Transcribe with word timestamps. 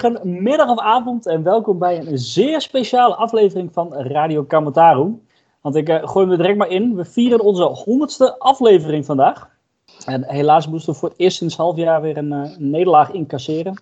Goedemorgen, 0.00 0.42
middag 0.42 0.70
of 0.70 0.78
avond 0.78 1.26
en 1.26 1.42
welkom 1.42 1.78
bij 1.78 1.98
een 1.98 2.18
zeer 2.18 2.60
speciale 2.60 3.14
aflevering 3.14 3.72
van 3.72 3.94
Radio 3.94 4.44
Kamataru. 4.44 5.20
Want 5.60 5.76
ik 5.76 5.88
uh, 5.88 6.08
gooi 6.08 6.26
me 6.26 6.36
direct 6.36 6.56
maar 6.56 6.68
in. 6.68 6.96
We 6.96 7.04
vieren 7.04 7.40
onze 7.40 7.62
honderdste 7.62 8.38
aflevering 8.38 9.04
vandaag. 9.04 9.48
En 10.06 10.24
helaas 10.24 10.68
moesten 10.68 10.92
we 10.92 10.98
voor 10.98 11.08
het 11.08 11.18
eerst 11.18 11.36
sinds 11.36 11.56
half 11.56 11.76
jaar 11.76 12.02
weer 12.02 12.16
een, 12.16 12.30
een 12.30 12.70
nederlaag 12.70 13.10
incasseren. 13.10 13.72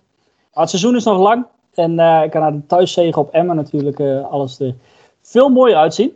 Maar 0.53 0.61
het 0.61 0.69
seizoen 0.69 0.95
is 0.95 1.03
nog 1.03 1.17
lang. 1.17 1.45
En 1.73 1.99
uh, 1.99 2.21
ik 2.23 2.31
kan 2.31 2.41
naar 2.41 2.51
de 2.51 2.65
thuiszegen 2.65 3.21
op 3.21 3.29
Emma 3.29 3.53
natuurlijk 3.53 3.99
alles 4.29 4.59
er 4.59 4.75
veel 5.21 5.49
mooier 5.49 5.77
uitzien. 5.77 6.11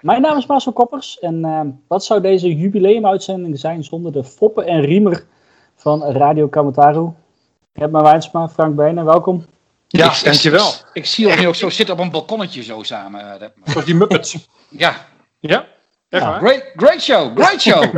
Mijn 0.00 0.22
naam 0.22 0.36
is 0.36 0.46
Marcel 0.46 0.72
Koppers. 0.72 1.18
En 1.18 1.80
wat 1.86 2.04
zou 2.04 2.20
deze 2.20 2.56
jubileumuitzending 2.56 3.58
zijn 3.58 3.84
zonder 3.84 4.12
de 4.12 4.24
foppen 4.24 4.66
en 4.66 4.80
riemer 4.80 5.26
van 5.74 6.02
Radio 6.02 6.48
Kamataru? 6.48 7.12
Hebma 7.78 8.02
Wijnsma, 8.02 8.48
Frank 8.48 8.76
Benen, 8.76 9.04
welkom. 9.04 9.46
Ja, 9.88 10.12
ik, 10.12 10.24
dankjewel. 10.24 10.72
Ik 10.92 11.06
zie 11.06 11.26
ons 11.26 11.36
nu 11.36 11.46
ook 11.46 11.54
zo 11.54 11.70
zitten 11.70 11.94
op 11.94 12.00
een 12.00 12.10
balkonnetje 12.10 12.62
zo 12.62 12.82
samen. 12.82 13.40
Eh, 13.40 13.48
Zoals 13.64 13.86
die 13.86 13.94
Muppets. 13.94 14.48
ja. 14.68 15.06
Ja? 15.40 15.66
Echt 16.08 16.22
ja. 16.22 16.38
Great, 16.38 16.64
great 16.76 17.00
show, 17.00 17.38
great 17.38 17.60
show. 17.60 17.84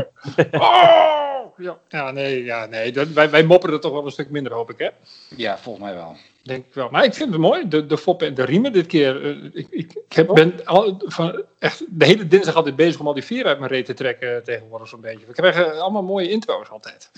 oh! 0.52 1.18
Ja, 1.56 1.78
ja 1.88 2.10
nee, 2.10 2.44
ja, 2.44 2.66
nee. 2.66 2.92
wij, 3.14 3.30
wij 3.30 3.42
mopperen 3.42 3.74
er 3.74 3.80
toch 3.80 3.92
wel 3.92 4.04
een 4.04 4.10
stuk 4.10 4.30
minder, 4.30 4.52
hoop 4.52 4.70
ik, 4.70 4.78
hè? 4.78 4.88
Ja, 5.36 5.58
volgens 5.58 5.84
mij 5.84 5.94
wel. 5.94 6.16
Denk 6.42 6.66
ik 6.66 6.74
wel. 6.74 6.88
Maar 6.90 7.04
ik 7.04 7.14
vind 7.14 7.30
het 7.30 7.40
mooi, 7.40 7.68
de, 7.68 7.86
de 7.86 7.98
foppen 7.98 8.26
en 8.26 8.34
de 8.34 8.44
riemen 8.44 8.72
dit 8.72 8.86
keer. 8.86 9.22
Uh, 9.22 9.44
ik 9.52 9.66
ik, 9.70 9.92
ik 10.08 10.12
heb, 10.12 10.26
ben 10.26 10.66
al, 10.66 11.02
van, 11.06 11.42
echt 11.58 11.84
de 11.88 12.04
hele 12.04 12.26
dinsdag 12.26 12.54
altijd 12.54 12.76
bezig 12.76 13.00
om 13.00 13.06
al 13.06 13.14
die 13.14 13.24
vier 13.24 13.46
uit 13.46 13.58
mijn 13.58 13.70
reet 13.70 13.86
te 13.86 13.94
trekken 13.94 14.44
tegenwoordig 14.44 14.88
zo'n 14.88 15.00
beetje. 15.00 15.26
We 15.26 15.32
krijgen 15.32 15.80
allemaal 15.80 16.02
mooie 16.02 16.30
intro's 16.30 16.68
altijd. 16.68 17.10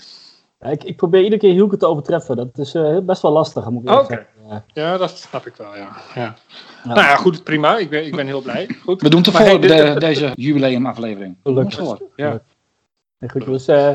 Ik, 0.71 0.83
ik, 0.83 0.97
probeer 0.97 1.23
iedere 1.23 1.41
keer 1.41 1.51
Hielke 1.51 1.77
te 1.77 1.85
overtreffen. 1.85 2.35
Dat 2.35 2.57
is 2.57 2.75
uh, 2.75 2.97
best 2.99 3.21
wel 3.21 3.31
lastig. 3.31 3.69
Moet 3.69 3.83
ik 3.83 3.99
Oké. 3.99 4.25
Ja, 4.73 4.97
dat 4.97 5.17
snap 5.17 5.45
ik 5.45 5.55
wel, 5.55 5.75
ja. 5.75 5.89
ja. 6.15 6.35
ja. 6.83 6.93
Nou 6.93 6.99
ja, 6.99 7.15
goed, 7.15 7.43
prima. 7.43 7.77
Ik 7.77 7.89
ben, 7.89 8.05
ik 8.05 8.15
ben 8.15 8.25
heel 8.25 8.41
blij. 8.41 8.67
Goed. 8.83 9.01
We 9.01 9.09
doen 9.09 9.21
tevoren 9.21 9.61
de, 9.61 9.95
deze 9.99 10.31
jubileumaflevering. 10.35 11.35
Gelukkig. 11.43 11.97
Ja. 12.15 12.41
Goed, 13.27 13.45
dus 13.45 13.69
uh, 13.69 13.93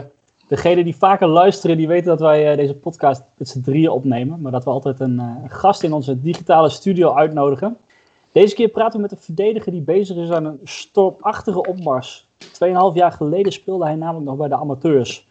degenen 0.48 0.84
die 0.84 0.96
vaker 0.96 1.27
luisteren, 1.27 1.77
die 1.77 1.89
weten 1.89 2.06
dat 2.06 2.20
wij 2.20 2.50
uh, 2.50 2.56
deze 2.56 2.74
podcast 2.74 3.22
met 3.36 3.48
z'n 3.48 3.61
drieën 3.61 3.91
opnemen. 3.91 4.41
Maar 4.41 4.52
dat 4.52 4.64
we 4.64 4.70
altijd 4.70 5.00
een 5.00 5.22
gast 5.46 5.83
in 5.83 5.92
onze 5.92 6.20
digitale 6.20 6.69
studio 6.69 7.14
uitnodigen. 7.14 7.77
Deze 8.33 8.55
keer 8.55 8.69
praten 8.69 8.96
we 8.96 9.02
met 9.02 9.12
een 9.12 9.24
verdediger 9.24 9.72
die 9.72 9.80
bezig 9.80 10.16
is 10.16 10.30
aan 10.30 10.44
een 10.44 10.61
stormachtige 10.64 11.61
opmars. 11.61 12.28
Tweeënhalf 12.52 12.94
jaar 12.94 13.12
geleden 13.12 13.52
speelde 13.52 13.84
hij 13.84 13.94
namelijk 13.94 14.24
nog 14.24 14.36
bij 14.36 14.48
de 14.48 14.56
amateurs. 14.56 15.28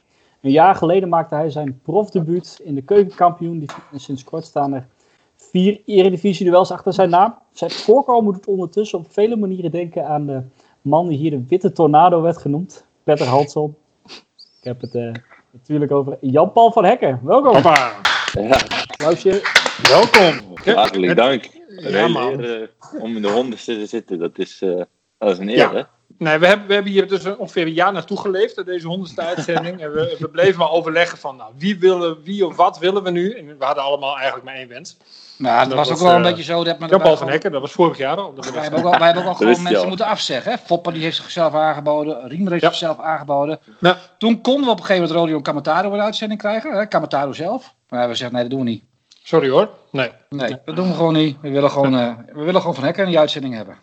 Een 0.47 0.53
jaar 0.53 0.75
geleden 0.75 1.09
maakte 1.09 1.35
hij 1.35 1.49
zijn 1.49 1.79
profdebuut 1.83 2.59
in 2.63 2.75
de 2.75 2.81
keukenkampioen. 2.81 3.65
En 3.91 3.99
sinds 3.99 4.23
kort 4.23 4.45
staan 4.45 4.73
er 4.73 4.87
vier 5.35 5.81
eredivisie-duels 5.85 6.71
achter 6.71 6.93
zijn 6.93 7.09
naam. 7.09 7.35
Zijn 7.51 7.71
voorkomen 7.71 8.23
moet 8.23 8.35
het 8.35 8.47
ondertussen 8.47 8.99
op 8.99 9.05
vele 9.09 9.35
manieren 9.35 9.71
denken 9.71 10.07
aan 10.07 10.25
de 10.25 10.41
man 10.81 11.07
die 11.07 11.17
hier 11.17 11.31
de 11.31 11.43
witte 11.47 11.71
tornado 11.71 12.21
werd 12.21 12.37
genoemd. 12.37 12.85
Petter 13.03 13.27
Halsel. 13.27 13.77
Ik 14.05 14.63
heb 14.63 14.81
het 14.81 14.95
uh, 14.95 15.11
natuurlijk 15.51 15.91
over 15.91 16.17
Jan-Paul 16.21 16.71
van 16.71 16.85
Hekken. 16.85 17.19
Welkom. 17.23 17.51
Papa. 17.51 17.91
Ja. 18.31 18.59
Applausje. 18.87 19.41
Welkom. 19.89 20.55
Hartelijk 20.75 21.15
dank. 21.15 21.49
Ja, 21.67 22.07
man. 22.07 22.39
Eer, 22.39 22.61
uh, 22.93 23.01
om 23.01 23.15
in 23.15 23.21
de 23.21 23.31
honderdste 23.31 23.75
te 23.75 23.85
zitten, 23.85 24.19
dat 24.19 24.37
is, 24.39 24.61
uh, 24.61 24.81
dat 25.17 25.31
is 25.31 25.37
een 25.37 25.49
eer, 25.49 25.57
ja. 25.57 25.73
hè? 25.73 25.81
Nee, 26.17 26.37
we 26.37 26.47
hebben, 26.47 26.67
we 26.67 26.73
hebben 26.73 26.91
hier 26.91 27.07
dus 27.07 27.35
ongeveer 27.35 27.65
een 27.65 27.73
jaar 27.73 27.93
naartoe 27.93 28.19
geleefd, 28.19 28.65
deze 28.65 28.87
honderdste 28.87 29.21
uitzending. 29.21 29.81
En 29.81 29.91
we, 29.91 30.15
we 30.19 30.29
bleven 30.29 30.59
maar 30.59 30.71
overleggen 30.71 31.17
van, 31.17 31.35
nou, 31.35 31.51
wie, 31.57 31.79
willen, 31.79 32.23
wie 32.23 32.45
of 32.45 32.55
wat 32.55 32.79
willen 32.79 33.03
we 33.03 33.11
nu? 33.11 33.31
En 33.31 33.57
we 33.57 33.65
hadden 33.65 33.83
allemaal 33.83 34.15
eigenlijk 34.15 34.45
maar 34.45 34.55
één 34.55 34.67
wens. 34.67 34.97
Nou, 35.37 35.67
dat, 35.67 35.77
was 35.77 35.91
ook 35.91 35.97
wel 35.97 36.15
een 36.15 36.21
beetje 36.21 36.43
zo. 36.43 36.63
Dat 36.63 36.79
men 36.79 36.89
Paul 36.89 37.17
van 37.17 37.29
Hekken, 37.29 37.51
dat 37.51 37.61
was 37.61 37.71
vorig 37.71 37.97
jaar 37.97 38.17
al. 38.17 38.33
Wij 38.53 38.61
hebben 38.61 38.79
ook 38.79 38.85
al, 38.85 38.99
wij 38.99 39.05
hebben 39.05 39.23
ook 39.23 39.29
al 39.29 39.35
gewoon 39.35 39.63
mensen 39.63 39.87
moeten 39.87 40.05
afzeggen. 40.05 40.51
Hè? 40.51 40.91
Die 40.91 41.01
heeft 41.01 41.15
zichzelf 41.17 41.53
aangeboden, 41.53 42.27
Riemer 42.27 42.51
heeft 42.51 42.63
ja. 42.63 42.69
zichzelf 42.69 42.99
aangeboden. 42.99 43.59
Ja. 43.79 43.97
Toen 44.17 44.41
konden 44.41 44.65
we 44.65 44.71
op 44.71 44.79
een 44.79 44.85
gegeven 44.85 45.07
moment 45.07 45.19
Rodeo 45.19 45.41
Kamataro 45.41 45.93
een 45.93 46.01
uitzending 46.01 46.39
krijgen, 46.39 46.77
hè? 46.77 46.85
Kamataro 46.85 47.33
zelf. 47.33 47.73
Maar 47.89 48.07
we 48.07 48.15
zeggen, 48.15 48.35
nee, 48.35 48.47
dat 48.47 48.51
doen 48.51 48.65
we 48.65 48.69
niet. 48.69 48.83
Sorry 49.23 49.49
hoor, 49.49 49.69
nee. 49.91 50.11
Nee, 50.29 50.57
dat 50.65 50.75
doen 50.75 50.87
we 50.87 50.93
gewoon 50.93 51.13
niet. 51.13 51.37
We 51.41 51.49
willen 51.49 51.71
gewoon, 51.71 51.93
uh, 51.93 52.13
we 52.33 52.43
willen 52.43 52.59
gewoon 52.61 52.75
van 52.75 52.83
Hekken 52.83 53.03
in 53.03 53.09
die 53.09 53.19
uitzending 53.19 53.53
hebben. 53.53 53.77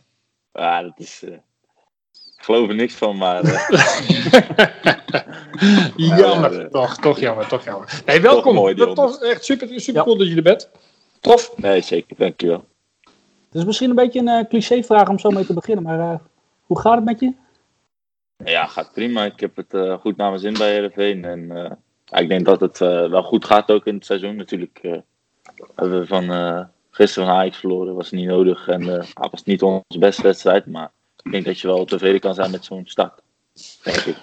Ja, 0.52 0.82
dat 0.82 0.92
is... 0.96 1.22
Uh 1.22 1.34
geloof 2.44 2.68
er 2.68 2.74
niks 2.74 2.94
van, 2.94 3.16
maar... 3.16 3.44
Uh... 3.44 3.68
jammer, 6.18 6.60
uh, 6.60 6.66
toch, 6.66 6.96
toch 6.96 7.18
jammer, 7.18 7.46
toch 7.46 7.64
jammer. 7.64 8.02
Hey, 8.04 8.20
welkom, 8.20 8.54
mooi, 8.54 8.74
toch 8.74 9.22
echt 9.22 9.44
super, 9.44 9.80
super 9.80 10.02
cool 10.02 10.16
dat 10.16 10.28
je 10.28 10.36
er 10.36 10.42
bent. 10.42 10.70
Tof. 11.20 11.56
Nee, 11.56 11.80
zeker, 11.80 12.16
dankjewel. 12.16 12.64
Het 13.48 13.62
is 13.62 13.64
misschien 13.64 13.90
een 13.90 13.96
beetje 13.96 14.20
een 14.20 14.28
uh, 14.28 14.48
clichévraag 14.48 15.08
om 15.08 15.18
zo 15.18 15.30
mee 15.30 15.46
te 15.46 15.54
beginnen, 15.54 15.84
maar 15.84 16.20
hoe 16.66 16.80
gaat 16.80 16.94
het 16.94 17.04
met 17.04 17.20
je? 17.20 17.32
Ja, 18.44 18.66
gaat 18.66 18.92
prima. 18.92 19.24
Ik 19.24 19.40
heb 19.40 19.56
het 19.56 20.00
goed 20.00 20.16
naar 20.16 20.28
mijn 20.28 20.40
zin 20.40 20.52
bij 20.52 20.70
Heerenveen. 20.70 21.24
En 21.24 21.78
ik 22.10 22.28
denk 22.28 22.44
dat 22.44 22.60
het 22.60 22.78
wel 22.78 23.22
goed 23.22 23.44
gaat 23.44 23.70
ook 23.70 23.86
in 23.86 23.94
het 23.94 24.06
seizoen. 24.06 24.36
Natuurlijk 24.36 24.80
hebben 25.74 26.00
we 26.00 26.06
van 26.06 26.24
gisteren 26.90 27.28
van 27.28 27.36
Ajax 27.36 27.58
verloren, 27.58 27.94
was 27.94 28.10
niet 28.10 28.26
nodig. 28.26 28.68
En 28.68 28.82
het 28.82 29.12
was 29.30 29.44
niet 29.44 29.62
onze 29.62 29.98
beste 29.98 30.22
wedstrijd, 30.22 30.66
maar 30.66 30.90
ik 31.24 31.30
denk 31.30 31.44
dat 31.44 31.60
je 31.60 31.66
wel 31.66 31.84
tevreden 31.84 32.20
kan 32.20 32.34
zijn 32.34 32.50
met 32.50 32.64
zo'n 32.64 32.82
start. 32.86 33.20
Denk 33.82 33.96
ik. 33.96 34.16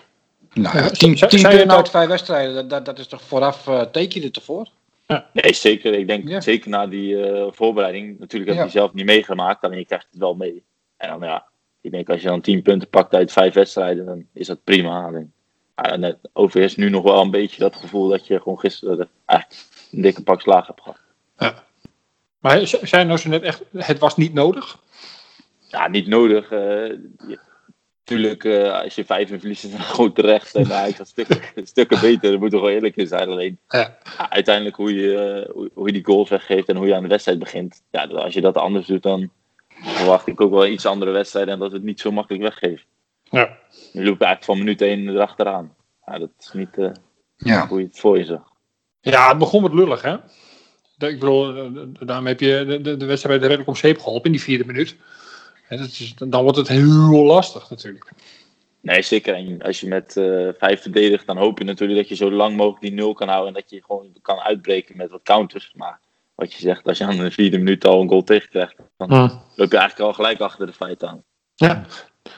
Nou, 0.54 0.78
ja, 0.78 0.90
tien, 0.90 1.16
tien 1.16 1.42
punten 1.42 1.68
nou... 1.68 1.80
uit 1.80 1.90
vijf 1.90 2.08
wedstrijden, 2.08 2.68
dat, 2.68 2.86
dat 2.86 3.00
is 3.00 3.08
toch 3.08 3.22
vooraf 3.22 3.68
uh, 3.68 3.82
teken 3.82 4.20
je 4.20 4.26
er 4.26 4.34
toch 4.34 4.44
voor? 4.44 4.68
Ja. 5.08 5.30
Nee, 5.34 5.54
zeker. 5.54 5.94
Ik 5.94 6.08
denk 6.08 6.28
ja. 6.28 6.42
zeker 6.42 6.70
na 6.70 6.88
die 6.88 7.14
uh, 7.14 7.46
voorbereiding. 7.52 8.20
Natuurlijk 8.20 8.52
heb 8.52 8.60
je 8.60 8.66
ja. 8.66 8.80
zelf 8.80 8.94
niet 8.94 9.06
meegemaakt, 9.06 9.64
alleen 9.64 9.78
je 9.78 9.86
krijgt 9.86 10.08
het 10.12 10.20
wel 10.20 10.36
mee. 10.36 10.64
En 10.98 11.10
dan 11.10 11.30
ja, 11.30 11.46
ik 11.82 11.92
denk 11.92 12.10
als 12.10 12.22
je 12.22 12.28
dan 12.28 12.42
tien 12.42 12.62
punten 12.62 12.90
pakt 12.90 13.14
uit 13.14 13.32
vijf 13.32 13.54
wedstrijden, 13.54 14.06
dan 14.06 14.26
is 14.34 14.48
dat 14.48 14.64
prima. 14.64 15.06
Alleen, 15.06 15.34
ja, 15.76 15.96
net 15.96 16.18
overheerst 16.34 16.78
nu 16.78 16.90
nog 16.90 17.04
wel 17.04 17.22
een 17.22 17.32
beetje 17.32 17.60
dat 17.60 17.76
gevoel 17.76 18.08
dat 18.08 18.28
je 18.28 18.38
gewoon 18.38 18.60
gisteren 18.60 19.10
eigenlijk 19.26 19.62
een 19.92 20.02
dikke 20.02 20.24
pak 20.24 20.42
slaag 20.42 20.68
hebt 20.68 20.82
gehad. 20.82 21.00
Ja. 21.38 21.64
Maar 22.40 22.68
zijn 22.82 23.08
nou 23.08 23.20
zo 23.20 23.30
net 23.30 23.42
echt, 23.42 23.62
het 23.78 24.00
was 24.00 24.18
niet 24.18 24.34
nodig? 24.34 24.80
Ja, 25.72 25.88
niet 25.88 26.08
nodig. 26.08 26.52
Uh, 26.52 26.94
Tuurlijk, 28.04 28.44
uh, 28.44 28.82
als 28.82 28.96
je 28.96 29.06
vijf 29.06 29.32
in 29.32 29.40
verliest, 29.40 29.64
is 29.64 29.72
het 29.72 29.82
gewoon 29.82 30.14
terecht. 30.14 30.56
En 30.56 30.68
hij 30.68 30.92
gaat 30.92 31.08
stukken, 31.08 31.42
stukken 31.64 32.00
beter, 32.00 32.32
dat 32.32 32.40
moet 32.40 32.52
toch 32.52 32.62
wel 32.62 32.70
eerlijk 32.70 32.96
in 32.96 33.08
zijn. 33.08 33.30
Alleen 33.30 33.60
ja. 33.68 33.98
uiteindelijk 34.30 34.76
hoe 34.76 34.96
je, 34.96 35.44
uh, 35.48 35.54
hoe, 35.54 35.72
hoe, 35.74 35.88
je 35.88 35.94
die 35.94 36.06
goals 36.06 36.30
weggeeft 36.30 36.68
en 36.68 36.76
hoe 36.76 36.88
je 36.88 36.96
aan 36.96 37.02
de 37.02 37.08
wedstrijd 37.08 37.40
begint. 37.40 37.84
Ja, 37.92 38.04
als 38.06 38.34
je 38.34 38.42
dat 38.42 38.58
anders 38.58 38.86
doet, 38.86 39.04
dan 39.04 39.30
verwacht 39.70 40.28
ik 40.28 40.42
ook 40.42 40.52
wel 40.52 40.68
iets 40.68 40.86
andere 40.86 41.12
wedstrijden 41.12 41.54
en 41.54 41.60
dat 41.60 41.70
we 41.70 41.76
het 41.76 41.86
niet 41.86 42.00
zo 42.00 42.12
makkelijk 42.12 42.44
weggeven. 42.44 42.86
Ja. 43.24 43.58
Je 43.70 44.04
loopt 44.04 44.22
eigenlijk 44.22 44.44
van 44.44 44.58
minuut 44.58 44.82
1 44.82 45.10
erachteraan. 45.10 45.76
Ja, 46.06 46.20
dat 46.20 46.30
is 46.40 46.52
niet 46.54 46.78
uh, 46.78 46.90
ja. 47.38 47.68
hoe 47.68 47.80
je 47.80 47.86
het 47.86 48.00
voor 48.00 48.18
je 48.18 48.26
zag. 48.26 48.44
Ja, 49.02 49.30
het 49.30 49.38
begon 49.38 49.62
met 49.62 49.74
lullig, 49.74 50.02
hè? 50.02 50.16
Ik 51.08 51.20
bedoel, 51.20 51.72
daarmee 52.00 52.34
heb 52.34 52.40
je 52.40 52.66
de, 52.68 52.82
de, 52.82 52.98
de 52.98 53.06
wedstrijd 53.06 53.42
redelijk 53.42 53.68
om 53.68 53.76
zeep 53.76 54.00
geholpen 54.00 54.26
in 54.26 54.32
die 54.32 54.42
vierde 54.42 54.66
minuut 54.66 54.98
is, 55.80 56.14
dan 56.18 56.44
wordt 56.44 56.58
het 56.58 56.68
heel 56.68 57.26
lastig 57.26 57.70
natuurlijk. 57.70 58.12
Nee, 58.82 59.02
zeker. 59.02 59.34
En 59.34 59.62
als 59.62 59.80
je 59.80 59.88
met 59.88 60.16
uh, 60.16 60.50
vijf 60.58 60.82
verdedigt, 60.82 61.28
dan 61.28 61.38
hoop 61.38 61.58
je 61.58 61.64
natuurlijk 61.64 62.00
dat 62.00 62.10
je 62.10 62.16
zo 62.16 62.32
lang 62.32 62.56
mogelijk 62.56 62.82
die 62.82 62.94
nul 62.94 63.14
kan 63.14 63.28
houden. 63.28 63.48
En 63.48 63.62
dat 63.62 63.70
je 63.70 63.84
gewoon 63.86 64.14
kan 64.22 64.40
uitbreken 64.40 64.98
met 64.98 65.12
wat 65.12 65.24
counters. 65.24 65.72
Maar 65.76 66.00
wat 66.36 66.54
je 66.54 66.60
zegt, 66.60 66.88
als 66.88 66.98
je 66.98 67.06
aan 67.06 67.18
de 67.18 67.32
vierde 67.32 67.58
minuut 67.58 67.86
al 67.86 68.02
een 68.02 68.10
goal 68.10 68.24
tegenkrijgt, 68.24 68.76
dan 68.98 69.10
hmm. 69.10 69.42
loop 69.56 69.72
je 69.72 69.78
eigenlijk 69.78 70.00
al 70.00 70.14
gelijk 70.14 70.40
achter 70.40 70.66
de 70.66 70.74
feiten 70.74 71.10
aan. 71.10 71.24
Ja, 71.56 71.86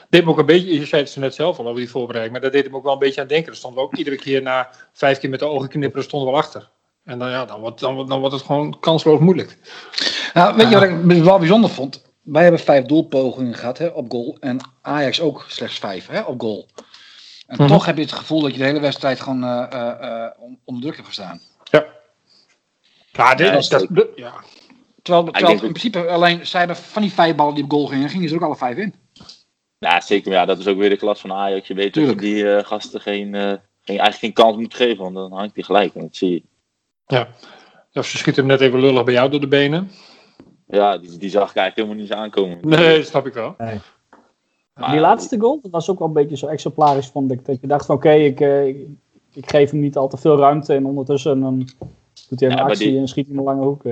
deed 0.08 0.24
me 0.24 0.30
ook 0.30 0.38
een 0.38 0.46
beetje, 0.46 0.78
je 0.78 0.86
zei 0.86 1.02
het 1.02 1.16
net 1.16 1.34
zelf 1.34 1.58
al 1.58 1.66
over 1.66 1.80
die 1.80 1.90
voorbereiding, 1.90 2.32
maar 2.32 2.50
dat 2.50 2.52
deed 2.52 2.70
me 2.70 2.76
ook 2.76 2.84
wel 2.84 2.92
een 2.92 2.98
beetje 2.98 3.20
aan 3.20 3.26
denken. 3.26 3.50
Er 3.50 3.56
stonden 3.56 3.80
we 3.80 3.86
ook 3.86 3.96
iedere 3.96 4.16
keer 4.16 4.42
na 4.42 4.70
vijf 4.92 5.18
keer 5.18 5.30
met 5.30 5.38
de 5.38 5.44
ogen 5.44 5.68
knipperen, 5.68 6.04
stonden 6.04 6.32
we 6.32 6.36
achter. 6.36 6.70
En 7.04 7.18
dan, 7.18 7.30
ja, 7.30 7.44
dan, 7.44 7.60
wordt, 7.60 7.80
dan, 7.80 8.08
dan 8.08 8.20
wordt 8.20 8.34
het 8.34 8.44
gewoon 8.44 8.80
kansloos 8.80 9.20
moeilijk. 9.20 9.58
Nou, 10.34 10.56
weet 10.56 10.68
je 10.68 10.74
wat 10.74 11.16
ik 11.16 11.22
wel 11.22 11.38
bijzonder 11.38 11.70
vond? 11.70 12.13
Wij 12.24 12.42
hebben 12.42 12.60
vijf 12.60 12.84
doelpogingen 12.84 13.54
gehad 13.54 13.78
hè, 13.78 13.86
op 13.86 14.10
goal. 14.10 14.36
En 14.40 14.58
Ajax 14.82 15.20
ook 15.20 15.44
slechts 15.48 15.78
vijf 15.78 16.06
hè, 16.06 16.20
op 16.20 16.40
goal. 16.40 16.66
En 17.46 17.54
mm 17.54 17.56
-hmm. 17.56 17.66
toch 17.66 17.86
heb 17.86 17.96
je 17.96 18.02
het 18.02 18.12
gevoel 18.12 18.40
dat 18.40 18.52
je 18.52 18.58
de 18.58 18.64
hele 18.64 18.80
wedstrijd 18.80 19.20
gewoon 19.20 19.44
uh, 19.44 19.66
uh, 19.72 20.26
onder 20.64 20.82
druk 20.82 20.94
hebt 20.94 21.06
gestaan. 21.06 21.40
Ja. 21.70 21.86
Ja, 23.12 23.34
dit 23.34 23.54
is 23.54 23.68
dat. 23.68 23.86
Ja. 24.14 24.34
Terwijl, 25.02 25.24
terwijl 25.24 25.52
in 25.52 25.58
principe 25.58 26.08
alleen 26.08 26.46
zijn 26.46 26.76
van 26.76 27.02
die 27.02 27.12
vijf 27.12 27.34
ballen 27.34 27.54
die 27.54 27.64
op 27.64 27.70
goal 27.70 27.86
gingen, 27.86 28.08
gingen 28.08 28.28
ze 28.28 28.34
er 28.34 28.40
ook 28.40 28.46
alle 28.46 28.56
vijf 28.56 28.76
in. 28.76 28.94
Ja, 29.78 30.00
zeker. 30.00 30.32
Ja, 30.32 30.44
dat 30.44 30.58
is 30.58 30.66
ook 30.66 30.78
weer 30.78 30.90
de 30.90 30.96
klas 30.96 31.20
van 31.20 31.32
Ajax. 31.32 31.68
Je 31.68 31.74
weet 31.74 31.92
Tuurlijk. 31.92 32.18
dat 32.18 32.28
je 32.28 32.34
die 32.34 32.44
uh, 32.44 32.64
gasten 32.64 33.00
geen, 33.00 33.32
geen, 33.34 33.98
eigenlijk 33.98 34.18
geen 34.18 34.32
kans 34.32 34.56
moet 34.56 34.74
geven, 34.74 35.02
want 35.02 35.14
dan 35.14 35.32
hangt 35.32 35.54
hij 35.54 35.64
gelijk. 35.64 35.94
En 35.94 36.00
dat 36.00 36.16
zie 36.16 36.30
je. 36.30 36.42
Ja. 37.06 37.28
Of 37.92 38.06
ze 38.06 38.16
schieten 38.16 38.42
hem 38.42 38.52
net 38.52 38.60
even 38.60 38.80
lullig 38.80 39.04
bij 39.04 39.14
jou 39.14 39.30
door 39.30 39.40
de 39.40 39.48
benen. 39.48 39.90
Ja, 40.66 40.98
die, 40.98 41.18
die 41.18 41.30
zag 41.30 41.50
ik 41.50 41.56
eigenlijk 41.56 41.76
helemaal 41.76 41.96
niet 41.96 42.12
aankomen. 42.12 42.58
Nee, 42.60 42.96
dat 42.96 43.06
snap 43.06 43.26
ik 43.26 43.34
wel. 43.34 43.54
Nee. 43.58 43.80
Maar, 44.74 44.90
die 44.90 45.00
laatste 45.00 45.38
goal, 45.38 45.58
dat 45.62 45.70
was 45.70 45.90
ook 45.90 45.98
wel 45.98 46.08
een 46.08 46.14
beetje 46.14 46.36
zo 46.36 46.46
exemplarisch, 46.46 47.08
vond 47.08 47.32
ik. 47.32 47.44
Dat 47.44 47.60
je 47.60 47.66
dacht 47.66 47.86
van, 47.86 47.94
oké, 47.94 48.06
okay, 48.06 48.24
ik, 48.24 48.40
ik, 48.40 48.86
ik, 49.32 49.50
geef 49.50 49.70
hem 49.70 49.80
niet 49.80 49.96
al 49.96 50.08
te 50.08 50.16
veel 50.16 50.38
ruimte. 50.38 50.74
En 50.74 50.86
ondertussen 50.86 51.40
dan 51.40 51.68
Doet 52.28 52.40
hij 52.40 52.50
een 52.50 52.58
actie 52.58 52.98
en 52.98 53.08
schiet 53.08 53.26
hij 53.28 53.36
een 53.36 53.42
lange 53.42 53.64
hoek. 53.64 53.82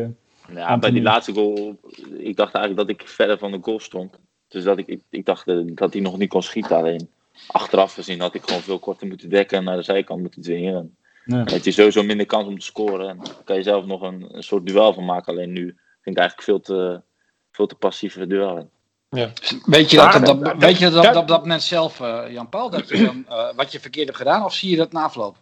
ja, 0.55 0.79
bij 0.79 0.91
die 0.91 1.03
laatste 1.03 1.33
goal, 1.33 1.77
ik 2.19 2.37
dacht 2.37 2.55
eigenlijk 2.55 2.89
dat 2.89 3.01
ik 3.01 3.09
verder 3.09 3.39
van 3.39 3.53
de 3.53 3.59
goal 3.61 3.81
stond. 3.81 4.19
Dus 4.49 4.65
dat 4.65 4.79
ik, 4.79 4.87
ik, 4.87 5.01
ik 5.11 5.25
dacht 5.25 5.47
dat 5.77 5.93
hij 5.93 6.03
nog 6.03 6.19
niet 6.19 6.29
kon 6.29 6.43
schieten 6.43 6.77
alleen. 6.77 7.09
Achteraf 7.47 7.95
gezien 7.95 8.21
had 8.21 8.35
ik 8.35 8.43
gewoon 8.43 8.63
veel 8.63 8.79
korter 8.79 9.07
moeten 9.07 9.31
dekken 9.31 9.59
en 9.59 9.65
naar 9.65 9.77
de 9.77 9.83
zijkant 9.83 10.21
moeten 10.21 10.43
dwingen. 10.43 10.97
Ja. 11.25 11.37
Dan 11.37 11.55
heb 11.55 11.65
je 11.65 11.71
sowieso 11.71 12.03
minder 12.03 12.27
kans 12.27 12.47
om 12.47 12.59
te 12.59 12.65
scoren. 12.65 13.09
En 13.09 13.17
dan 13.17 13.27
kan 13.45 13.57
je 13.57 13.63
zelf 13.63 13.87
nog 13.87 14.03
een, 14.03 14.37
een 14.37 14.43
soort 14.43 14.67
duel 14.67 14.95
van 14.95 15.05
maken. 15.05 15.33
Alleen 15.33 15.53
nu 15.53 15.77
vind 16.03 16.17
ik 16.17 16.23
eigenlijk 16.23 16.43
veel 16.43 16.61
te, 16.61 17.03
veel 17.51 17.67
te 17.67 17.75
passieve 17.75 18.27
duel. 18.27 18.71
Ja. 19.09 19.33
Weet 19.65 19.91
je 19.91 19.97
dat, 19.97 20.13
dat, 20.13 20.45
dat, 20.45 20.57
weet 20.57 20.79
je 20.79 20.91
dat, 20.91 21.15
dat, 21.15 21.29
dat 21.29 21.41
moment 21.41 21.63
zelf, 21.63 22.01
uh, 22.01 22.25
Jan 22.29 22.49
Paul, 22.49 22.71
dat 22.71 22.89
je 22.89 23.05
dan, 23.05 23.27
uh, 23.29 23.55
wat 23.55 23.73
je 23.73 23.81
verkeerd 23.81 24.07
hebt 24.07 24.19
gedaan, 24.19 24.45
of 24.45 24.55
zie 24.55 24.71
je 24.71 24.77
dat 24.77 24.93
na 24.93 25.03
afloop? 25.03 25.37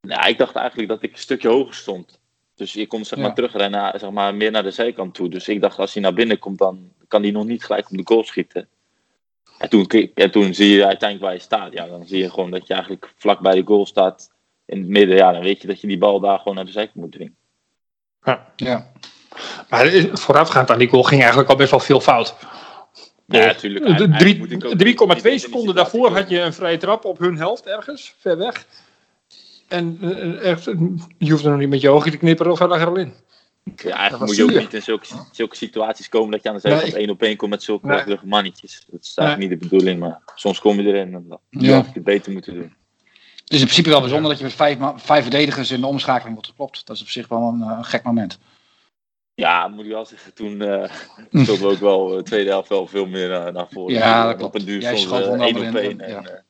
Nou, 0.00 0.28
ik 0.28 0.38
dacht 0.38 0.54
eigenlijk 0.54 0.88
dat 0.88 1.02
ik 1.02 1.12
een 1.12 1.18
stukje 1.18 1.48
hoger 1.48 1.74
stond. 1.74 2.20
Dus 2.54 2.72
je 2.72 2.86
komt 2.86 3.06
zeg 3.06 3.18
maar 3.18 3.28
ja. 3.28 3.34
terugrennen, 3.34 4.00
zeg 4.00 4.10
maar, 4.10 4.34
meer 4.34 4.50
naar 4.50 4.62
de 4.62 4.70
zijkant 4.70 5.14
toe. 5.14 5.28
Dus 5.28 5.48
ik 5.48 5.60
dacht, 5.60 5.78
als 5.78 5.92
hij 5.92 6.02
naar 6.02 6.14
binnen 6.14 6.38
komt, 6.38 6.58
dan 6.58 6.92
kan 7.08 7.22
hij 7.22 7.30
nog 7.30 7.44
niet 7.44 7.64
gelijk 7.64 7.90
op 7.90 7.96
de 7.96 8.02
goal 8.04 8.24
schieten. 8.24 8.68
En 9.58 9.68
toen, 9.68 9.86
en 10.14 10.30
toen 10.30 10.54
zie 10.54 10.76
je 10.76 10.86
uiteindelijk 10.86 11.28
waar 11.28 11.32
je 11.32 11.44
staat. 11.44 11.72
Ja, 11.72 11.86
dan 11.86 12.06
zie 12.06 12.18
je 12.18 12.30
gewoon 12.30 12.50
dat 12.50 12.66
je 12.66 12.72
eigenlijk 12.72 13.12
vlak 13.16 13.40
bij 13.40 13.54
de 13.54 13.66
goal 13.66 13.86
staat 13.86 14.30
in 14.64 14.78
het 14.78 14.88
midden. 14.88 15.16
Ja, 15.16 15.32
dan 15.32 15.42
weet 15.42 15.60
je 15.60 15.66
dat 15.66 15.80
je 15.80 15.86
die 15.86 15.98
bal 15.98 16.20
daar 16.20 16.38
gewoon 16.38 16.54
naar 16.54 16.64
de 16.64 16.70
zijkant 16.70 16.96
moet 16.96 17.12
dwingen. 17.12 17.36
Ja. 18.22 18.52
ja. 18.56 18.92
Maar 19.68 19.90
voorafgaand 20.12 20.70
aan 20.70 20.78
die 20.78 20.88
goal 20.88 21.02
ging 21.02 21.20
eigenlijk 21.20 21.50
al 21.50 21.56
best 21.56 21.70
wel 21.70 21.80
veel 21.80 22.00
fout. 22.00 22.34
Ja, 23.26 23.46
natuurlijk. 23.46 23.84
3,2 25.22 25.34
seconden 25.34 25.74
daarvoor 25.74 26.16
had 26.16 26.28
je 26.28 26.40
een 26.40 26.52
vrije 26.52 26.76
trap 26.76 27.04
op 27.04 27.18
hun 27.18 27.36
helft 27.36 27.66
ergens, 27.66 28.14
ver 28.18 28.38
weg. 28.38 28.66
En 29.68 29.98
echt, 30.42 30.64
je 31.18 31.30
hoeft 31.30 31.44
er 31.44 31.50
nog 31.50 31.58
niet 31.58 31.68
met 31.68 31.80
je 31.80 31.90
ogen 31.90 32.10
te 32.10 32.16
knipperen 32.16 32.52
of 32.52 32.58
hij 32.58 32.68
lag 32.68 32.80
er 32.80 32.86
al 32.86 32.96
in. 32.96 33.14
Ja, 33.76 33.96
eigenlijk 33.96 34.26
moet 34.26 34.36
je 34.36 34.42
ook 34.42 34.54
niet 34.54 34.74
in 34.74 34.82
zulke, 34.82 35.06
zulke 35.32 35.56
situaties 35.56 36.08
komen 36.08 36.30
dat 36.30 36.42
je 36.42 36.48
aan 36.48 36.54
de 36.54 36.60
zijkant 36.60 36.94
één 36.94 37.10
op 37.10 37.22
één 37.22 37.36
komt 37.36 37.50
met 37.50 37.62
zulke 37.62 37.86
nee. 37.86 38.18
mannetjes. 38.24 38.86
Dat 38.90 39.00
is 39.02 39.14
eigenlijk 39.14 39.50
niet 39.50 39.60
de 39.60 39.68
bedoeling, 39.68 40.00
maar 40.00 40.20
soms 40.34 40.58
kom 40.58 40.80
je 40.80 40.88
erin 40.88 41.14
en 41.14 41.24
dan 41.28 41.38
ja. 41.50 41.76
je 41.76 41.84
het 41.92 42.04
beter 42.04 42.32
moeten 42.32 42.54
doen. 42.54 42.74
Het 43.34 43.58
is 43.58 43.64
in 43.64 43.64
principe 43.64 43.90
wel 43.90 44.00
bijzonder 44.00 44.30
dat 44.30 44.38
je 44.38 44.44
met 44.44 44.54
vijf, 44.54 44.78
vijf 44.96 45.22
verdedigers 45.22 45.70
in 45.70 45.80
de 45.80 45.86
omschakeling 45.86 46.34
wordt 46.34 46.48
geklopt. 46.48 46.86
Dat 46.86 46.96
is 46.96 47.02
op 47.02 47.08
zich 47.08 47.28
wel 47.28 47.42
een, 47.42 47.60
een 47.60 47.84
gek 47.84 48.02
moment. 48.02 48.38
Ja, 49.40 49.68
moet 49.68 49.84
ik 49.84 49.90
wel 49.90 50.04
zeggen, 50.04 50.34
toen 50.34 50.52
uh, 50.52 50.90
we 51.30 51.66
ook 51.66 51.78
wel 51.78 52.06
de 52.06 52.22
tweede 52.22 52.50
helft 52.50 52.68
wel 52.68 52.86
veel 52.86 53.06
meer 53.06 53.30
uh, 53.30 53.46
naar 53.46 53.68
voren. 53.70 53.94
Ja, 53.94 54.26
dat 54.26 54.36
klopt. 54.36 54.54
Op 54.54 54.60
een 54.60 54.66
duur 54.66 54.80
Jij 54.80 55.04
uh, 55.04 55.42
één 55.42 55.68
op 55.68 55.74
één. 55.74 56.00
En, 56.00 56.10
ja. 56.10 56.42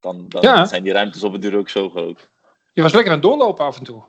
dan 0.00 0.28
dan 0.28 0.42
ja. 0.42 0.64
zijn 0.64 0.82
die 0.82 0.92
ruimtes 0.92 1.22
op 1.22 1.34
een 1.34 1.40
duur 1.40 1.56
ook 1.56 1.68
zo 1.68 1.90
groot. 1.90 2.30
Je 2.72 2.82
was 2.82 2.92
lekker 2.92 3.12
aan 3.12 3.18
het 3.18 3.26
doorlopen 3.26 3.64
af 3.64 3.78
en 3.78 3.84
toe. 3.84 4.02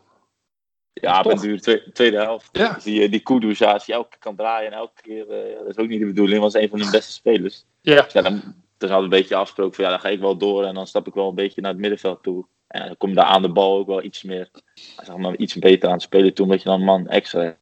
Ja, 0.94 1.20
op 1.20 1.32
een 1.32 1.40
duur 1.40 1.62
tweede, 1.62 1.92
tweede 1.92 2.18
helft. 2.18 2.50
Ja. 2.52 2.78
Die, 2.84 3.10
die 3.10 3.20
Kudus, 3.20 3.58
ja, 3.58 3.72
als 3.72 3.86
je 3.86 3.94
elke 3.94 4.10
keer 4.10 4.20
kan 4.20 4.36
draaien 4.36 4.72
en 4.72 4.78
elke 4.78 5.02
keer, 5.02 5.26
dat 5.58 5.68
is 5.68 5.78
ook 5.78 5.88
niet 5.88 6.00
de 6.00 6.06
bedoeling, 6.06 6.42
was 6.42 6.54
een 6.54 6.70
van 6.70 6.80
hun 6.80 6.92
beste 6.92 7.12
spelers. 7.12 7.66
Ja. 7.82 8.02
Dus 8.02 8.14
ja 8.14 8.22
dan, 8.22 8.42
dan 8.78 8.90
hadden 8.90 9.10
we 9.10 9.16
een 9.16 9.22
beetje 9.22 9.36
afgesproken 9.36 9.76
van 9.76 9.84
ja, 9.84 9.90
dan 9.90 10.00
ga 10.00 10.10
ik 10.10 10.20
wel 10.20 10.38
door 10.38 10.66
en 10.66 10.74
dan 10.74 10.88
stap 10.88 11.08
ik 11.08 11.14
wel 11.14 11.30
een 11.30 11.36
beetje 11.36 11.62
naar 11.62 11.72
het 11.72 11.80
middenveld 11.80 12.24
toe. 12.24 12.46
En 12.74 12.88
dan 12.88 12.98
kom 12.98 13.10
je 13.10 13.16
daar 13.16 13.26
aan 13.26 13.42
de 13.42 13.52
bal 13.52 13.78
ook 13.78 13.88
wel 13.88 14.04
iets 14.04 14.24
meer, 14.24 14.50
zeg 15.04 15.18
maar, 15.18 15.36
iets 15.36 15.56
beter 15.56 15.88
aan 15.88 15.94
het 15.94 16.02
spelen 16.02 16.34
toe, 16.34 16.46
omdat 16.46 16.62
je 16.62 16.70
dan 16.70 16.80
een 16.80 16.86
man 16.86 17.08
extra 17.08 17.42
hebt. 17.42 17.60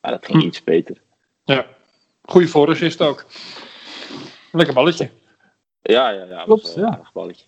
Maar 0.00 0.10
dat 0.10 0.24
ging 0.26 0.40
hm. 0.40 0.46
iets 0.46 0.64
beter. 0.64 1.02
Ja, 1.44 1.66
goede 2.22 2.48
voorassist 2.48 3.00
ook. 3.02 3.26
Lekker 4.52 4.74
balletje. 4.74 5.10
Ja, 5.82 6.10
ja, 6.10 6.24
ja. 6.24 6.44
Klopt, 6.44 6.74
ja. 6.74 7.10
balletje. 7.12 7.44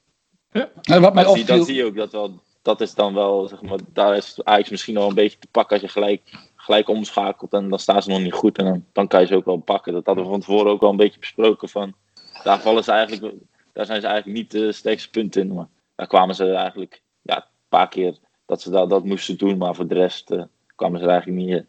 Ja. 0.53 0.71
En 0.83 1.01
wat 1.01 1.15
mij 1.15 1.25
dan, 1.25 1.37
zie, 1.37 1.45
dan 1.45 1.65
zie 1.65 1.75
je 1.75 1.85
ook 1.85 1.97
dat 1.97 2.13
wel, 2.13 2.41
dat 2.63 2.81
is 2.81 2.95
dan 2.95 3.15
wel, 3.15 3.49
zeg 3.49 3.63
maar, 3.63 3.79
daar 3.93 4.17
is 4.17 4.45
Ajax 4.45 4.71
misschien 4.71 4.95
wel 4.95 5.09
een 5.09 5.15
beetje 5.15 5.39
te 5.39 5.49
pakken 5.51 5.73
als 5.73 5.85
je 5.85 6.01
gelijk, 6.01 6.51
gelijk 6.57 6.89
omschakelt 6.89 7.53
en 7.53 7.69
dan 7.69 7.79
staan 7.79 8.03
ze 8.03 8.11
nog 8.11 8.21
niet 8.21 8.33
goed 8.33 8.59
en 8.59 8.65
dan, 8.65 8.85
dan 8.93 9.09
kan 9.09 9.21
je 9.21 9.27
ze 9.27 9.35
ook 9.35 9.45
wel 9.45 9.57
pakken. 9.57 9.93
Dat 9.93 10.07
hadden 10.07 10.25
we 10.25 10.31
van 10.31 10.41
tevoren 10.41 10.71
ook 10.71 10.81
wel 10.81 10.91
een 10.91 10.97
beetje 10.97 11.21
besproken 11.21 11.69
van, 11.69 11.95
daar 12.43 12.61
vallen 12.61 12.85
ze 12.85 12.93
eigenlijk, 12.93 13.35
daar 13.73 13.87
zijn 13.87 14.01
ze 14.01 14.07
eigenlijk 14.07 14.39
niet 14.39 14.51
de 14.51 14.73
sterkste 14.73 15.11
punten 15.11 15.43
in, 15.43 15.55
maar 15.55 15.69
daar 15.99 16.07
kwamen 16.07 16.35
ze 16.35 16.53
eigenlijk 16.53 17.03
ja, 17.23 17.37
een 17.37 17.69
paar 17.69 17.89
keer 17.89 18.19
dat 18.47 18.61
ze 18.61 18.71
dat, 18.71 18.91
dat 18.91 19.05
moesten 19.05 19.39
doen, 19.39 19.59
maar 19.59 19.75
voor 19.75 19.87
de 19.87 19.95
rest 19.95 20.31
uh, 20.31 20.43
kwamen 20.77 20.99
ze 20.99 21.05
er 21.05 21.11
eigenlijk 21.11 21.41
niet, 21.47 21.65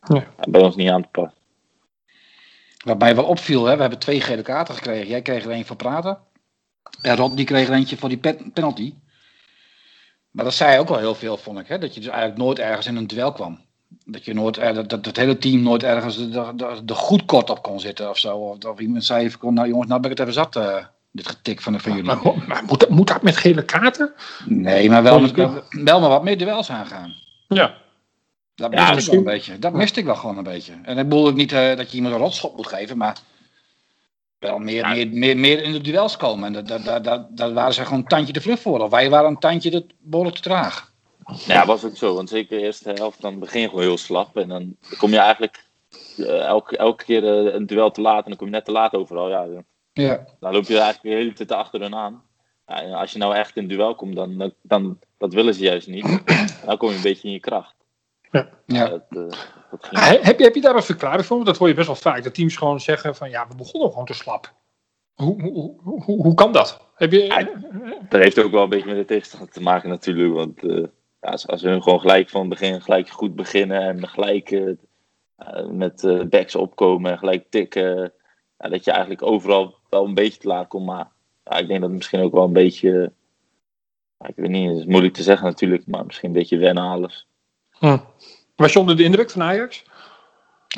ja. 0.00 0.24
bij 0.48 0.62
ons 0.62 0.76
niet 0.76 0.90
aan 0.90 1.02
te 1.02 1.08
passen. 1.08 1.38
Wat 2.84 2.98
mij 2.98 3.14
wel 3.14 3.24
opviel, 3.24 3.64
hè, 3.64 3.74
we 3.74 3.80
hebben 3.80 3.98
twee 3.98 4.20
gele 4.20 4.42
kaarten 4.42 4.74
gekregen. 4.74 5.08
Jij 5.08 5.22
kreeg 5.22 5.44
er 5.44 5.50
een 5.50 5.66
voor 5.66 5.76
praten. 5.76 6.18
En 7.00 7.16
Rod 7.16 7.36
die 7.36 7.46
kreeg 7.46 7.68
er 7.68 7.74
eentje 7.74 7.96
voor 7.96 8.08
die 8.08 8.20
penalty. 8.52 8.94
Maar 10.30 10.44
dat 10.44 10.54
zei 10.54 10.78
ook 10.78 10.88
wel 10.88 10.98
heel 10.98 11.14
veel, 11.14 11.36
vond 11.36 11.58
ik. 11.58 11.68
Hè? 11.68 11.78
Dat 11.78 11.94
je 11.94 12.00
dus 12.00 12.08
eigenlijk 12.08 12.38
nooit 12.38 12.58
ergens 12.58 12.86
in 12.86 12.96
een 12.96 13.06
duel 13.06 13.32
kwam. 13.32 13.60
Dat, 14.04 14.24
je 14.24 14.34
nooit, 14.34 14.54
dat, 14.54 14.88
dat 14.88 15.06
het 15.06 15.16
hele 15.16 15.38
team 15.38 15.62
nooit 15.62 15.82
ergens 15.82 16.18
er 16.86 16.96
goed 16.96 17.24
kort 17.24 17.50
op 17.50 17.62
kon 17.62 17.80
zitten 17.80 18.10
of 18.10 18.18
zo. 18.18 18.36
Of, 18.36 18.64
of 18.64 18.78
iemand 18.78 19.04
zei 19.04 19.24
even, 19.24 19.54
nou 19.54 19.68
jongens, 19.68 19.88
nou 19.88 20.00
ben 20.00 20.10
ik 20.10 20.18
het 20.18 20.28
even 20.28 20.40
zat, 20.40 20.56
uh, 20.56 20.84
dit 21.14 21.28
getik 21.28 21.60
van, 21.60 21.80
van 21.80 21.92
jullie. 21.92 22.06
Maar, 22.06 22.22
maar 22.46 22.62
moet, 22.66 22.80
dat, 22.80 22.88
moet, 22.88 23.06
dat, 23.06 23.22
met 23.22 23.36
gele 23.36 23.64
kaarten? 23.64 24.14
Nee, 24.44 24.90
maar 24.90 25.02
wel, 25.02 25.20
met, 25.20 25.34
wel 25.70 26.00
maar 26.00 26.08
wat 26.08 26.24
meer 26.24 26.38
duels 26.38 26.70
aangaan. 26.70 27.14
Ja. 27.48 27.76
Dat 28.54 28.70
miste 28.70 28.86
ja, 28.86 28.98
ik 28.98 29.04
wel 29.04 29.16
een 29.16 29.24
beetje. 29.24 29.58
Dat 29.58 29.72
miste 29.72 30.00
ik 30.00 30.06
wel 30.06 30.16
gewoon 30.16 30.36
een 30.36 30.44
beetje. 30.44 30.72
En 30.82 30.98
ik 30.98 31.08
bedoel 31.08 31.26
ook 31.26 31.34
niet 31.34 31.52
uh, 31.52 31.76
dat 31.76 31.90
je 31.90 31.96
iemand 31.96 32.14
een 32.14 32.20
rotschop 32.20 32.56
moet 32.56 32.66
geven, 32.66 32.96
maar 32.96 33.16
wel 34.38 34.58
meer, 34.58 34.88
meer, 34.88 35.08
meer, 35.08 35.36
meer 35.36 35.62
in 35.62 35.72
de 35.72 35.80
duels 35.80 36.16
komen. 36.16 36.54
En 36.54 36.64
daar, 36.64 37.02
daar, 37.02 37.26
daar, 37.30 37.52
waren 37.52 37.74
ze 37.74 37.84
gewoon 37.84 37.98
een 37.98 38.06
tandje 38.06 38.32
te 38.32 38.40
vlug 38.40 38.60
voor. 38.60 38.80
Of 38.80 38.90
wij 38.90 39.10
waren 39.10 39.30
een 39.30 39.38
tandje 39.38 39.70
te, 39.70 39.86
behoorlijk 39.98 40.36
te 40.36 40.42
traag. 40.42 40.92
Ja, 41.46 41.66
was 41.66 41.84
ook 41.84 41.96
zo. 41.96 42.14
Want 42.14 42.28
zeker 42.28 42.58
de 42.58 42.64
eerste 42.64 42.90
helft, 42.90 43.20
dan 43.20 43.38
begin 43.38 43.60
je 43.60 43.68
gewoon 43.68 43.84
heel 43.84 43.98
slap. 43.98 44.36
En 44.36 44.48
dan 44.48 44.76
kom 44.98 45.10
je 45.10 45.18
eigenlijk 45.18 45.64
uh, 46.16 46.44
elke, 46.44 46.76
elke 46.76 47.04
keer 47.04 47.22
uh, 47.22 47.54
een 47.54 47.66
duel 47.66 47.90
te 47.90 48.00
laat. 48.00 48.22
En 48.22 48.28
dan 48.28 48.36
kom 48.36 48.46
je 48.46 48.52
net 48.52 48.64
te 48.64 48.72
laat 48.72 48.94
overal. 48.94 49.28
Ja, 49.28 49.46
dan, 49.46 49.64
ja. 49.94 50.24
dan 50.40 50.52
loop 50.52 50.64
je 50.64 50.78
eigenlijk 50.78 51.02
de 51.02 51.22
hele 51.22 51.32
tijd 51.32 51.52
achter 51.52 51.80
hun 51.80 51.94
aan. 51.94 52.22
Ja, 52.66 52.82
en 52.82 52.92
als 52.92 53.12
je 53.12 53.18
nou 53.18 53.34
echt 53.34 53.56
in 53.56 53.62
een 53.62 53.68
duel 53.68 53.94
komt, 53.94 54.16
dan, 54.16 54.38
dan, 54.38 54.52
dan 54.62 54.98
dat 55.18 55.32
willen 55.32 55.54
ze 55.54 55.62
juist 55.62 55.88
niet. 55.88 56.22
Dan 56.66 56.76
kom 56.76 56.88
je 56.88 56.96
een 56.96 57.02
beetje 57.02 57.28
in 57.28 57.34
je 57.34 57.40
kracht. 57.40 57.74
Ja. 58.30 58.48
ja. 58.66 58.88
Dat, 58.88 59.02
uh, 59.10 59.28
dat 59.70 59.88
heb, 60.22 60.38
je, 60.38 60.44
heb 60.44 60.54
je 60.54 60.60
daar 60.60 60.74
een 60.76 60.82
verklaring 60.82 61.26
voor? 61.26 61.44
Dat 61.44 61.56
hoor 61.56 61.68
je 61.68 61.74
best 61.74 61.86
wel 61.86 61.96
vaak. 61.96 62.22
Dat 62.22 62.34
teams 62.34 62.56
gewoon 62.56 62.80
zeggen 62.80 63.14
van 63.14 63.30
ja, 63.30 63.48
we 63.48 63.54
begonnen 63.54 63.90
gewoon 63.90 64.04
te 64.04 64.14
slap. 64.14 64.52
Hoe, 65.14 65.42
hoe, 65.42 65.74
hoe, 65.82 66.22
hoe 66.22 66.34
kan 66.34 66.52
dat? 66.52 66.80
Heb 66.94 67.12
je... 67.12 67.22
Ja, 67.22 67.48
dat 68.08 68.20
heeft 68.20 68.38
ook 68.38 68.50
wel 68.50 68.62
een 68.62 68.68
beetje 68.68 68.86
met 68.86 68.96
de 68.96 69.04
tegenstander 69.04 69.50
te 69.50 69.62
maken 69.62 69.88
natuurlijk. 69.88 70.34
Want 70.34 70.62
uh, 70.62 70.86
ja, 71.20 71.28
als, 71.28 71.46
als 71.46 71.62
hun 71.62 71.82
gewoon 71.82 72.00
gelijk 72.00 72.30
van 72.30 72.40
het 72.40 72.50
begin 72.50 72.82
gelijk 72.82 73.08
goed 73.08 73.34
beginnen 73.34 73.80
en 73.80 74.08
gelijk 74.08 74.50
uh, 74.50 74.74
met 75.70 76.02
uh, 76.02 76.24
backs 76.24 76.54
opkomen 76.54 77.10
en 77.10 77.18
gelijk 77.18 77.50
tikken. 77.50 78.12
Dat 78.56 78.84
je 78.84 78.90
eigenlijk 78.90 79.22
overal 79.22 79.74
wel 79.90 80.04
een 80.04 80.14
beetje 80.14 80.40
te 80.40 80.48
laat 80.48 80.68
komt. 80.68 80.86
Maar 80.86 81.10
ik 81.44 81.68
denk 81.68 81.80
dat 81.80 81.82
het 81.82 81.90
misschien 81.90 82.20
ook 82.20 82.32
wel 82.32 82.44
een 82.44 82.52
beetje... 82.52 83.12
ik 84.26 84.36
weet 84.36 84.50
niet, 84.50 84.68
het 84.68 84.78
is 84.78 84.84
moeilijk 84.84 85.14
te 85.14 85.22
zeggen 85.22 85.46
natuurlijk. 85.46 85.86
Maar 85.86 86.06
misschien 86.06 86.28
een 86.28 86.34
beetje 86.34 86.58
wennen 86.58 86.84
alles. 86.84 87.26
Hm. 87.70 87.98
Was 88.56 88.72
je 88.72 88.78
onder 88.78 88.96
de 88.96 89.04
indruk 89.04 89.30
van 89.30 89.42
Ajax? 89.42 89.84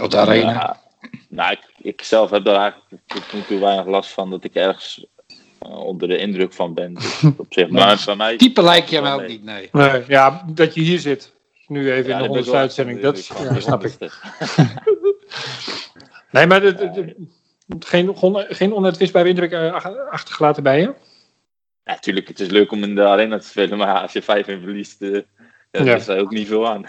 Of 0.01 0.09
daarheen? 0.09 0.41
Ja, 0.41 0.81
nou, 1.29 1.53
ik, 1.53 1.75
ik, 1.77 2.03
zelf 2.03 2.31
heb 2.31 2.45
daar 2.45 2.61
eigenlijk 2.61 3.03
tot 3.07 3.33
nu 3.33 3.43
toe 3.43 3.59
weinig 3.59 3.87
last 3.87 4.11
van 4.11 4.31
dat 4.31 4.45
ik 4.45 4.55
ergens 4.55 5.07
uh, 5.67 5.79
onder 5.79 6.09
de 6.09 6.17
indruk 6.17 6.53
van 6.53 6.75
ben. 6.75 6.95
Dus 6.95 7.23
op 7.37 7.47
zich, 7.49 7.69
maar 7.69 8.03
bij 8.07 8.17
mij. 8.17 8.37
Type 8.37 8.63
lijkt 8.63 8.91
je 8.91 9.01
mij 9.01 9.13
ook 9.13 9.27
niet, 9.27 9.45
nee. 9.45 9.69
nee. 9.73 10.05
Ja, 10.09 10.45
dat 10.55 10.75
je 10.75 10.81
hier 10.81 10.99
zit. 10.99 11.35
Nu 11.67 11.93
even 11.93 12.11
ja, 12.11 12.17
in 12.17 12.19
de 12.19 12.27
honderdste 12.27 12.57
uitzending, 12.57 13.01
dat 13.01 13.27
ja, 13.27 13.61
snap 13.61 13.85
ik. 13.85 13.97
nee, 16.31 16.47
maar 16.47 16.61
de, 16.61 16.75
de, 16.75 16.91
de, 16.91 17.29
geen, 17.79 18.13
geen 18.49 18.75
onuitwisbare 18.75 19.29
indruk 19.29 19.53
uh, 19.53 19.87
achtergelaten 20.11 20.63
bij 20.63 20.81
je? 20.81 20.95
Ja, 21.85 21.93
natuurlijk. 21.93 22.29
Het 22.29 22.41
is 22.41 22.49
leuk 22.49 22.73
om 22.73 22.83
in 22.83 22.95
de 22.95 23.07
arena 23.07 23.39
te 23.39 23.47
spelen, 23.47 23.79
maar 23.79 24.01
als 24.01 24.13
je 24.13 24.23
5 24.23 24.47
in 24.47 24.61
verliest, 24.61 25.03
uh, 25.03 25.23
ja, 25.71 25.85
daar 25.85 25.97
is 25.97 26.09
er 26.09 26.21
ook 26.21 26.31
niet 26.31 26.47
veel 26.47 26.69
aan. 26.69 26.85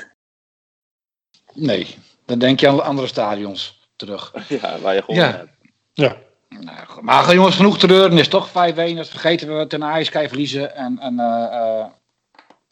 Nee, 1.54 1.96
dan 2.26 2.40
denk 2.40 2.60
je 2.60 2.68
aan 2.68 2.84
andere 2.84 3.08
stadions 3.08 3.90
terug. 3.96 4.34
Ja, 4.48 4.80
waar 4.80 4.94
je 4.94 5.02
gewoon 5.02 5.20
ja. 5.20 5.32
hebt. 5.32 5.50
Ja. 5.94 6.16
Nou, 6.50 7.02
maar 7.02 7.34
jongens, 7.34 7.56
genoeg 7.56 7.78
treuren 7.78 8.18
is 8.18 8.28
toch 8.28 8.50
5-1. 8.50 8.52
Dat 8.52 9.10
vergeten 9.10 9.58
we 9.58 9.68
ten 9.68 9.84
IJs 9.84 10.10
verliezen. 10.10 10.76
En, 10.76 11.00
en, 11.00 11.14
uh, 11.14 11.86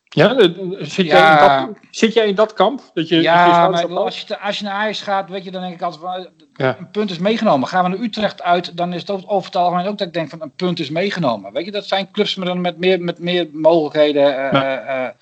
ja, 0.03 0.39
zit, 0.79 1.05
ja. 1.05 1.41
Jij 1.45 1.61
in 1.61 1.67
dat, 1.67 1.77
zit 1.91 2.13
jij 2.13 2.27
in 2.27 2.35
dat 2.35 2.53
kamp? 2.53 2.81
Dat 2.93 3.07
je, 3.07 3.21
ja, 3.21 3.69
maar 3.69 3.87
als, 3.87 4.21
je, 4.21 4.39
als 4.39 4.59
je 4.59 4.63
naar 4.63 4.79
IJs 4.79 5.01
gaat, 5.01 5.29
weet 5.29 5.43
je, 5.43 5.51
dan 5.51 5.61
denk 5.61 5.73
ik 5.73 5.81
altijd 5.81 6.29
ja. 6.55 6.77
een 6.79 6.91
punt 6.91 7.11
is 7.11 7.17
meegenomen. 7.17 7.67
Gaan 7.67 7.83
we 7.83 7.89
naar 7.89 8.05
Utrecht 8.05 8.41
uit, 8.41 8.77
dan 8.77 8.93
is 8.93 9.01
het 9.01 9.11
over 9.11 9.45
het 9.45 9.55
algemeen 9.55 9.87
ook 9.87 9.97
dat 9.97 10.07
ik 10.07 10.13
denk 10.13 10.29
van 10.29 10.41
een 10.41 10.55
punt 10.55 10.79
is 10.79 10.89
meegenomen. 10.89 11.53
Weet 11.53 11.65
je, 11.65 11.71
dat 11.71 11.85
zijn 11.85 12.11
clubs 12.11 12.35
met, 12.35 12.57
met, 12.57 12.77
meer, 12.77 13.01
met 13.01 13.19
meer 13.19 13.47
mogelijkheden. 13.51 14.23
Uh, 14.23 14.51
ja. 14.51 15.15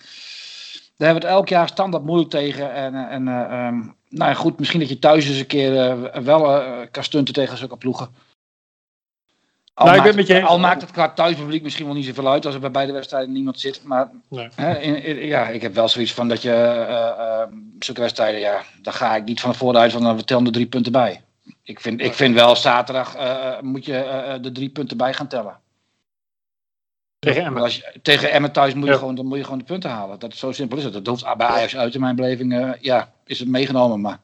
Daar 0.97 1.07
hebben 1.07 1.21
we 1.21 1.27
het 1.27 1.37
elk 1.37 1.49
jaar 1.49 1.67
standaard 1.67 2.03
moeilijk 2.03 2.29
tegen. 2.29 2.73
En, 2.73 2.95
en 2.95 3.27
um, 3.27 3.95
nou 4.09 4.29
ja, 4.29 4.33
goed, 4.33 4.59
misschien 4.59 4.79
dat 4.79 4.89
je 4.89 4.99
thuis 4.99 5.27
eens 5.27 5.39
een 5.39 5.45
keer 5.45 5.97
wel 6.23 6.63
kan 6.91 7.03
stunten 7.03 7.33
tegen 7.33 7.57
zulke 7.57 7.77
ploegen. 7.77 8.09
Al, 9.73 9.85
nou, 9.85 9.97
maakt, 9.97 10.27
het, 10.27 10.43
al 10.43 10.59
maakt 10.59 10.81
het 10.81 10.91
qua 10.91 11.13
thuispubliek 11.13 11.63
misschien 11.63 11.85
wel 11.85 11.95
niet 11.95 12.05
zoveel 12.05 12.29
uit 12.29 12.45
als 12.45 12.55
er 12.55 12.61
bij 12.61 12.71
beide 12.71 12.91
wedstrijden 12.91 13.31
niemand 13.31 13.59
zit. 13.59 13.83
Maar 13.83 14.09
nee. 14.29 14.47
hè, 14.55 14.79
in, 14.79 15.25
ja, 15.25 15.47
ik 15.47 15.61
heb 15.61 15.73
wel 15.73 15.87
zoiets 15.87 16.13
van 16.13 16.27
dat 16.27 16.41
je 16.41 16.49
uh, 16.49 16.89
uh, 16.89 17.57
zulke 17.79 18.01
wedstrijden, 18.01 18.39
ja, 18.39 18.61
daar 18.81 18.93
ga 18.93 19.15
ik 19.15 19.23
niet 19.23 19.41
van 19.41 19.55
vooruit 19.55 19.91
van 19.91 20.03
dan 20.03 20.15
we 20.15 20.23
tellen 20.23 20.45
er 20.45 20.51
drie 20.51 20.65
punten 20.65 20.91
bij. 20.91 21.21
Ik 21.63 21.79
vind, 21.79 22.01
ik 22.01 22.13
vind 22.13 22.35
wel 22.35 22.55
zaterdag 22.55 23.17
uh, 23.17 23.59
moet 23.61 23.85
je 23.85 24.37
de 24.41 24.51
drie 24.51 24.69
punten 24.69 24.97
bij 24.97 25.13
gaan 25.13 25.27
tellen. 25.27 25.59
Tegen 27.19 27.43
Emmen. 27.43 27.61
Als 27.61 27.75
je, 27.75 27.99
tegen 28.01 28.31
Emmen 28.31 28.51
thuis 28.51 28.73
moet 28.73 28.87
je, 28.87 28.97
gewoon, 28.97 29.15
dan 29.15 29.25
moet 29.25 29.37
je 29.37 29.43
gewoon 29.43 29.59
de 29.59 29.65
punten 29.65 29.89
halen. 29.89 30.19
Dat, 30.19 30.35
zo 30.35 30.51
simpel 30.51 30.77
is 30.77 30.83
het. 30.83 30.93
Dat 30.93 31.07
hoeft 31.07 31.37
bij 31.37 31.47
Ajax 31.47 31.77
uit 31.77 31.93
in 31.93 32.01
mijn 32.01 32.15
beleving. 32.15 32.77
ja, 32.79 33.13
is 33.25 33.39
het 33.39 33.47
meegenomen, 33.47 34.01
maar 34.01 34.19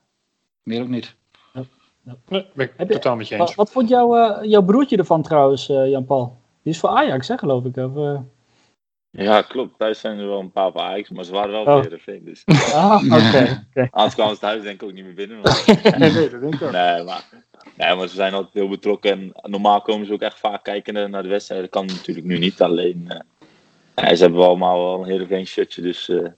meer 0.64 0.82
ook 0.82 0.88
niet. 0.88 1.16
Nee, 2.28 2.46
ben 2.54 2.72
ik 2.78 2.92
totaal 2.92 3.16
met 3.16 3.28
je 3.28 3.36
eens. 3.36 3.46
Wat, 3.46 3.56
wat 3.56 3.72
vond 3.72 3.90
jouw, 3.90 4.18
uh, 4.18 4.38
jouw 4.42 4.62
broertje 4.62 4.98
ervan 4.98 5.22
trouwens, 5.22 5.70
uh, 5.70 5.90
Jan-Paul? 5.90 6.38
Die 6.64 6.74
is 6.74 6.80
voor 6.80 6.90
Ajax, 6.90 7.28
hè, 7.28 7.38
geloof 7.38 7.66
ik. 7.66 7.78
Of, 7.78 7.96
uh... 7.96 8.20
Ja, 9.12 9.42
klopt. 9.42 9.78
Thuis 9.78 10.00
zijn 10.00 10.20
er 10.20 10.28
wel 10.28 10.40
een 10.40 10.52
paar 10.52 10.72
voor 10.72 10.82
Ajax, 10.82 11.10
maar 11.10 11.24
ze 11.24 11.32
waren 11.32 11.52
wel 11.52 11.78
oh. 11.78 11.84
weer 11.84 12.22
Dus. 12.24 12.44
Ah, 12.74 13.04
oké. 13.06 13.16
Okay, 13.16 13.66
okay. 13.70 13.88
Anders 13.92 14.16
kwamen 14.16 14.34
ze 14.34 14.42
thuis 14.42 14.62
denk 14.62 14.82
ik 14.82 14.88
ook 14.88 14.94
niet 14.94 15.06
meer 15.06 15.14
binnen. 15.14 15.40
Maar... 15.40 15.64
nee, 16.00 16.30
dat 16.30 16.42
denk 16.42 16.54
ik 16.54 16.62
ook. 16.62 16.72
Nee, 16.72 17.04
maar, 17.04 17.24
nee, 17.78 17.96
maar 17.96 18.08
ze 18.08 18.16
zijn 18.16 18.34
altijd 18.34 18.54
heel 18.54 18.70
betrokken. 18.70 19.12
En 19.12 19.34
normaal 19.42 19.82
komen 19.82 20.08
ze 20.08 20.14
ook 20.14 20.22
echt 20.22 20.40
vaak 20.40 20.64
kijken 20.64 21.12
naar 21.12 21.24
de 21.24 21.30
wedstrijd. 21.30 21.62
Dat 21.62 21.70
kan 21.70 21.86
natuurlijk 21.86 22.28
nu 22.28 22.38
niet. 22.38 22.62
Alleen, 22.62 23.10
uh, 23.96 24.14
ze 24.14 24.24
hebben 24.24 24.46
allemaal 24.46 24.84
wel 24.84 25.02
een 25.02 25.10
Heerenveen 25.10 25.48
shirtje, 25.48 25.82
dus 25.82 26.06
ze 26.06 26.34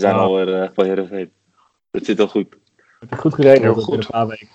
zijn 0.00 0.14
oh. 0.14 0.20
alweer 0.20 0.62
uh, 0.62 0.68
van 0.74 0.84
Heerenveen. 0.84 1.30
Het 1.90 2.04
zit 2.04 2.20
al 2.20 2.28
goed. 2.28 2.56
Heb 3.00 3.10
je 3.10 3.16
goed 3.16 3.34
geregeld 3.34 3.88
in 3.88 3.98
een 3.98 4.06
paar 4.06 4.26
weken. 4.26 4.48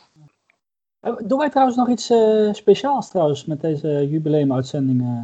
Eh, 1.02 1.14
doen 1.24 1.38
wij 1.38 1.50
trouwens 1.50 1.78
nog 1.78 1.90
iets 1.90 2.12
uh, 2.12 2.54
speciaals 2.54 3.10
trouwens 3.10 3.46
met 3.46 3.62
deze 3.62 4.08
jubileumuitzending? 4.10 5.02
Uh, 5.02 5.24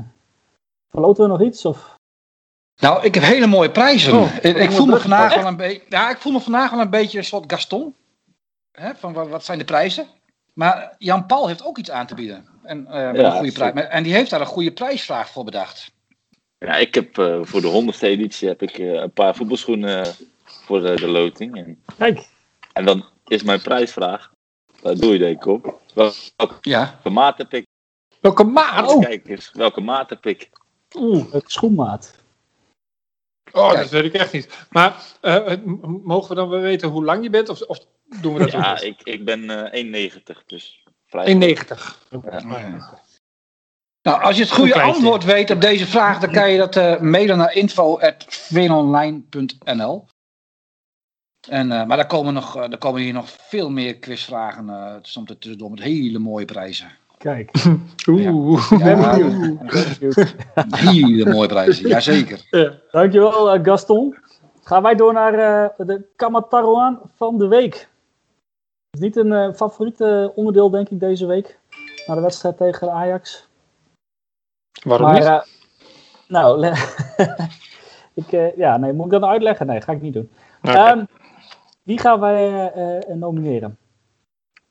verloten 0.90 1.24
we 1.24 1.30
nog 1.30 1.42
iets? 1.42 1.66
Of? 1.66 1.96
Nou, 2.76 3.06
ik 3.06 3.14
heb 3.14 3.24
hele 3.24 3.48
mooie 3.48 3.72
prijzen. 3.72 4.14
Oh, 4.14 4.36
ik, 4.42 4.58
ik 4.58 4.72
voel 4.72 4.86
me 4.86 5.00
vandaag 5.00 5.36
wel 5.36 5.48
een 5.48 5.56
beetje. 5.56 5.82
Ja, 5.90 6.10
ik 6.10 6.18
voel 6.18 6.32
me 6.32 6.40
vandaag 6.40 6.72
wel 6.72 6.80
een 6.80 6.90
beetje 6.90 7.18
een 7.18 7.24
soort 7.24 7.52
Gaston. 7.52 7.96
Hè, 8.72 8.96
van 8.96 9.14
wat 9.14 9.46
zijn 9.46 9.58
de 9.58 9.66
prijzen? 9.66 10.08
Maar 10.54 10.96
Jan 10.98 11.26
Paul 11.26 11.48
heeft 11.48 11.66
ook 11.66 11.78
iets 11.78 11.92
aan 11.92 12.08
te 12.08 12.16
bieden. 12.16 12.46
En, 12.64 12.86
uh, 12.88 12.94
ja, 12.94 13.14
een 13.14 13.32
goede 13.32 13.52
prijs. 13.52 13.88
en 13.88 14.04
die 14.04 14.14
heeft 14.14 14.30
daar 14.30 14.42
een 14.42 14.46
goede 14.46 14.72
prijsvraag 14.72 15.30
voor 15.30 15.44
bedacht. 15.44 15.92
Ja, 16.58 16.76
ik 16.76 16.96
heb 16.96 17.14
voor 17.42 17.62
de 17.62 17.68
honderdste 17.68 18.08
editie 18.08 18.48
heb 18.48 18.62
ik 18.62 18.78
een 18.78 19.12
paar 19.12 19.36
voetbalschoenen 19.36 20.06
voor 20.44 20.82
de, 20.82 20.96
de 20.96 21.08
loting. 21.08 21.58
En, 21.58 21.84
Kijk. 21.98 22.30
En 22.74 22.86
dan 22.86 23.06
is 23.26 23.44
mijn 23.44 23.62
prijsvraag. 23.62 24.32
Daar 24.88 24.96
doe 24.96 25.14
je 25.14 25.20
denk 25.20 25.36
ik 25.36 25.46
op. 25.46 25.82
Welke 25.94 26.56
ja. 26.62 27.00
maat 27.04 27.38
heb 27.38 27.54
ik? 27.54 27.66
Welke 28.22 28.44
maat? 28.44 28.94
Oh. 28.94 29.02
Kijk 29.02 29.28
eens, 29.28 29.52
welke 29.54 29.82
maat 29.82 30.10
heb 30.10 30.26
ik? 30.26 30.50
Oeh, 30.96 31.32
welke 31.32 31.52
schoenmaat? 31.52 32.16
Oh, 33.52 33.74
dat 33.74 33.90
weet 33.90 34.04
ik 34.04 34.14
echt 34.14 34.34
niet. 34.34 34.66
Maar 34.70 35.04
uh, 35.22 35.54
mogen 36.04 36.30
we 36.30 36.36
dan 36.36 36.50
wel 36.50 36.60
weten 36.60 36.90
hoe 36.90 37.04
lang 37.04 37.24
je 37.24 37.30
bent? 37.30 37.50
Of, 37.50 37.62
of 37.62 37.80
doen 38.22 38.34
we 38.34 38.40
dat 38.40 38.52
Ja, 38.52 38.82
ik, 38.82 39.02
ik 39.04 39.26
ben 39.26 39.44
uh, 39.44 40.10
1,90. 40.12 40.18
Dus 40.46 40.84
1,90. 40.86 40.90
Ja. 42.10 43.02
Nou, 44.02 44.22
als 44.22 44.36
je 44.36 44.42
het 44.42 44.52
goede 44.52 44.82
antwoord 44.82 45.24
weet 45.24 45.52
op 45.52 45.62
deze 45.62 45.88
vraag, 45.88 46.20
dan 46.20 46.32
kan 46.32 46.52
je 46.52 46.58
dat 46.58 46.76
uh, 46.76 47.00
mailen 47.00 47.38
naar 47.38 47.54
info.veenonline.nl. 47.54 50.06
En, 51.50 51.72
uh, 51.72 51.86
maar 51.86 51.98
daar 51.98 52.08
komen, 52.08 52.34
nog, 52.34 52.56
uh, 52.56 52.62
daar 52.70 52.78
komen 52.78 53.02
hier 53.02 53.14
nog 53.14 53.30
veel 53.30 53.70
meer 53.70 53.98
quizvragen 53.98 54.68
uh, 54.68 54.94
soms 55.02 55.32
tussendoor 55.40 55.70
met 55.70 55.80
hele 55.80 56.20
mooie 56.20 56.46
prijzen. 56.46 56.92
Kijk. 57.18 57.52
Oeh. 58.10 58.72
Ja, 58.80 58.90
ja, 58.90 59.16
hele 60.92 61.32
mooie 61.32 61.48
prijzen, 61.48 61.88
jazeker. 61.88 62.48
Ja. 62.50 62.72
Dankjewel 62.92 63.64
Gaston. 63.64 64.18
Gaan 64.64 64.84
wij 64.84 64.96
door 64.96 65.14
naar 65.14 65.32
de 65.78 66.06
Kamataroan 66.16 67.00
van 67.16 67.38
de 67.38 67.48
week. 67.48 67.74
Het 68.90 69.00
is 69.00 69.00
niet 69.00 69.16
een 69.16 69.56
favoriete 69.56 70.32
onderdeel 70.36 70.70
denk 70.70 70.90
ik 70.90 71.00
deze 71.00 71.26
week. 71.26 71.60
Na 72.08 72.16
de 72.16 72.22
wedstrijd 72.22 72.58
tegen 72.58 72.92
Ajax. 72.92 73.48
Waarom 74.84 75.08
maar, 75.08 75.22
niet? 75.22 75.48
nou, 76.28 76.66
ik, 78.14 78.54
ja, 78.56 78.78
nee, 78.78 78.94
moet 78.94 79.06
ik 79.06 79.12
dat 79.12 79.22
nou 79.22 79.34
uitleggen? 79.34 79.68
Nee, 79.68 79.82
ga 79.82 79.92
ik 79.92 80.02
niet 80.02 80.14
doen. 80.14 80.30
Okay. 80.62 80.92
Um, 80.92 81.08
wie 81.88 82.00
gaan 82.00 82.20
wij 82.20 82.72
uh, 82.76 83.16
nomineren? 83.16 83.78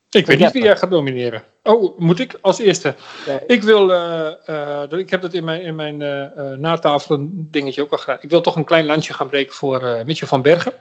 Ik 0.09 0.25
weet 0.25 0.39
niet 0.39 0.51
wie 0.51 0.63
jij 0.63 0.77
gaat 0.77 0.89
nomineren. 0.89 1.43
Oh, 1.63 1.99
moet 1.99 2.19
ik 2.19 2.37
als 2.41 2.59
eerste? 2.59 2.95
Ik 3.47 3.63
wil, 3.63 3.89
uh, 3.91 4.29
uh, 4.49 4.83
ik 4.89 5.09
heb 5.09 5.21
dat 5.21 5.33
in 5.33 5.43
mijn, 5.43 5.61
in 5.61 5.75
mijn 5.75 5.97
natafel 6.61 7.15
een 7.15 7.47
dingetje 7.51 7.81
ook 7.81 7.91
al 7.91 7.97
gedaan. 7.97 8.17
Ik 8.21 8.29
wil 8.29 8.41
toch 8.41 8.55
een 8.55 8.63
klein 8.63 8.85
landje 8.85 9.13
gaan 9.13 9.29
breken 9.29 9.53
voor 9.53 10.01
Mitchell 10.05 10.27
van 10.27 10.41
Bergen. 10.41 10.73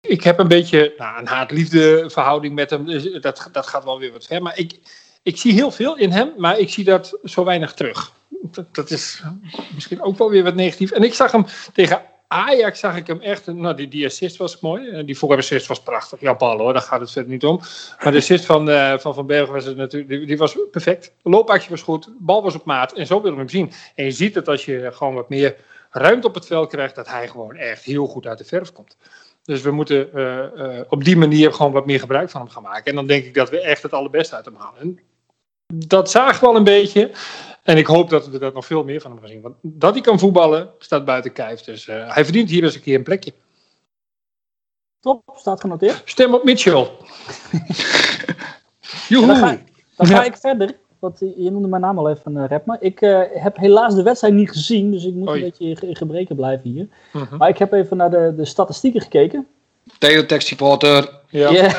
Ik 0.00 0.22
heb 0.22 0.38
een 0.38 0.48
beetje 0.48 0.94
nou, 0.98 1.18
een 1.18 1.26
haat-liefde 1.26 2.04
verhouding 2.10 2.54
met 2.54 2.70
hem. 2.70 2.86
Dus 2.86 3.12
dat, 3.20 3.48
dat 3.52 3.66
gaat 3.66 3.84
wel 3.84 3.98
weer 3.98 4.12
wat 4.12 4.26
ver. 4.26 4.42
Maar 4.42 4.58
ik, 4.58 4.80
ik 5.22 5.36
zie 5.36 5.52
heel 5.52 5.70
veel 5.70 5.96
in 5.96 6.10
hem, 6.10 6.32
maar 6.36 6.58
ik 6.58 6.70
zie 6.70 6.84
dat 6.84 7.18
zo 7.24 7.44
weinig 7.44 7.72
terug. 7.72 8.12
Dat, 8.42 8.74
dat 8.74 8.90
is 8.90 9.22
misschien 9.74 10.02
ook 10.02 10.18
wel 10.18 10.30
weer 10.30 10.42
wat 10.44 10.54
negatief. 10.54 10.90
En 10.90 11.02
ik 11.02 11.14
zag 11.14 11.32
hem 11.32 11.46
tegen 11.72 12.02
Ajax 12.28 12.78
zag 12.78 12.96
ik 12.96 13.06
hem 13.06 13.20
echt. 13.20 13.46
Nou, 13.46 13.76
die, 13.76 13.88
die 13.88 14.06
assist 14.06 14.36
was 14.36 14.60
mooi. 14.60 14.88
Eh, 14.88 15.06
die 15.06 15.18
voorassist 15.18 15.66
was 15.66 15.82
prachtig. 15.82 16.20
Ja, 16.20 16.34
Paul 16.34 16.58
hoor, 16.58 16.72
daar 16.72 16.82
gaat 16.82 17.00
het 17.00 17.10
verder 17.10 17.30
niet 17.30 17.44
om. 17.44 17.60
Maar 18.02 18.12
de 18.12 18.18
assist 18.18 18.44
van 18.44 18.68
uh, 18.68 18.98
Van, 18.98 19.14
van 19.14 19.26
Bergen 19.26 19.52
was 19.52 19.64
natuurlijk, 19.64 20.08
die, 20.08 20.26
die, 20.26 20.38
was 20.38 20.56
perfect. 20.70 21.12
De 21.22 21.30
loopactie 21.30 21.70
was 21.70 21.82
goed. 21.82 22.08
Bal 22.18 22.42
was 22.42 22.54
op 22.54 22.64
maat. 22.64 22.92
En 22.92 23.06
zo 23.06 23.16
willen 23.16 23.32
we 23.32 23.38
hem 23.38 23.48
zien. 23.48 23.72
En 23.94 24.04
je 24.04 24.10
ziet 24.10 24.34
het 24.34 24.48
als 24.48 24.64
je 24.64 24.90
gewoon 24.92 25.14
wat 25.14 25.28
meer 25.28 25.56
ruimte 25.90 26.26
op 26.26 26.34
het 26.34 26.46
veld 26.46 26.68
krijgt. 26.68 26.94
Dat 26.94 27.08
hij 27.08 27.28
gewoon 27.28 27.56
echt 27.56 27.84
heel 27.84 28.06
goed 28.06 28.26
uit 28.26 28.38
de 28.38 28.44
verf 28.44 28.72
komt. 28.72 28.96
Dus 29.42 29.62
we 29.62 29.70
moeten 29.70 30.08
uh, 30.14 30.80
op 30.88 31.04
die 31.04 31.16
manier 31.16 31.52
gewoon 31.52 31.72
wat 31.72 31.86
meer 31.86 32.00
gebruik 32.00 32.30
van 32.30 32.40
hem 32.40 32.50
gaan 32.50 32.62
maken. 32.62 32.84
En 32.84 32.94
dan 32.94 33.06
denk 33.06 33.24
ik 33.24 33.34
dat 33.34 33.50
we 33.50 33.60
echt 33.60 33.82
het 33.82 33.92
allerbeste 33.92 34.36
uit 34.36 34.44
hem 34.44 34.56
halen. 34.56 34.80
En 34.80 34.98
dat 35.74 36.10
zagen 36.10 36.40
we 36.40 36.46
al 36.46 36.56
een 36.56 36.64
beetje. 36.64 37.10
En 37.64 37.76
ik 37.76 37.86
hoop 37.86 38.10
dat 38.10 38.28
we 38.28 38.38
dat 38.38 38.54
nog 38.54 38.66
veel 38.66 38.84
meer 38.84 39.00
van 39.00 39.10
hem 39.10 39.20
gaan 39.20 39.28
zien. 39.28 39.40
Want 39.40 39.54
dat 39.62 39.92
hij 39.92 40.02
kan 40.02 40.18
voetballen, 40.18 40.70
staat 40.78 41.04
buiten 41.04 41.32
kijf. 41.32 41.60
Dus 41.60 41.86
uh, 41.86 42.14
hij 42.14 42.24
verdient 42.24 42.50
hier 42.50 42.64
eens 42.64 42.74
een 42.74 42.80
keer 42.80 42.94
een 42.94 43.02
plekje. 43.02 43.32
Top, 45.00 45.22
staat 45.36 45.60
genoteerd. 45.60 46.02
Stem 46.04 46.34
op 46.34 46.44
Mitchell. 46.44 46.72
Joehoe. 49.08 49.26
Dan 49.26 49.36
ga, 49.36 49.58
dan 49.96 50.06
ga 50.06 50.24
ik 50.24 50.36
verder. 50.36 50.76
Want 50.98 51.18
je 51.18 51.50
noemde 51.50 51.68
mijn 51.68 51.82
naam 51.82 51.98
al 51.98 52.10
even, 52.10 52.36
uh, 52.36 52.44
Repma. 52.48 52.76
Ik 52.80 53.00
uh, 53.00 53.20
heb 53.32 53.56
helaas 53.56 53.94
de 53.94 54.02
wedstrijd 54.02 54.34
niet 54.34 54.50
gezien, 54.50 54.90
dus 54.90 55.04
ik 55.04 55.14
moet 55.14 55.28
Oei. 55.28 55.42
een 55.42 55.50
beetje 55.58 55.86
in 55.86 55.96
gebreken 55.96 56.36
blijven 56.36 56.70
hier. 56.70 56.88
Uh 57.12 57.22
-huh. 57.22 57.38
Maar 57.38 57.48
ik 57.48 57.58
heb 57.58 57.72
even 57.72 57.96
naar 57.96 58.10
de, 58.10 58.32
de 58.36 58.44
statistieken 58.44 59.00
gekeken. 59.00 59.46
Teletext 59.98 60.48
supporter. 60.48 61.20
Ja. 61.28 61.50
Yeah. 61.50 61.74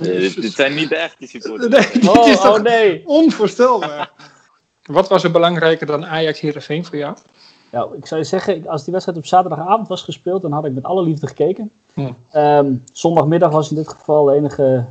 dit, 0.00 0.40
dit, 0.42 0.52
zijn 0.52 0.74
niet 0.74 0.88
de 0.88 0.96
echte 0.96 1.26
supporters. 1.26 1.68
Nee, 1.68 2.00
dit 2.02 2.16
oh, 2.16 2.28
is 2.28 2.40
toch 2.40 2.56
oh, 2.56 2.62
nee. 2.62 3.02
onvoorstelbaar. 3.06 4.12
Wat 4.88 5.08
was 5.08 5.24
er 5.24 5.30
belangrijker 5.30 5.86
dan 5.86 6.06
Ajax 6.06 6.40
Heerenveen 6.40 6.84
voor 6.84 6.96
jou? 6.96 7.16
Nou, 7.70 7.96
ik 7.96 8.06
zou 8.06 8.20
je 8.20 8.26
zeggen, 8.26 8.66
als 8.66 8.82
die 8.82 8.92
wedstrijd 8.92 9.18
op 9.18 9.26
zaterdagavond 9.26 9.88
was 9.88 10.02
gespeeld, 10.02 10.42
dan 10.42 10.52
had 10.52 10.64
ik 10.64 10.72
met 10.72 10.84
alle 10.84 11.02
liefde 11.02 11.26
gekeken. 11.26 11.70
Hm. 11.94 12.12
Um, 12.32 12.84
zondagmiddag 12.92 13.50
was 13.50 13.70
in 13.70 13.76
dit 13.76 13.88
geval 13.88 14.26
het 14.26 14.36
enige 14.36 14.86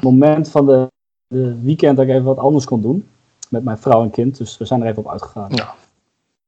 moment 0.00 0.50
van 0.50 0.66
de, 0.66 0.86
de, 1.26 1.62
weekend 1.62 1.96
dat 1.96 2.06
ik 2.06 2.12
even 2.12 2.24
wat 2.24 2.38
anders 2.38 2.64
kon 2.64 2.80
doen. 2.80 3.08
Met 3.48 3.64
mijn 3.64 3.78
vrouw 3.78 4.02
en 4.02 4.10
kind, 4.10 4.38
dus 4.38 4.58
we 4.58 4.64
zijn 4.64 4.82
er 4.82 4.88
even 4.88 5.04
op 5.04 5.10
uitgegaan. 5.10 5.50
Ja. 5.54 5.74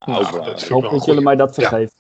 Nou, 0.07 0.23
nou, 0.23 0.51
ik 0.51 0.69
hoop 0.69 0.91
dat 0.91 1.05
jullie 1.05 1.23
mij 1.23 1.37
dat 1.37 1.55
vergeven. 1.55 1.93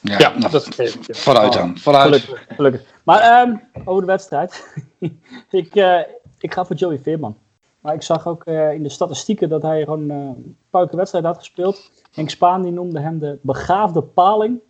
Ja, 0.00 0.18
ja, 0.18 0.32
ja 0.38 0.48
dat 0.48 0.62
vergeef 0.62 0.94
ik. 0.94 1.16
Vooruit 1.16 1.52
dan, 1.52 1.78
vooruit. 1.78 2.04
Gelukkig, 2.04 2.46
gelukkig. 2.56 2.82
Maar 3.02 3.48
um, 3.48 3.60
over 3.84 4.00
de 4.00 4.06
wedstrijd. 4.06 4.66
ik, 5.50 5.74
uh, 5.74 6.00
ik 6.38 6.54
ga 6.54 6.64
voor 6.64 6.76
Joey 6.76 6.98
Veerman. 6.98 7.36
Maar 7.84 7.94
ik 7.94 8.02
zag 8.02 8.26
ook 8.26 8.46
uh, 8.46 8.72
in 8.72 8.82
de 8.82 8.88
statistieken 8.88 9.48
dat 9.48 9.62
hij 9.62 9.84
gewoon 9.84 10.10
uh, 10.10 10.16
een 10.16 10.56
puike 10.70 10.96
wedstrijd 10.96 11.24
had 11.24 11.38
gespeeld. 11.38 11.90
Henk 12.12 12.30
Spaan 12.30 12.62
die 12.62 12.72
noemde 12.72 13.00
hem 13.00 13.18
de 13.18 13.38
begaafde 13.42 14.02
paling. 14.02 14.60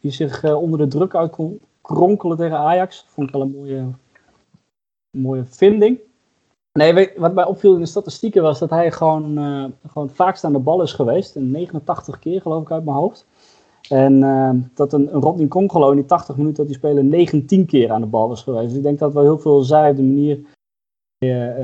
Die 0.00 0.10
zich 0.10 0.42
uh, 0.42 0.62
onder 0.62 0.78
de 0.78 0.86
druk 0.86 1.14
uit 1.14 1.30
kon 1.30 1.60
kronkelen 1.80 2.36
tegen 2.36 2.58
Ajax. 2.58 3.04
Vond 3.08 3.28
ik 3.28 3.34
wel 3.34 3.42
een 3.42 3.54
mooie, 3.56 3.88
mooie 5.10 5.44
vinding. 5.44 5.98
Nee, 6.72 7.10
wat 7.16 7.34
mij 7.34 7.44
opviel 7.44 7.74
in 7.74 7.80
de 7.80 7.86
statistieken 7.86 8.42
was 8.42 8.58
dat 8.58 8.70
hij 8.70 8.92
gewoon, 8.92 9.34
gewoon 9.88 10.10
vaakst 10.10 10.44
aan 10.44 10.52
de 10.52 10.58
bal 10.58 10.82
is 10.82 10.92
geweest. 10.92 11.34
89 11.34 12.18
keer 12.18 12.40
geloof 12.40 12.62
ik 12.62 12.70
uit 12.70 12.84
mijn 12.84 12.96
hoofd. 12.96 13.26
En 13.88 14.20
dat 14.74 14.92
een, 14.92 15.14
een 15.14 15.20
Rodney 15.20 15.48
Congolo 15.48 15.90
in 15.90 15.96
die 15.96 16.06
80 16.06 16.36
minuten 16.36 16.56
dat 16.56 16.66
die 16.66 16.76
speler 16.76 17.04
19 17.04 17.66
keer 17.66 17.90
aan 17.90 18.00
de 18.00 18.06
bal 18.06 18.28
was 18.28 18.42
geweest. 18.42 18.68
Dus 18.68 18.76
ik 18.76 18.82
denk 18.82 18.98
dat 18.98 19.12
wel 19.12 19.22
heel 19.22 19.38
veel 19.38 19.62
zij 19.62 19.90
op 19.90 19.96
de 19.96 20.02
manier 20.02 20.38
uh, 20.38 20.44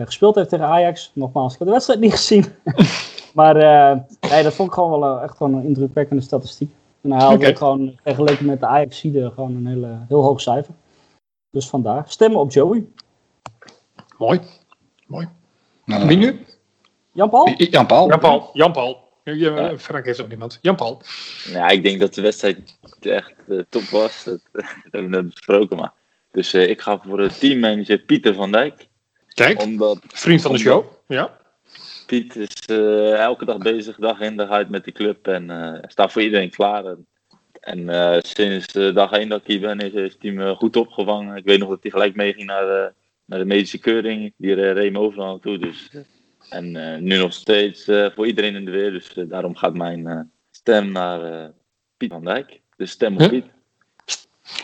gespeeld 0.05 0.35
heeft 0.35 0.49
tegen 0.49 0.67
Ajax. 0.67 1.11
Nogmaals, 1.15 1.53
ik 1.53 1.59
heb 1.59 1.69
de 1.69 1.75
wedstrijd 1.75 2.01
niet 2.01 2.13
gezien. 2.13 2.45
maar 3.35 3.57
uh, 3.57 3.99
nee, 4.31 4.43
dat 4.43 4.55
vond 4.55 4.69
ik 4.69 4.75
gewoon 4.75 5.01
wel 5.01 5.21
echt 5.21 5.37
gewoon 5.37 5.55
een 5.55 5.65
indrukwekkende 5.65 6.23
statistiek. 6.23 6.71
En 7.03 7.11
hij 7.11 7.21
haalde 7.21 7.37
okay. 7.37 7.57
gewoon 7.57 7.99
vergeleken 8.03 8.47
met 8.47 8.61
de 8.61 8.67
Ajax-side 8.67 9.31
gewoon 9.35 9.55
een 9.55 9.67
hele, 9.67 9.99
heel 10.09 10.23
hoog 10.23 10.41
cijfer. 10.41 10.75
Dus 11.51 11.69
vandaar. 11.69 12.05
Stemmen 12.07 12.41
op 12.41 12.53
Joey. 12.53 12.85
Mooi. 14.19 14.41
Mooi. 15.07 15.29
Nou, 15.85 16.07
Wie 16.07 16.17
nu? 16.17 16.45
Jan-Paul? 17.13 17.49
Jan-Paul. 17.57 18.09
Jan-Paul. 18.09 18.51
Jan-Paul. 18.53 19.09
Ja, 19.25 19.79
Frank 19.79 20.05
heeft 20.05 20.21
ook 20.21 20.29
niemand. 20.29 20.59
Jan-Paul. 20.63 21.03
Ja, 21.45 21.69
ik 21.69 21.83
denk 21.83 22.01
dat 22.01 22.15
de 22.15 22.23
wedstrijd 22.23 22.79
echt 23.01 23.35
uh, 23.49 23.63
top 23.69 23.83
was. 23.83 24.25
Dat, 24.25 24.41
dat, 24.53 24.65
hebben 24.83 25.11
we 25.11 25.17
net 25.17 25.35
besproken. 25.35 25.77
Maar. 25.77 25.93
Dus 26.33 26.55
uh, 26.55 26.69
ik 26.69 26.81
ga 26.81 27.01
voor 27.03 27.17
de 27.17 27.29
teammanager 27.39 27.99
Pieter 27.99 28.35
van 28.35 28.53
Dijk. 28.53 28.89
Kijk, 29.47 29.63
omdat, 29.63 29.99
vriend 30.07 30.43
van 30.43 30.53
de 30.53 30.59
show. 30.59 30.85
Ja. 31.09 31.39
Piet 32.07 32.37
is 32.37 32.69
uh, 32.71 33.15
elke 33.15 33.45
dag 33.45 33.59
bezig, 33.59 33.97
dag 33.97 34.21
in 34.21 34.37
dag 34.37 34.49
uit 34.49 34.69
met 34.69 34.85
die 34.85 34.93
club. 34.93 35.27
En 35.27 35.81
staat 35.87 36.13
voor 36.13 36.23
iedereen 36.23 36.51
klaar. 36.51 36.85
En, 36.85 37.89
en 37.89 38.23
sinds 38.23 38.73
dag 38.73 39.13
één 39.13 39.29
dat 39.29 39.41
ik 39.41 39.47
hier 39.47 39.61
ben, 39.61 39.79
is, 39.79 39.93
is 39.93 40.13
het 40.13 40.21
team 40.21 40.57
goed 40.57 40.77
opgevangen. 40.77 41.37
Ik 41.37 41.45
weet 41.45 41.59
nog 41.59 41.69
dat 41.69 41.83
hij 41.83 41.91
gelijk 41.91 42.15
meeging 42.15 42.47
naar 42.47 42.63
de, 42.63 42.93
naar 43.25 43.39
de 43.39 43.45
medische 43.45 43.79
keuring. 43.79 44.33
Die 44.37 44.55
reed 44.55 44.93
me 44.93 44.99
overal 44.99 45.27
naartoe. 45.27 45.59
Dus 45.59 45.91
en 46.49 46.75
uh, 46.75 46.97
nu 46.97 47.17
nog 47.17 47.33
steeds 47.33 47.89
uh, 47.89 48.07
voor 48.15 48.27
iedereen 48.27 48.55
in 48.55 48.65
de 48.65 48.71
weer. 48.71 48.91
Dus 48.91 49.17
uh, 49.17 49.31
daarom 49.31 49.57
gaat 49.57 49.75
mijn 49.75 50.33
stem 50.51 50.93
naar 50.93 51.51
Piet 51.97 52.11
van 52.11 52.25
Dijk. 52.25 52.61
Dus 52.77 52.91
stem 52.91 53.13
op 53.13 53.21
huh? 53.21 53.29
Piet. 53.29 53.45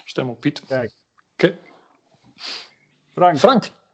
Stem 0.05 0.29
op 0.29 0.41
Piet. 0.41 0.67
Kijk. 0.67 0.93
Oké. 1.33 1.47
Okay. 1.47 1.59
Frank. 3.13 3.39
Frank. 3.39 3.85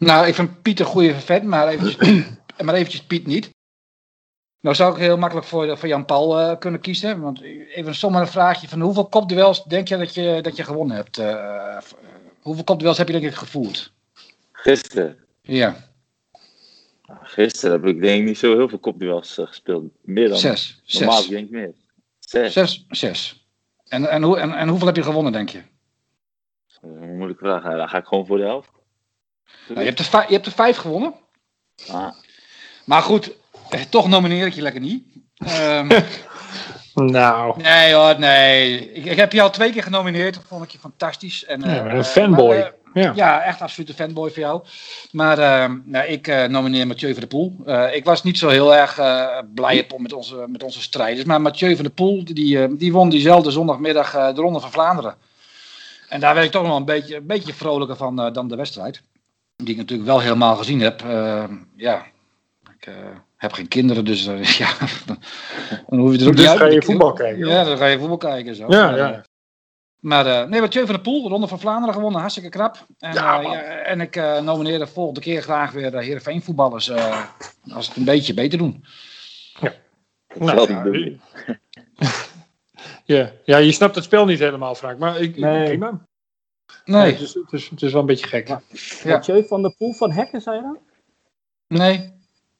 Nou, 0.00 0.26
ik 0.26 0.34
vind 0.34 0.62
Piet 0.62 0.80
een 0.80 0.86
goede 0.86 1.14
vet, 1.14 1.42
maar 1.42 1.68
eventjes, 1.68 2.24
maar 2.64 2.74
eventjes 2.74 3.02
Piet 3.02 3.26
niet. 3.26 3.50
Nou 4.60 4.76
zou 4.76 4.92
ik 4.92 4.98
heel 4.98 5.16
makkelijk 5.16 5.46
voor, 5.46 5.78
voor 5.78 5.88
Jan 5.88 6.04
Paul 6.04 6.58
kunnen 6.58 6.80
kiezen. 6.80 7.20
Want 7.20 7.40
even 7.42 7.94
zomaar 7.94 8.20
een 8.20 8.26
vraagje 8.26 8.68
van 8.68 8.80
hoeveel 8.80 9.08
kopduels 9.08 9.64
denk 9.64 9.88
je 9.88 9.96
dat 9.96 10.14
je, 10.14 10.38
dat 10.42 10.56
je 10.56 10.64
gewonnen 10.64 10.96
hebt? 10.96 11.16
hoeveel 12.40 12.64
kopduels 12.64 12.98
heb 12.98 13.06
je 13.06 13.12
denk 13.12 13.24
ik 13.24 13.34
gevoerd? 13.34 13.92
Gisteren? 14.52 15.18
Ja. 15.42 15.76
Gisteren 17.22 17.80
heb 17.80 17.90
ik 17.90 18.00
denk 18.00 18.20
ik 18.20 18.26
niet 18.26 18.38
zo 18.38 18.56
heel 18.56 18.68
veel 18.68 18.78
kopduels 18.78 19.38
uh, 19.38 19.46
gespeeld. 19.46 19.84
Meer 20.02 20.28
dan 20.28 20.38
zes. 20.38 20.82
Normaal 20.86 21.16
zes. 21.16 21.28
denk 21.28 21.44
ik 21.44 21.50
meer. 21.50 21.72
Zes. 22.18 22.52
Zes. 22.52 22.84
zes. 22.88 23.46
En, 23.88 24.10
en, 24.10 24.22
hoe, 24.22 24.38
en, 24.38 24.52
en 24.52 24.68
hoeveel 24.68 24.86
heb 24.86 24.96
je 24.96 25.02
gewonnen, 25.02 25.32
denk 25.32 25.48
je? 25.48 25.62
Moeilijke 26.80 27.44
vraag. 27.44 27.62
Dan 27.62 27.88
ga 27.88 27.98
ik 27.98 28.06
gewoon 28.06 28.26
voor 28.26 28.36
de 28.36 28.44
helft. 28.44 28.79
Nou, 29.68 29.80
je, 29.80 29.86
hebt 29.86 29.98
er 29.98 30.24
je 30.28 30.34
hebt 30.34 30.46
er 30.46 30.52
vijf 30.52 30.76
gewonnen. 30.76 31.14
Ah. 31.90 32.12
Maar 32.84 33.02
goed, 33.02 33.32
eh, 33.68 33.80
toch 33.80 34.08
nomineer 34.08 34.46
ik 34.46 34.54
je 34.54 34.62
lekker 34.62 34.80
niet. 34.80 35.04
Um, 35.36 35.88
nou. 37.12 37.62
Nee 37.62 37.92
hoor, 37.92 38.18
nee. 38.18 38.92
Ik, 38.92 39.04
ik, 39.04 39.16
heb 39.16 39.32
je 39.32 39.42
al 39.42 39.50
twee 39.50 39.72
keer 39.72 39.82
genomineerd. 39.82 40.34
Dat 40.34 40.44
vond 40.46 40.64
ik 40.64 40.70
je 40.70 40.78
fantastisch. 40.78 41.44
En, 41.44 41.60
ja, 41.60 41.84
een 41.84 42.04
fanboy. 42.04 42.56
Maar, 42.56 43.02
ja. 43.02 43.12
ja, 43.14 43.42
echt 43.42 43.60
absolute 43.60 43.94
fanboy 43.94 44.30
voor 44.30 44.38
jou. 44.38 44.62
Maar 45.10 45.38
uh, 45.38 45.76
nou, 45.84 46.06
ik 46.06 46.28
uh, 46.28 46.44
nomineer 46.44 46.86
Mathieu 46.86 47.10
van 47.10 47.20
der 47.20 47.28
Poel. 47.28 47.56
Uh, 47.66 47.94
ik 47.94 48.04
was 48.04 48.22
niet 48.22 48.38
zo 48.38 48.48
heel 48.48 48.74
erg 48.74 48.94
blij 49.54 49.86
met 49.96 50.12
onze, 50.12 50.44
met 50.46 50.62
onze 50.62 50.82
strijders. 50.82 51.26
Maar 51.26 51.40
Mathieu 51.40 51.74
van 51.74 51.84
der 51.84 51.92
Poel, 51.92 52.24
die, 52.24 52.76
die 52.76 52.92
won 52.92 53.08
diezelfde 53.08 53.50
zondagmiddag 53.50 54.10
de 54.10 54.40
Ronde 54.40 54.60
van 54.60 54.72
Vlaanderen. 54.72 55.14
En 56.08 56.20
daar 56.20 56.34
werd 56.34 56.46
ik 56.46 56.52
toch 56.52 56.62
nog 56.62 56.70
wel 56.70 56.80
een 56.80 56.84
beetje, 56.84 57.16
een 57.16 57.26
beetje 57.26 57.54
vrolijker 57.54 57.96
van 57.96 58.32
dan 58.32 58.48
de 58.48 58.56
wedstrijd. 58.56 59.02
Die 59.60 59.70
ik 59.70 59.76
natuurlijk 59.76 60.08
wel 60.08 60.20
helemaal 60.20 60.56
gezien 60.56 60.80
heb. 60.80 61.00
ja, 61.76 62.06
ik 62.78 62.88
heb 63.36 63.52
geen 63.52 63.68
kinderen, 63.68 64.04
dus 64.04 64.24
ja, 64.62 64.72
dan 65.88 65.98
hoef 65.98 66.12
je 66.12 66.18
er 66.18 66.26
ook 66.26 66.36
dus 66.36 66.40
niet 66.40 66.46
uit. 66.46 66.58
ga 66.58 66.66
je 66.66 66.82
voetbal 66.82 67.12
kijken. 67.12 67.46
Ja, 67.46 67.64
dan 67.64 67.76
ga 67.76 67.86
je 67.86 67.98
voetbal 67.98 68.16
kijken. 68.16 68.54
Zo. 68.54 68.64
Ja, 68.68 68.96
ja. 68.96 69.24
Maar 70.00 70.26
uh, 70.26 70.44
nee, 70.44 70.60
Mathieu 70.60 70.84
van 70.84 70.94
der 70.94 71.02
Poel, 71.02 71.22
de 71.22 71.28
Ronde 71.28 71.48
van 71.48 71.60
Vlaanderen 71.60 71.94
gewonnen, 71.94 72.20
hartstikke 72.20 72.48
knap. 72.48 72.86
En, 72.98 73.12
ja, 73.12 73.38
uh, 73.38 73.44
ja, 73.44 73.60
en 73.62 74.00
ik 74.00 74.16
uh, 74.16 74.40
nomineer 74.40 74.78
de 74.78 74.86
volgende 74.86 75.20
keer 75.20 75.42
graag 75.42 75.72
weer 75.72 75.90
de 75.90 76.04
Heerenveen 76.04 76.42
voetballers 76.42 76.92
als 77.72 77.88
het 77.88 77.96
een 77.96 78.04
beetje 78.04 78.34
beter 78.34 78.58
doen. 78.58 78.84
Ja, 79.60 79.72
nou, 80.34 80.70
ja. 83.04 83.32
ja, 83.44 83.56
je 83.56 83.72
snapt 83.72 83.94
het 83.94 84.04
spel 84.04 84.24
niet 84.24 84.38
helemaal, 84.38 84.74
Frank, 84.74 84.98
maar 84.98 85.20
ik, 85.20 85.36
nee. 85.36 85.64
prima. 85.64 86.08
Nee. 86.84 87.12
het, 87.12 87.20
is, 87.20 87.34
het, 87.34 87.52
is, 87.52 87.68
het, 87.68 87.82
is, 87.82 87.92
wel 87.92 88.00
een 88.00 88.06
beetje 88.06 88.26
gek. 88.26 88.48
Ja. 88.48 88.60
Mathieu 89.04 89.46
van 89.46 89.62
der 89.62 89.74
Poel 89.78 89.92
van 89.92 90.12
Hekken, 90.12 90.40
zei 90.40 90.56
je 90.56 90.62
dan? 90.62 90.78
Nee. 91.66 92.12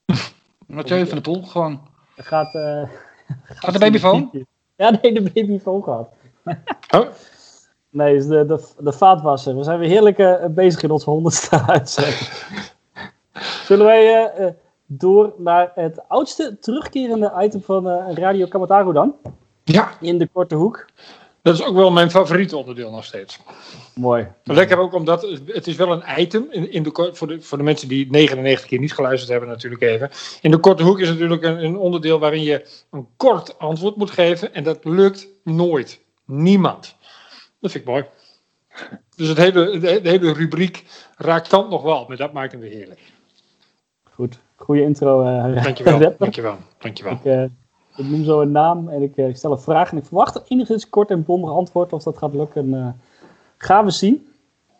Mathieu 0.66 1.06
van 1.06 1.22
der 1.22 1.32
Poel, 1.32 1.42
gewoon. 1.42 1.88
Gaat, 2.16 2.50
gaat 3.44 3.72
de 3.72 3.78
babyfoon? 3.78 4.46
Ja, 4.76 4.98
nee, 5.02 5.14
de 5.14 5.22
babyfoon 5.22 5.82
gaat. 5.82 6.08
Oh. 6.90 7.06
Nee, 7.90 8.14
is 8.14 8.26
de, 8.26 8.46
de, 8.46 8.68
de 8.78 8.92
vaatwasser. 8.92 9.56
We 9.56 9.62
zijn 9.62 9.78
weer 9.78 9.88
heerlijk 9.88 10.18
uh, 10.18 10.44
bezig 10.46 10.82
in 10.82 10.90
onze 10.90 11.10
honderdste 11.10 11.66
uitzending. 11.66 12.30
Zullen 13.64 13.86
wij 13.86 14.34
uh, 14.40 14.46
door 14.86 15.34
naar 15.38 15.72
het 15.74 16.08
oudste 16.08 16.58
terugkerende 16.58 17.32
item 17.38 17.62
van 17.62 17.86
uh, 17.86 18.14
Radio 18.14 18.46
Kamataru 18.46 18.92
dan? 18.92 19.14
Ja. 19.64 19.90
In 20.00 20.18
de 20.18 20.26
korte 20.26 20.54
hoek. 20.54 20.86
Dat 21.42 21.54
is 21.54 21.64
ook 21.64 21.74
wel 21.74 21.90
mijn 21.90 22.10
favoriete 22.10 22.56
onderdeel 22.56 22.90
nog 22.90 23.04
steeds. 23.04 23.38
Mooi. 23.94 24.28
Lekker 24.44 24.78
ook 24.78 24.92
omdat 24.92 25.22
het 25.46 25.66
is 25.66 25.76
wel 25.76 25.92
een 25.92 26.20
item 26.20 26.46
in, 26.50 26.72
in 26.72 26.82
de, 26.82 27.10
voor, 27.12 27.26
de, 27.26 27.40
voor 27.40 27.58
de 27.58 27.64
mensen 27.64 27.88
die 27.88 28.10
99 28.10 28.66
keer 28.66 28.78
niet 28.78 28.92
geluisterd 28.92 29.30
hebben 29.30 29.48
natuurlijk 29.48 29.82
even. 29.82 30.10
In 30.40 30.50
de 30.50 30.58
korte 30.58 30.82
hoek 30.82 31.00
is 31.00 31.08
natuurlijk 31.08 31.42
een, 31.42 31.64
een 31.64 31.76
onderdeel 31.76 32.18
waarin 32.18 32.42
je 32.42 32.66
een 32.90 33.06
kort 33.16 33.58
antwoord 33.58 33.96
moet 33.96 34.10
geven 34.10 34.54
en 34.54 34.64
dat 34.64 34.84
lukt 34.84 35.28
nooit. 35.44 36.00
Niemand. 36.24 36.96
Dat 37.60 37.70
vind 37.70 37.84
ik 37.84 37.90
mooi. 37.90 38.04
Dus 39.16 39.28
het 39.28 39.36
hele, 39.36 39.78
de, 39.78 40.00
hele 40.02 40.32
rubriek 40.32 40.84
raakt 41.16 41.50
dan 41.50 41.68
nog 41.68 41.82
wel, 41.82 42.04
maar 42.08 42.16
dat 42.16 42.32
maakt 42.32 42.52
hem 42.52 42.60
weer 42.60 42.70
heerlijk. 42.70 43.00
Goed, 44.10 44.38
goede 44.56 44.82
intro. 44.82 45.24
Uh, 45.24 45.62
dankjewel, 45.62 45.98
dankjewel, 46.18 46.58
dankjewel. 46.78 47.12
Ik, 47.12 47.24
uh, 47.24 47.44
ik 48.00 48.10
noem 48.10 48.24
zo 48.24 48.40
een 48.40 48.52
naam 48.52 48.88
en 48.88 49.02
ik, 49.02 49.16
uh, 49.16 49.28
ik, 49.28 49.36
stel 49.36 49.52
een 49.52 49.58
vraag 49.58 49.90
en 49.90 49.96
ik 49.96 50.04
verwacht 50.04 50.42
enigszins 50.48 50.88
kort 50.88 51.10
en 51.10 51.24
bondig 51.24 51.50
antwoord. 51.50 51.92
Of 51.92 52.02
dat 52.02 52.18
gaat 52.18 52.34
lukken, 52.34 53.00
gaan 53.56 53.84
we 53.84 53.90
zien. 53.90 54.28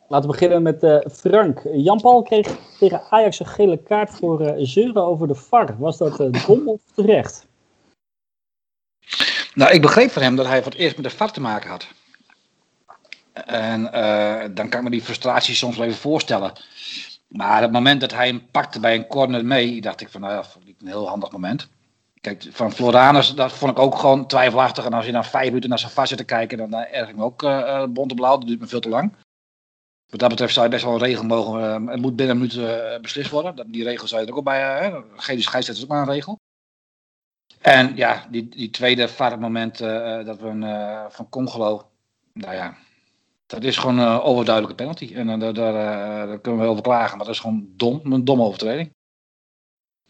Laten 0.08 0.30
we 0.30 0.36
beginnen 0.36 0.62
met 0.62 1.04
Frank. 1.12 1.62
Jan-Paul 1.72 2.22
kreeg 2.22 2.58
tegen 2.78 3.02
Ajax 3.10 3.40
een 3.40 3.46
gele 3.46 3.76
kaart 3.76 4.10
voor 4.10 4.54
zeuren 4.56 5.04
over 5.04 5.28
de 5.28 5.34
VAR. 5.34 5.76
Was 5.78 5.98
dat 5.98 6.16
dom 6.46 6.68
of 6.68 6.80
terecht? 6.94 7.46
Nou, 9.54 9.72
ik 9.72 9.82
begreep 9.82 10.10
van 10.10 10.22
hem 10.22 10.36
dat 10.36 10.46
hij 10.46 10.62
voor 10.62 10.72
het 10.72 10.80
eerst 10.80 10.96
met 10.96 11.04
de 11.04 11.16
VAR 11.16 11.32
te 11.32 11.40
maken 11.40 11.70
had. 11.70 11.88
En 13.32 13.80
uh, 13.80 14.54
dan 14.54 14.68
kan 14.68 14.78
ik 14.78 14.82
me 14.82 14.90
die 14.90 15.02
frustratie 15.02 15.54
soms 15.54 15.76
wel 15.76 15.86
even 15.86 15.98
voorstellen. 15.98 16.52
Maar 17.28 17.62
het 17.62 17.72
moment 17.72 18.00
dat 18.00 18.12
hij 18.12 18.26
hem 18.26 18.50
pakte 18.50 18.80
bij 18.80 18.94
een 18.94 19.06
corner 19.06 19.44
mee, 19.44 19.80
dacht 19.80 20.00
ik 20.00 20.08
van, 20.08 20.20
nou 20.20 20.32
ja, 20.32 20.44
vond 20.44 20.68
ik 20.68 20.74
een 20.80 20.86
heel 20.86 21.08
handig 21.08 21.30
moment. 21.30 21.68
Kijk, 22.20 22.46
van 22.50 22.72
Floranus, 22.72 23.34
dat 23.34 23.52
vond 23.52 23.70
ik 23.70 23.78
ook 23.78 23.94
gewoon 23.94 24.26
twijfelachtig. 24.26 24.84
En 24.84 24.92
als 24.92 25.06
je 25.06 25.12
dan 25.12 25.24
vijf 25.24 25.46
minuten 25.46 25.68
naar 25.68 25.78
zijn 25.78 25.92
vast 25.92 26.08
zit 26.08 26.18
te 26.18 26.24
kijken, 26.24 26.58
dan 26.58 26.74
uh, 26.74 26.94
erg 26.94 27.08
ik 27.08 27.16
me 27.16 27.24
ook 27.24 27.42
uh, 27.42 27.84
blauw. 27.92 28.38
Dat 28.38 28.46
duurt 28.46 28.60
me 28.60 28.66
veel 28.66 28.80
te 28.80 28.88
lang. 28.88 29.14
Wat 30.06 30.20
dat 30.20 30.28
betreft 30.28 30.52
zou 30.52 30.66
je 30.66 30.72
best 30.72 30.84
wel 30.84 30.92
een 30.92 31.00
regel 31.00 31.24
mogen. 31.24 31.86
Het 31.86 32.00
moet 32.00 32.16
binnen 32.16 32.36
een 32.36 32.42
minuut 32.42 33.00
beslist 33.02 33.30
worden. 33.30 33.56
Dat, 33.56 33.66
die 33.68 33.84
regel 33.84 34.06
zou 34.06 34.20
je 34.20 34.26
er 34.26 34.34
ook 34.34 34.44
bij. 34.44 34.90
Uh, 34.90 34.98
geen 35.16 35.42
scheidsrechter 35.42 35.74
is 35.74 35.82
ook 35.82 35.88
maar 35.88 36.02
een 36.02 36.14
regel. 36.14 36.38
En 37.60 37.96
ja, 37.96 38.26
die, 38.30 38.48
die 38.48 38.70
tweede 38.70 39.08
moment 39.38 39.78
dat 39.78 40.40
we 40.40 40.46
een, 40.46 41.10
van 41.10 41.28
Congolo, 41.28 41.90
nou 42.32 42.54
ja, 42.54 42.76
dat 43.46 43.64
is 43.64 43.76
gewoon 43.76 43.98
een 43.98 44.20
overduidelijke 44.20 44.76
penalty. 44.76 45.14
En 45.14 45.38
daar, 45.38 45.54
daar 45.54 46.38
kunnen 46.40 46.60
we 46.60 46.66
over 46.66 46.82
klagen, 46.82 47.16
maar 47.16 47.26
dat 47.26 47.34
is 47.34 47.40
gewoon 47.40 47.68
dom, 47.76 48.12
een 48.12 48.24
domme 48.24 48.44
overtreding. 48.44 48.90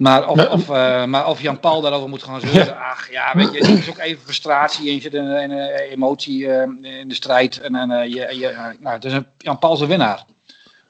Maar 0.00 0.28
of, 0.28 0.48
of, 0.48 0.68
maar 1.06 1.26
of 1.26 1.42
Jan 1.42 1.60
Paul 1.60 1.80
daarover 1.80 2.08
moet 2.08 2.22
gaan 2.22 2.40
zeuren, 2.40 2.78
ach 2.78 3.10
ja, 3.10 3.32
weet 3.34 3.52
je, 3.52 3.58
het 3.58 3.78
is 3.78 3.90
ook 3.90 3.98
even 3.98 4.22
frustratie 4.22 4.88
en 4.88 4.94
je 4.94 5.00
zit 5.00 5.14
in, 5.14 5.30
in, 5.30 5.50
in 5.50 5.68
emotie 5.90 6.46
in 6.82 7.08
de 7.08 7.14
strijd. 7.14 7.60
En, 7.60 7.74
en 7.74 8.10
je, 8.10 8.36
je, 8.38 8.76
nou, 8.80 8.94
het 8.94 9.04
is 9.04 9.12
een, 9.12 9.26
Jan 9.38 9.58
Paul 9.58 9.74
is 9.74 9.80
een 9.80 9.88
winnaar. 9.88 10.24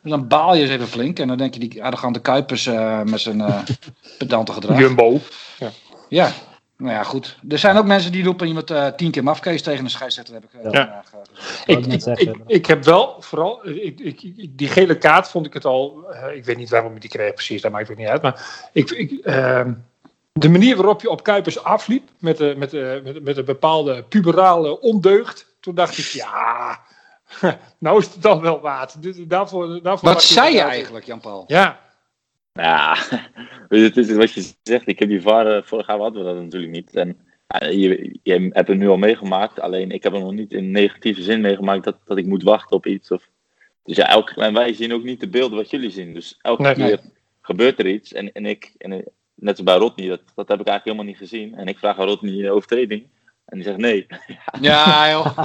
Dus 0.03 0.11
dan 0.11 0.29
baal 0.29 0.55
je 0.55 0.62
eens 0.62 0.70
even 0.70 0.88
flink 0.88 1.18
en 1.18 1.29
dan 1.29 1.37
denk 1.37 1.55
je 1.55 1.61
die 1.61 1.85
arrogante 1.85 2.20
Kuipers 2.20 2.70
met 3.05 3.20
zijn 3.20 3.44
pedante 4.18 4.53
gedrag. 4.53 4.79
Jumbo. 4.79 5.20
Ja. 5.59 5.70
Ja, 6.09 6.33
nou 6.81 6.95
ja, 6.95 7.03
goed. 7.03 7.37
Er 7.49 7.59
zijn 7.59 7.77
ook 7.77 7.87
mensen 7.87 8.12
die 8.12 8.25
roepen 8.25 8.47
iemand 8.47 8.71
uh, 8.71 8.87
tien 8.87 9.11
keer 9.11 9.23
mafkees 9.23 9.62
tegen 9.62 9.85
een 9.85 9.90
scheidsrechter. 9.90 10.35
Heb 10.35 10.45
ik, 10.45 10.64
uh, 10.64 10.71
ja. 10.71 11.05
ik, 11.66 11.87
ik, 11.87 12.05
ik, 12.05 12.37
ik, 12.47 12.66
heb 12.66 12.85
wel, 12.85 13.16
vooral, 13.19 13.69
ik, 13.69 14.59
die 14.59 14.69
gele 14.69 14.99
kaart 14.99 15.29
vond 15.29 15.47
ik 15.47 15.55
het 15.55 15.64
al, 15.64 16.05
uh, 16.11 16.37
ik 16.37 16.45
weet 16.45 16.57
niet 16.57 16.71
waarom 16.71 16.95
ik 16.95 17.01
die 17.01 17.11
kreeg 17.11 17.35
precies, 17.35 17.62
dat 17.62 17.73
maakt 17.73 17.90
ook 17.90 17.97
niet 17.97 18.09
uit. 18.09 18.23
Maar 18.23 18.69
ik, 18.73 18.90
ik, 18.90 19.11
ehm, 19.25 19.73
de 20.33 20.49
manier 20.49 20.77
waarop 20.77 21.01
je 21.01 21.11
op 21.11 21.23
Kuipers 21.23 21.62
afliep, 21.62 22.09
met, 22.19 22.37
de, 22.37 22.55
met, 22.57 22.71
de, 22.71 23.01
met, 23.05 23.23
met 23.25 23.37
een 23.37 23.45
bepaalde 23.45 24.03
puberale 24.03 24.81
ondeugd, 24.81 25.47
toen 25.61 25.75
dacht 25.75 25.99
ik, 25.99 26.05
ja, 26.05 26.81
nou 27.79 27.99
is 27.99 28.07
het 28.07 28.23
dan 28.23 28.40
wel 28.40 28.61
waard. 28.61 28.95
Daarvoor, 29.29 29.83
daarvoor 29.83 30.09
Wat 30.09 30.23
zei 30.23 30.55
je 30.55 30.61
eigenlijk, 30.61 31.05
Jan-Paul? 31.05 31.45
Ja, 31.47 31.81
ja, 32.52 32.96
het 33.68 33.96
is 33.96 34.12
wat 34.12 34.32
je 34.32 34.52
zegt. 34.62 34.88
Ik 34.88 34.98
heb 34.98 35.08
die 35.08 35.22
VAR, 35.22 35.64
vorig 35.64 35.86
jaar 35.86 35.98
hadden 35.98 36.24
we 36.24 36.32
dat 36.32 36.42
natuurlijk 36.42 36.72
niet. 36.72 36.94
En 36.94 37.16
je, 37.58 38.18
je 38.22 38.50
hebt 38.52 38.68
het 38.68 38.78
nu 38.78 38.88
al 38.88 38.96
meegemaakt, 38.96 39.60
alleen 39.60 39.90
ik 39.90 40.02
heb 40.02 40.12
het 40.12 40.22
nog 40.22 40.32
niet 40.32 40.52
in 40.52 40.70
negatieve 40.70 41.22
zin 41.22 41.40
meegemaakt 41.40 41.84
dat, 41.84 41.96
dat 42.04 42.18
ik 42.18 42.26
moet 42.26 42.42
wachten 42.42 42.76
op 42.76 42.86
iets. 42.86 43.10
Of, 43.10 43.28
dus 43.84 43.96
ja, 43.96 44.08
elke, 44.08 44.40
en 44.40 44.54
wij 44.54 44.72
zien 44.72 44.92
ook 44.92 45.02
niet 45.02 45.20
de 45.20 45.28
beelden 45.28 45.58
wat 45.58 45.70
jullie 45.70 45.90
zien. 45.90 46.14
Dus 46.14 46.38
elke 46.42 46.62
Nee, 46.62 46.74
keer 46.74 46.86
nee. 46.86 47.12
gebeurt 47.40 47.78
er 47.78 47.86
iets 47.86 48.12
en, 48.12 48.32
en, 48.32 48.46
ik, 48.46 48.74
en 48.78 48.90
net 49.34 49.56
als 49.56 49.62
bij 49.62 49.76
Rodney, 49.76 50.08
dat, 50.08 50.20
dat 50.34 50.48
heb 50.48 50.60
ik 50.60 50.66
eigenlijk 50.66 50.84
helemaal 50.84 51.04
niet 51.04 51.16
gezien. 51.16 51.54
En 51.54 51.66
ik 51.66 51.78
vraag 51.78 51.98
aan 51.98 52.06
Rodney 52.06 52.44
een 52.44 52.50
overtreding. 52.50 53.06
En 53.44 53.56
die 53.56 53.66
zegt 53.66 53.78
nee. 53.78 54.06
ja, 54.60 55.10
joh. 55.10 55.38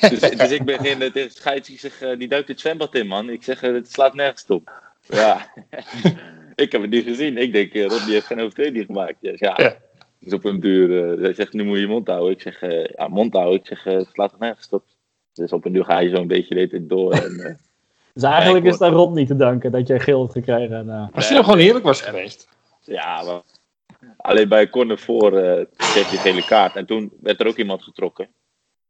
dus, 0.10 0.20
dus, 0.20 0.50
ik 0.50 0.64
begin 0.64 0.98
tegen 0.98 1.30
scheids, 1.30 1.70
ik 1.70 1.78
zeg, 1.78 2.16
die 2.18 2.28
duikt 2.28 2.48
het 2.48 2.60
zwembad 2.60 2.94
in, 2.94 3.06
man. 3.06 3.30
Ik 3.30 3.42
zeg, 3.42 3.60
het 3.60 3.92
slaat 3.92 4.14
nergens 4.14 4.46
op. 4.46 4.72
Ja, 5.08 5.52
ik 6.54 6.72
heb 6.72 6.80
het 6.80 6.90
niet 6.90 7.04
gezien. 7.04 7.36
Ik 7.36 7.52
denk, 7.52 7.74
Rodney 7.74 8.12
heeft 8.12 8.26
geen 8.26 8.40
overtreding 8.40 8.86
gemaakt. 8.86 9.16
Dus 9.20 9.40
ja, 9.40 9.54
ja. 9.56 9.76
Dus 10.18 10.32
op 10.32 10.44
een 10.44 10.60
duur, 10.60 11.18
hij 11.20 11.34
zegt, 11.34 11.52
nu 11.52 11.64
moet 11.64 11.76
je 11.76 11.82
je 11.82 11.88
mond 11.88 12.06
houden. 12.06 12.32
Ik 12.32 12.40
zeg, 12.40 12.60
ja, 12.96 13.08
mond 13.08 13.32
houden. 13.32 13.58
Ik 13.60 13.66
zeg, 13.66 13.84
het 13.84 14.08
slaat 14.12 14.32
er 14.32 14.38
nergens 14.38 14.68
op. 14.68 14.84
Dus 15.32 15.52
op 15.52 15.64
een 15.64 15.72
duur 15.72 15.84
ga 15.84 16.00
je 16.00 16.16
zo'n 16.16 16.26
beetje 16.26 16.54
dit 16.68 16.88
door. 16.88 17.12
En, 17.12 17.58
dus 18.14 18.22
eigenlijk 18.22 18.64
is 18.64 18.78
het 18.78 18.82
aan 18.82 19.12
niet 19.12 19.26
te 19.26 19.36
danken 19.36 19.72
dat 19.72 19.86
jij 19.86 20.00
geel 20.00 20.20
hebt 20.20 20.32
gekregen. 20.32 20.76
En, 20.76 20.86
uh... 20.86 21.06
Als 21.12 21.28
je 21.28 21.34
nog 21.34 21.44
gewoon 21.44 21.60
eerlijk 21.60 21.84
was 21.84 22.00
geweest. 22.00 22.48
Ja, 22.80 23.22
maar 23.22 23.42
alleen 24.16 24.48
bij 24.48 24.70
corner 24.70 24.98
voor 24.98 25.32
uh, 25.32 25.64
kreeg 25.76 26.10
je 26.10 26.16
gele 26.16 26.44
kaart. 26.44 26.76
En 26.76 26.86
toen 26.86 27.12
werd 27.20 27.40
er 27.40 27.46
ook 27.46 27.56
iemand 27.56 27.82
getrokken. 27.82 28.28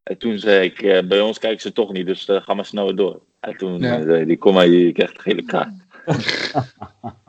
En 0.02 0.18
toen 0.18 0.38
zei 0.38 0.64
ik, 0.64 0.82
uh, 0.82 1.02
bij 1.02 1.20
ons 1.20 1.38
kijken 1.38 1.60
ze 1.60 1.72
toch 1.72 1.92
niet, 1.92 2.06
dus 2.06 2.28
uh, 2.28 2.42
ga 2.42 2.54
maar 2.54 2.64
sneller 2.64 2.96
door. 2.96 3.20
En 3.40 3.56
toen 3.56 3.78
ja. 3.78 4.02
zei 4.02 4.24
die, 4.24 4.38
kom 4.38 4.54
maar, 4.54 4.66
je 4.66 4.92
krijgt 4.92 5.14
een 5.14 5.22
gele 5.22 5.44
kaart. 5.44 5.74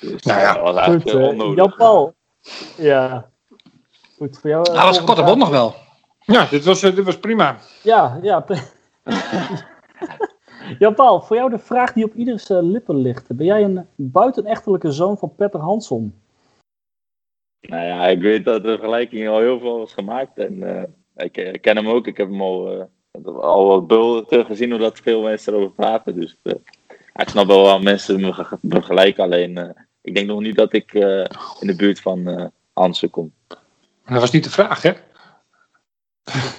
dus 0.00 0.22
nou 0.22 0.40
ja, 0.40 0.54
dat 0.54 0.62
was 0.62 0.76
eigenlijk 0.76 1.10
Goed, 1.10 1.28
onnodig. 1.28 1.56
Jan-Paul. 1.56 2.14
Ja. 2.76 3.30
Goed, 4.16 4.38
voor 4.38 4.50
jou... 4.50 4.64
Dat 4.64 4.82
was 4.82 4.98
een 4.98 5.04
korte 5.04 5.22
bot 5.22 5.36
nog 5.36 5.48
wel. 5.50 5.74
Ja, 6.18 6.46
dit 6.50 6.64
was, 6.64 6.80
dit 6.80 7.04
was 7.04 7.18
prima. 7.18 7.56
Ja, 7.82 8.18
ja. 8.22 8.44
Jan-Paul, 10.78 11.20
voor 11.20 11.36
jou 11.36 11.50
de 11.50 11.58
vraag 11.58 11.92
die 11.92 12.04
op 12.04 12.14
ieders 12.14 12.50
uh, 12.50 12.58
lippen 12.62 12.96
ligt. 12.96 13.36
Ben 13.36 13.46
jij 13.46 13.64
een 13.64 13.86
buitenechtelijke 13.94 14.90
zoon 14.90 15.18
van 15.18 15.34
Petter 15.34 15.60
Hansson? 15.60 16.14
Nou 17.60 17.84
ja, 17.84 18.06
ik 18.06 18.20
weet 18.20 18.44
dat 18.44 18.62
de 18.62 18.68
vergelijking 18.68 19.28
al 19.28 19.38
heel 19.38 19.58
veel 19.58 19.78
was 19.78 19.92
gemaakt. 19.92 20.38
En 20.38 20.54
uh, 20.54 20.82
ik, 21.16 21.36
ik, 21.36 21.62
ken 21.62 21.76
hem 21.76 21.88
ook. 21.88 22.06
Ik 22.06 22.16
heb 22.16 22.28
hem 22.28 22.40
al, 22.40 22.72
uh, 22.72 22.84
al 23.40 23.66
wat 23.66 23.86
beelden 23.86 24.46
gezien 24.46 24.70
hoe 24.70 24.80
dat 24.80 24.98
veel 24.98 25.22
mensen 25.22 25.52
erover 25.52 25.74
praten. 25.74 26.14
Dus 26.20 26.36
ik 27.14 27.28
snap 27.28 27.46
wel 27.46 27.62
waar 27.62 27.82
mensen 27.82 28.20
me 28.20 28.58
vergelijken. 28.62 29.24
Alleen, 29.24 29.74
ik 30.06 30.14
denk 30.14 30.26
nog 30.26 30.40
niet 30.40 30.56
dat 30.56 30.72
ik 30.72 30.92
in 31.60 31.66
de 31.66 31.74
buurt 31.76 32.00
van 32.00 32.50
Hansen 32.72 33.10
kom. 33.10 33.32
Dat 34.06 34.20
was 34.20 34.30
niet 34.30 34.44
de 34.44 34.50
vraag, 34.50 34.82
hè? 34.82 34.92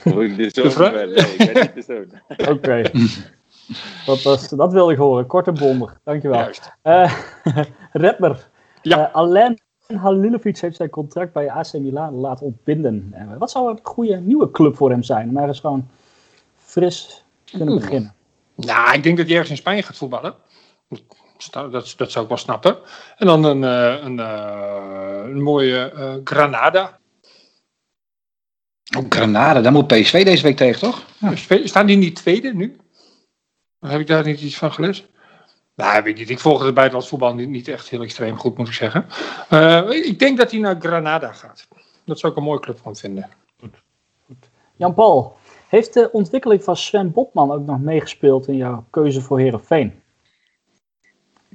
De 0.03 0.69
zoon 0.69 0.91
ben? 0.91 1.09
Nee, 1.09 1.35
ik 1.35 1.53
ben 1.53 1.61
niet 1.61 1.73
de 1.73 1.81
zoon. 1.81 2.11
Oké. 2.55 2.81
Dat, 4.05 4.21
was, 4.21 4.49
dat 4.49 4.73
wilde 4.73 4.91
ik 4.91 4.97
horen. 4.97 5.27
Kort 5.27 5.47
en 5.47 5.53
bondig. 5.53 5.99
Dankjewel. 6.03 6.39
Juist. 6.39 6.71
Uh, 6.83 7.13
rapper. 7.91 8.49
Ja. 8.81 9.07
Uh, 9.07 9.15
Alain 9.15 9.59
Halilovic 9.87 10.57
heeft 10.57 10.75
zijn 10.75 10.89
contract 10.89 11.33
bij 11.33 11.51
AC 11.51 11.73
Milan 11.73 12.13
laten 12.13 12.45
ontbinden. 12.45 13.13
Uh, 13.15 13.37
wat 13.37 13.51
zou 13.51 13.69
een 13.69 13.79
goede 13.83 14.15
nieuwe 14.15 14.51
club 14.51 14.75
voor 14.75 14.89
hem 14.89 15.03
zijn? 15.03 15.29
Om 15.29 15.37
ergens 15.37 15.59
gewoon 15.59 15.87
fris 16.57 17.23
kunnen 17.51 17.69
Oeh. 17.69 17.81
beginnen. 17.81 18.13
Nou, 18.55 18.93
ik 18.93 19.03
denk 19.03 19.17
dat 19.17 19.25
hij 19.25 19.35
ergens 19.35 19.51
in 19.51 19.57
Spanje 19.57 19.83
gaat 19.83 19.97
voetballen. 19.97 20.33
Dat, 21.51 21.93
dat 21.97 22.11
zou 22.11 22.23
ik 22.23 22.29
wel 22.29 22.37
snappen. 22.37 22.77
En 23.17 23.25
dan 23.25 23.43
een, 23.43 23.61
een, 23.61 24.17
een 25.29 25.41
mooie 25.41 26.21
Granada. 26.23 26.99
Oh, 28.97 29.05
Granada, 29.09 29.61
daar 29.61 29.71
moet 29.71 29.87
PSV 29.87 30.23
deze 30.25 30.43
week 30.43 30.57
tegen, 30.57 30.79
toch? 30.79 31.05
Ja. 31.17 31.31
Staan 31.65 31.85
die 31.85 31.97
niet 31.97 32.15
tweede 32.15 32.53
nu? 32.53 32.77
Heb 33.79 33.99
ik 33.99 34.07
daar 34.07 34.25
niet 34.25 34.41
iets 34.41 34.57
van 34.57 34.73
gelezen? 34.73 35.05
Nou, 35.75 36.03
weet 36.03 36.17
niet. 36.17 36.29
Ik 36.29 36.39
volg 36.39 36.63
het 36.63 36.73
buitenlands 36.73 37.09
voetbal 37.09 37.33
niet, 37.33 37.49
niet 37.49 37.67
echt 37.67 37.89
heel 37.89 38.01
extreem 38.01 38.37
goed, 38.37 38.57
moet 38.57 38.67
ik 38.67 38.73
zeggen. 38.73 39.05
Uh, 39.49 39.89
ik 39.89 40.19
denk 40.19 40.37
dat 40.37 40.51
hij 40.51 40.59
naar 40.59 40.75
Granada 40.79 41.31
gaat. 41.31 41.67
Dat 42.05 42.19
zou 42.19 42.31
ik 42.31 42.37
een 42.37 42.43
mooie 42.43 42.59
club 42.59 42.79
van 42.83 42.95
vinden. 42.95 43.29
Jan-Paul, 44.75 45.37
heeft 45.67 45.93
de 45.93 46.11
ontwikkeling 46.11 46.63
van 46.63 46.77
Sven 46.77 47.11
Botman 47.11 47.51
ook 47.51 47.65
nog 47.65 47.79
meegespeeld 47.79 48.47
in 48.47 48.55
jouw 48.55 48.85
keuze 48.89 49.21
voor 49.21 49.39
Herenveen? 49.39 50.01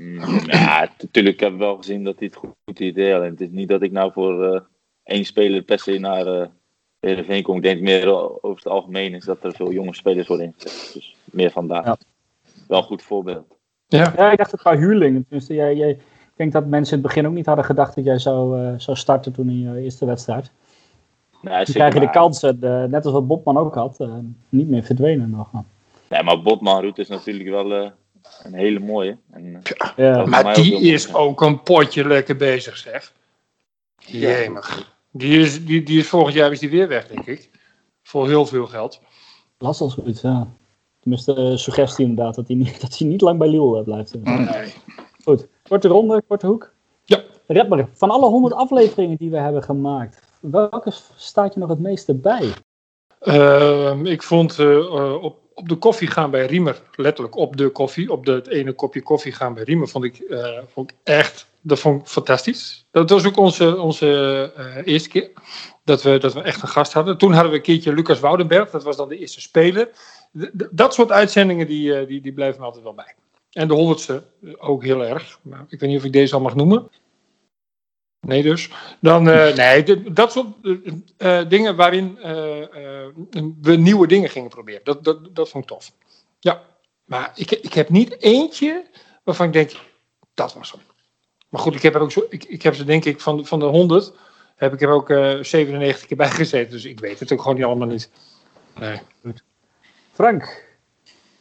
Mm, 0.02 0.40
ja, 0.46 0.88
natuurlijk 0.98 1.40
heb 1.40 1.52
ik 1.52 1.58
wel 1.58 1.76
gezien 1.76 2.04
dat 2.04 2.18
hij 2.18 2.26
het 2.26 2.36
goed, 2.36 2.50
goed 2.64 2.80
idee 2.80 3.12
had. 3.12 3.22
Het 3.22 3.40
is 3.40 3.50
niet 3.50 3.68
dat 3.68 3.82
ik 3.82 3.92
nou 3.92 4.12
voor 4.12 4.54
uh, 4.54 4.60
één 5.04 5.24
speler 5.24 5.62
per 5.62 5.78
se 5.78 5.98
naar 5.98 6.26
uh, 6.26 6.46
Heerenveen 7.00 7.42
kom. 7.42 7.56
Ik 7.56 7.62
denk 7.62 7.80
meer 7.80 8.08
over 8.42 8.56
het 8.56 8.66
algemeen 8.66 9.14
is 9.14 9.24
dat 9.24 9.44
er 9.44 9.52
veel 9.52 9.72
jonge 9.72 9.94
spelers 9.94 10.28
worden 10.28 10.46
ingezet. 10.46 10.90
Dus 10.94 11.16
meer 11.24 11.50
vandaag. 11.50 11.84
Ja. 11.84 11.96
Wel 12.68 12.78
een 12.78 12.84
goed 12.84 13.02
voorbeeld. 13.02 13.56
Ja, 13.86 14.12
ja 14.16 14.30
ik 14.30 14.38
dacht 14.38 14.50
het 14.50 14.60
qua 14.60 14.76
huurling. 14.76 15.24
Dus 15.28 15.46
jij, 15.46 15.76
jij, 15.76 15.90
ik 15.90 16.36
denk 16.36 16.52
dat 16.52 16.66
mensen 16.66 16.96
in 16.96 17.02
het 17.02 17.12
begin 17.12 17.26
ook 17.26 17.34
niet 17.34 17.46
hadden 17.46 17.64
gedacht 17.64 17.94
dat 17.94 18.04
jij 18.04 18.18
zou, 18.18 18.60
uh, 18.60 18.72
zou 18.76 18.96
starten 18.96 19.32
toen 19.32 19.48
in 19.48 19.60
je 19.60 19.80
eerste 19.80 20.06
wedstrijd. 20.06 20.50
Nee, 21.42 21.54
dan 21.54 21.74
krijg 21.74 21.94
je 21.94 22.00
de 22.00 22.10
kansen, 22.10 22.58
uh, 22.60 22.84
net 22.84 23.04
als 23.04 23.12
wat 23.12 23.26
Botman 23.26 23.56
ook 23.56 23.74
had, 23.74 24.00
uh, 24.00 24.14
niet 24.48 24.68
meer 24.68 24.82
verdwenen 24.82 25.30
nog. 25.30 25.48
Nee, 26.08 26.22
maar 26.22 26.42
Botman-route 26.42 27.00
is 27.00 27.08
natuurlijk 27.08 27.48
wel 27.48 27.92
een 28.42 28.54
hele 28.54 28.78
mooie. 28.78 29.16
En, 29.30 29.62
ja. 29.96 30.26
Maar 30.26 30.54
die 30.54 30.80
is 30.80 31.14
ook 31.14 31.40
een 31.40 31.62
potje 31.62 32.06
lekker 32.06 32.36
bezig, 32.36 32.76
zeg. 32.76 33.12
Jemig. 33.96 34.94
Die 35.10 35.40
is, 35.40 35.64
die, 35.64 35.82
die 35.82 35.98
is 35.98 36.08
volgend 36.08 36.34
jaar 36.34 36.52
is 36.52 36.58
die 36.58 36.70
weer 36.70 36.88
weg, 36.88 37.06
denk 37.06 37.26
ik. 37.26 37.50
Voor 38.02 38.28
heel 38.28 38.46
veel 38.46 38.66
geld. 38.66 39.00
Lastig 39.58 39.92
zoiets, 39.92 40.20
ja. 40.20 40.48
Tenminste, 41.00 41.36
uh, 41.36 41.56
suggestie 41.56 42.06
inderdaad, 42.06 42.34
dat 42.34 42.46
hij 42.46 42.56
niet, 42.56 42.80
dat 42.80 42.98
hij 42.98 43.08
niet 43.08 43.20
lang 43.20 43.38
bij 43.38 43.48
Lille 43.48 43.78
uh, 43.78 43.84
blijft. 43.84 44.22
Nee. 44.22 44.72
Goed, 45.24 45.46
korte 45.68 45.88
ronde, 45.88 46.22
korte 46.28 46.46
hoek. 46.46 46.72
Ja. 47.04 47.22
Rapper, 47.46 47.88
van 47.92 48.10
alle 48.10 48.26
honderd 48.26 48.54
afleveringen 48.54 49.16
die 49.16 49.30
we 49.30 49.36
hebben 49.36 49.62
gemaakt, 49.62 50.22
welke 50.40 50.92
staat 51.16 51.54
je 51.54 51.60
nog 51.60 51.68
het 51.68 51.78
meeste 51.78 52.14
bij? 52.14 52.52
Uh, 53.22 54.00
ik 54.02 54.22
vond 54.22 54.58
uh, 54.58 55.22
op, 55.22 55.38
op 55.54 55.68
de 55.68 55.76
koffie 55.76 56.08
gaan 56.08 56.30
bij 56.30 56.46
Riemer, 56.46 56.82
letterlijk 56.96 57.36
op 57.36 57.56
de 57.56 57.68
koffie, 57.68 58.12
op 58.12 58.26
de, 58.26 58.32
het 58.32 58.48
ene 58.48 58.72
kopje 58.72 59.02
koffie 59.02 59.32
gaan 59.32 59.54
bij 59.54 59.62
Riemer, 59.62 59.88
vond 59.88 60.04
ik, 60.04 60.20
uh, 60.28 60.58
vond 60.66 60.92
echt, 61.04 61.46
dat 61.60 61.78
vond 61.78 62.08
fantastisch. 62.08 62.86
Dat 62.90 63.10
was 63.10 63.26
ook 63.26 63.36
onze, 63.36 63.80
onze 63.80 64.82
eerste 64.84 65.08
keer 65.08 65.30
dat 65.84 66.02
we, 66.02 66.18
dat 66.18 66.32
we 66.32 66.40
echt 66.40 66.62
een 66.62 66.68
gast 66.68 66.92
hadden. 66.92 67.18
Toen 67.18 67.32
hadden 67.32 67.50
we 67.50 67.56
een 67.56 67.62
keertje 67.62 67.94
Lucas 67.94 68.20
Woudenberg, 68.20 68.70
dat 68.70 68.84
was 68.84 68.96
dan 68.96 69.08
de 69.08 69.18
eerste 69.18 69.40
speler 69.40 69.88
dat 70.70 70.94
soort 70.94 71.10
uitzendingen 71.10 71.66
die, 71.66 71.94
eh, 71.94 72.06
die, 72.06 72.20
die 72.20 72.32
blijven 72.32 72.60
me 72.60 72.66
altijd 72.66 72.84
wel 72.84 72.94
bij. 72.94 73.14
En 73.50 73.68
de 73.68 73.74
honderdste 73.74 74.22
ook 74.58 74.84
heel 74.84 75.04
erg. 75.04 75.38
Maar 75.42 75.64
ik 75.68 75.80
weet 75.80 75.90
niet 75.90 75.98
of 75.98 76.04
ik 76.04 76.12
deze 76.12 76.34
al 76.34 76.40
mag 76.40 76.54
noemen. 76.54 76.90
Nee, 78.26 78.42
dus. 78.42 78.70
Dan, 79.00 79.28
uh, 79.28 79.54
nee, 79.54 80.12
dat 80.12 80.32
soort 80.32 80.46
uh, 80.62 81.48
dingen 81.48 81.76
waarin 81.76 82.18
we 83.60 83.76
nieuwe 83.76 84.06
dingen 84.06 84.30
gingen 84.30 84.50
proberen. 84.50 84.80
Dat, 84.84 85.04
dat, 85.04 85.34
dat 85.34 85.48
vond 85.48 85.64
ik 85.64 85.70
tof. 85.70 85.92
Ja, 86.40 86.62
maar 87.04 87.32
ik, 87.34 87.50
ik 87.50 87.72
heb 87.72 87.88
niet 87.88 88.22
eentje 88.22 88.86
waarvan 89.22 89.46
ik 89.46 89.52
denk, 89.52 89.70
dat 90.34 90.54
was 90.54 90.72
hem. 90.72 90.80
Maar 91.48 91.60
goed, 91.60 91.74
ik 91.74 91.82
heb 91.82 91.94
er 91.94 92.00
ook 92.00 92.12
zo, 92.12 92.26
ik, 92.28 92.44
ik 92.44 92.62
heb 92.62 92.74
ze 92.74 92.84
denk 92.84 93.04
ik 93.04 93.20
van, 93.20 93.46
van 93.46 93.58
de 93.58 93.64
100, 93.64 94.12
heb 94.56 94.72
ik 94.72 94.82
er 94.82 94.88
ook 94.88 95.08
97 95.40 96.06
keer 96.06 96.16
bij 96.16 96.30
gezeten. 96.30 96.72
Dus 96.72 96.84
ik 96.84 97.00
weet 97.00 97.20
het 97.20 97.32
ook 97.32 97.40
gewoon 97.40 97.56
niet 97.56 97.64
allemaal 97.64 97.88
niet. 97.88 98.10
Nee. 98.78 99.00
Frank, 100.12 100.71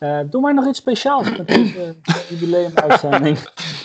uh, 0.03 0.19
doe 0.29 0.41
mij 0.41 0.53
nog 0.53 0.67
iets 0.67 0.79
speciaals 0.79 1.29
met 1.37 1.47
deze 1.47 1.95
jubileumuitzending. 2.29 3.37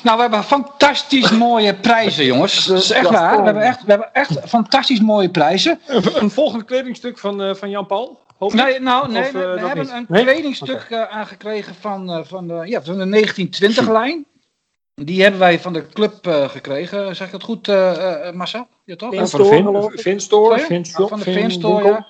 Nou, 0.02 0.16
we 0.16 0.22
hebben 0.22 0.44
fantastisch 0.44 1.30
mooie 1.30 1.74
prijzen, 1.74 2.24
jongens. 2.24 2.66
Dat 2.66 2.82
is 2.82 2.90
echt 2.90 3.10
waar. 3.10 3.38
We 3.38 3.44
hebben 3.44 3.62
echt, 3.62 3.84
we 3.84 3.90
hebben 3.90 4.12
echt 4.12 4.38
fantastisch 4.48 5.00
mooie 5.00 5.30
prijzen. 5.30 5.80
Een, 5.86 6.02
een 6.14 6.30
volgend 6.30 6.64
kledingstuk 6.64 7.18
van, 7.18 7.42
uh, 7.42 7.54
van 7.54 7.70
Jan 7.70 7.86
Paul? 7.86 8.18
Nee, 8.38 8.80
nou, 8.80 9.10
nee, 9.10 9.22
of, 9.22 9.28
uh, 9.28 9.32
we 9.32 9.66
hebben 9.66 9.84
niet? 9.84 9.90
een 9.90 10.06
nee? 10.08 10.22
kledingstuk 10.22 10.86
okay. 10.90 11.06
aangekregen 11.06 11.74
van, 11.80 12.26
van, 12.26 12.48
de, 12.48 12.62
ja, 12.64 12.82
van 12.82 13.10
de 13.10 13.26
1920-lijn. 13.26 14.26
Die 14.94 15.22
hebben 15.22 15.40
wij 15.40 15.60
van 15.60 15.72
de 15.72 15.86
club 15.86 16.18
gekregen. 16.50 17.16
Zeg 17.16 17.26
ik 17.26 17.32
dat 17.32 17.42
goed, 17.42 17.66
Marcel? 18.34 18.66
Ja, 18.84 18.96
toch? 18.96 19.14
Finstore, 19.14 19.90
Finstore, 19.98 20.58
Finstore, 20.58 21.08
van 21.08 21.18
de 21.18 21.24
Finstore, 21.24 21.88
ja 21.88 22.06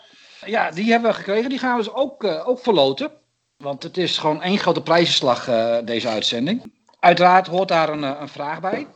ja, 0.46 0.70
die 0.70 0.90
hebben 0.90 1.10
we 1.10 1.16
gekregen. 1.16 1.50
Die 1.50 1.58
gaan 1.58 1.76
we 1.76 1.82
dus 1.82 1.94
ook, 1.94 2.24
uh, 2.24 2.48
ook 2.48 2.58
verloten. 2.58 3.10
Want 3.56 3.82
het 3.82 3.96
is 3.96 4.18
gewoon 4.18 4.42
één 4.42 4.58
grote 4.58 4.82
prijzenslag, 4.82 5.48
uh, 5.48 5.76
deze 5.84 6.08
uitzending. 6.08 6.72
Uiteraard 7.00 7.46
hoort 7.46 7.68
daar 7.68 7.88
een, 7.88 8.04
eh, 8.04 8.20
een 8.20 8.28
vraag 8.28 8.60
bij. 8.60 8.86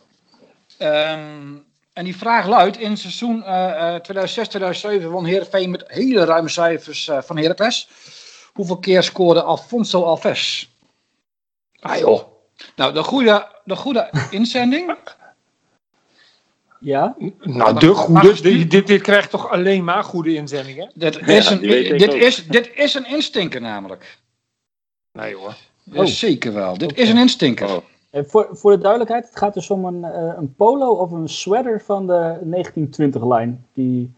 Um, 0.78 1.64
en 1.92 2.04
die 2.04 2.16
vraag 2.16 2.46
luidt, 2.46 2.78
in 2.78 2.96
seizoen 2.96 3.44
2006-2007 4.02 5.10
won 5.10 5.24
Heerenveen 5.24 5.70
met 5.70 5.84
hele 5.86 6.24
ruime 6.24 6.48
cijfers 6.48 7.10
van 7.20 7.36
Heracles. 7.38 7.88
Hoeveel 8.52 8.78
keer 8.78 9.02
scoorde 9.02 9.42
Alfonso 9.42 10.02
Alves? 10.02 10.70
Ah 11.80 11.98
joh. 11.98 12.22
Nou, 12.76 12.92
de 12.92 13.02
goede, 13.02 13.48
de 13.64 13.76
goede 13.76 14.10
inzending 14.30 14.96
ja? 16.80 17.16
Nou, 17.40 17.78
de 17.78 17.94
goede, 17.94 18.40
dit, 18.40 18.70
dit, 18.70 18.86
dit, 18.86 19.02
krijgt 19.02 19.30
toch 19.30 19.50
alleen 19.50 19.84
maar 19.84 20.04
goede 20.04 20.34
inzendingen? 20.34 20.90
Dit 20.94 21.28
is, 21.28 21.50
een, 21.50 21.60
dit, 21.60 22.14
is, 22.14 22.46
dit 22.46 22.70
is 22.74 22.94
een 22.94 23.06
instinker 23.06 23.60
namelijk. 23.60 24.18
Nee 25.12 25.34
hoor. 25.34 25.54
Oh. 25.94 26.04
Zeker 26.04 26.52
wel. 26.52 26.78
Dit 26.78 26.90
okay. 26.90 27.04
is 27.04 27.10
een 27.10 27.16
instinker. 27.16 27.68
Oh. 27.68 27.82
voor, 28.26 28.48
voor 28.52 28.72
de 28.72 28.78
duidelijkheid, 28.78 29.24
het 29.24 29.36
gaat 29.36 29.54
dus 29.54 29.70
om 29.70 29.84
een, 29.84 30.02
een 30.38 30.54
polo 30.54 30.90
of 30.90 31.10
een 31.10 31.28
sweater 31.28 31.80
van 31.80 32.06
de 32.06 32.38
1920-lijn. 32.44 33.66
Die 33.72 34.12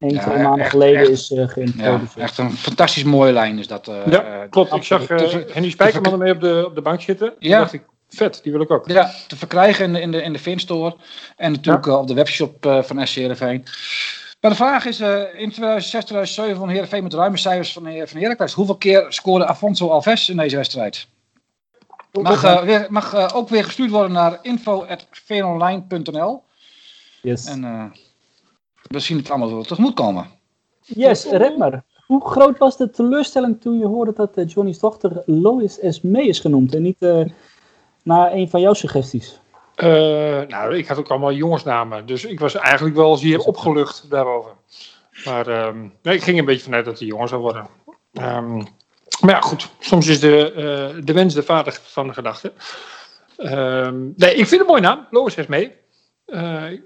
een, 0.00 0.08
ja, 0.08 0.22
twee 0.22 0.42
maanden 0.42 0.66
geleden 0.66 1.10
is 1.10 1.30
uh, 1.30 1.48
geïntroduceerd. 1.48 2.14
Ja, 2.14 2.22
echt 2.22 2.38
een 2.38 2.52
fantastisch 2.52 3.04
mooie 3.04 3.32
lijn 3.32 3.58
is 3.58 3.66
dat. 3.66 3.88
Uh, 3.88 4.06
ja, 4.06 4.46
klopt. 4.46 4.74
Ik 4.74 4.82
zag 4.82 5.10
uh, 5.10 5.18
Henny 5.52 5.70
Spijkerman 5.70 6.12
ermee 6.12 6.32
op 6.32 6.40
de, 6.40 6.64
op 6.66 6.74
de 6.74 6.82
bank 6.82 7.00
zitten. 7.00 7.34
Ja. 7.38 7.58
dacht 7.58 7.72
ik, 7.72 7.82
vet, 8.08 8.40
die 8.42 8.52
wil 8.52 8.60
ik 8.60 8.70
ook. 8.70 8.88
Ja, 8.88 9.10
te 9.28 9.36
verkrijgen 9.36 9.84
in 9.84 9.92
de, 9.92 10.00
in 10.00 10.10
de, 10.10 10.22
in 10.22 10.32
de 10.32 10.38
Finstore. 10.38 10.96
En 11.36 11.52
natuurlijk 11.52 11.86
op 11.86 12.06
de 12.06 12.14
webshop 12.14 12.82
van 12.82 13.06
SC 13.06 13.14
Heerenveen. 13.14 13.64
Maar 14.40 14.50
de 14.50 14.56
vraag 14.56 14.84
is, 14.84 15.00
in 15.00 15.50
2006, 15.50 16.04
2007 16.04 16.56
van 16.56 16.68
Heerenveen 16.68 17.02
met 17.02 17.14
ruime 17.14 17.36
cijfers 17.36 17.72
van, 17.72 17.82
van 18.06 18.20
Heracles. 18.20 18.52
Hoeveel 18.52 18.76
keer 18.76 19.06
scoorde 19.08 19.46
Afonso 19.46 19.88
Alves 19.88 20.28
in 20.28 20.36
deze 20.36 20.56
wedstrijd? 20.56 21.06
Mag, 22.12 22.62
weer, 22.64 22.86
mag 22.90 23.34
ook 23.34 23.48
weer 23.48 23.64
gestuurd 23.64 23.90
worden 23.90 24.12
naar 24.12 24.38
info.veenonline.nl. 24.42 26.42
Yes. 27.22 27.46
En 27.46 27.92
we 28.82 29.00
zien 29.00 29.16
het 29.16 29.30
allemaal 29.30 29.52
wel 29.52 29.62
tegemoet 29.62 29.94
komen. 29.94 30.26
Yes, 30.80 31.24
red 31.24 31.56
maar. 31.56 31.84
Hoe 32.06 32.26
groot 32.26 32.58
was 32.58 32.76
de 32.76 32.90
teleurstelling 32.90 33.60
toen 33.60 33.78
je 33.78 33.86
hoorde 33.86 34.12
dat 34.12 34.38
uh, 34.38 34.48
Johnny's 34.48 34.78
dochter 34.78 35.22
Lois 35.26 35.78
Esme 35.78 36.26
is 36.26 36.40
genoemd 36.40 36.74
en 36.74 36.82
niet 36.82 37.02
uh, 37.02 37.24
naar 38.02 38.32
een 38.32 38.50
van 38.50 38.60
jouw 38.60 38.72
suggesties? 38.72 39.39
Uh, 39.82 40.40
nou, 40.48 40.76
ik 40.76 40.86
had 40.86 40.98
ook 40.98 41.08
allemaal 41.08 41.32
jongensnamen, 41.32 42.06
dus 42.06 42.24
ik 42.24 42.40
was 42.40 42.54
eigenlijk 42.54 42.96
wel 42.96 43.16
zeer 43.16 43.38
opgelucht 43.38 44.10
daarover. 44.10 44.52
Maar 45.24 45.66
um, 45.66 45.94
nee, 46.02 46.14
ik 46.14 46.22
ging 46.22 46.38
een 46.38 46.44
beetje 46.44 46.64
vanuit 46.64 46.84
dat 46.84 46.98
hij 46.98 47.08
jongen 47.08 47.28
zou 47.28 47.40
worden. 47.40 47.66
Um, 48.12 48.66
maar 49.20 49.34
ja, 49.34 49.40
goed, 49.40 49.68
soms 49.78 50.06
is 50.06 50.20
de, 50.20 51.00
de 51.04 51.12
wens 51.12 51.34
de 51.34 51.42
vader 51.42 51.78
van 51.82 52.06
de 52.06 52.12
gedachte. 52.12 52.52
Um, 53.38 54.12
nee, 54.16 54.30
ik 54.30 54.46
vind 54.46 54.50
het 54.50 54.60
een 54.60 54.66
mooie 54.66 54.80
naam, 54.80 55.06
Lois 55.10 55.36
Esme. 55.36 55.72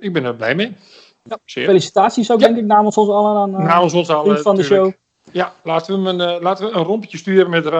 ik 0.00 0.12
ben 0.12 0.24
er 0.24 0.36
blij 0.36 0.54
mee. 0.54 0.76
Ja, 1.24 1.38
Felicitaties 1.44 2.30
ook, 2.30 2.38
denk 2.38 2.56
ik, 2.56 2.64
namens 2.64 2.96
ons 2.96 3.08
allen 3.08 3.36
aan 3.36 3.50
namens 3.50 3.92
ons 3.92 4.08
allen, 4.08 4.42
van 4.42 4.56
de 4.56 4.62
show. 4.62 4.92
Ja, 5.32 5.52
laten 5.62 6.02
we, 6.02 6.08
hem 6.08 6.20
een, 6.20 6.42
laten 6.42 6.66
we 6.66 6.72
een 6.72 6.84
rompetje 6.84 7.18
sturen 7.18 7.50
met 7.50 7.70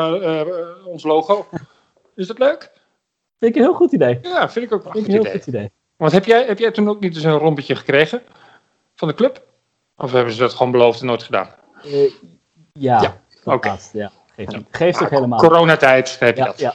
ons 0.85 1.03
logo. 1.03 1.47
Is 2.15 2.27
dat 2.27 2.39
leuk? 2.39 2.73
Vind 3.45 3.57
ik 3.57 3.63
een 3.63 3.69
heel 3.69 3.79
goed 3.79 3.93
idee. 3.93 4.19
Ja, 4.23 4.51
vind 4.51 4.65
ik 4.65 4.73
ook 4.73 4.85
een, 4.85 5.05
een 5.05 5.11
heel 5.11 5.21
idee. 5.21 5.33
goed 5.33 5.47
idee. 5.47 5.71
Want 5.97 6.13
heb 6.13 6.25
jij, 6.25 6.45
heb 6.45 6.59
jij 6.59 6.71
toen 6.71 6.89
ook 6.89 7.01
niet 7.01 7.15
eens 7.15 7.25
een 7.25 7.39
rompetje 7.39 7.77
gekregen 7.77 8.23
van 8.95 9.09
de 9.09 9.15
club? 9.15 9.43
Of 9.97 10.13
hebben 10.13 10.33
ze 10.33 10.39
dat 10.39 10.53
gewoon 10.53 10.73
beloofd 10.73 11.01
en 11.01 11.07
nooit 11.07 11.23
gedaan? 11.23 11.49
ja, 12.73 13.01
ja. 13.01 13.21
oké. 13.45 13.77
Ja, 13.93 14.11
geeft, 14.37 14.57
geeft 14.71 15.03
ook 15.03 15.11
helemaal. 15.11 15.39
Coronatijd 15.39 16.17
heb 16.19 16.37
je 16.37 16.45
dat. 16.45 16.59
Ja. 16.59 16.75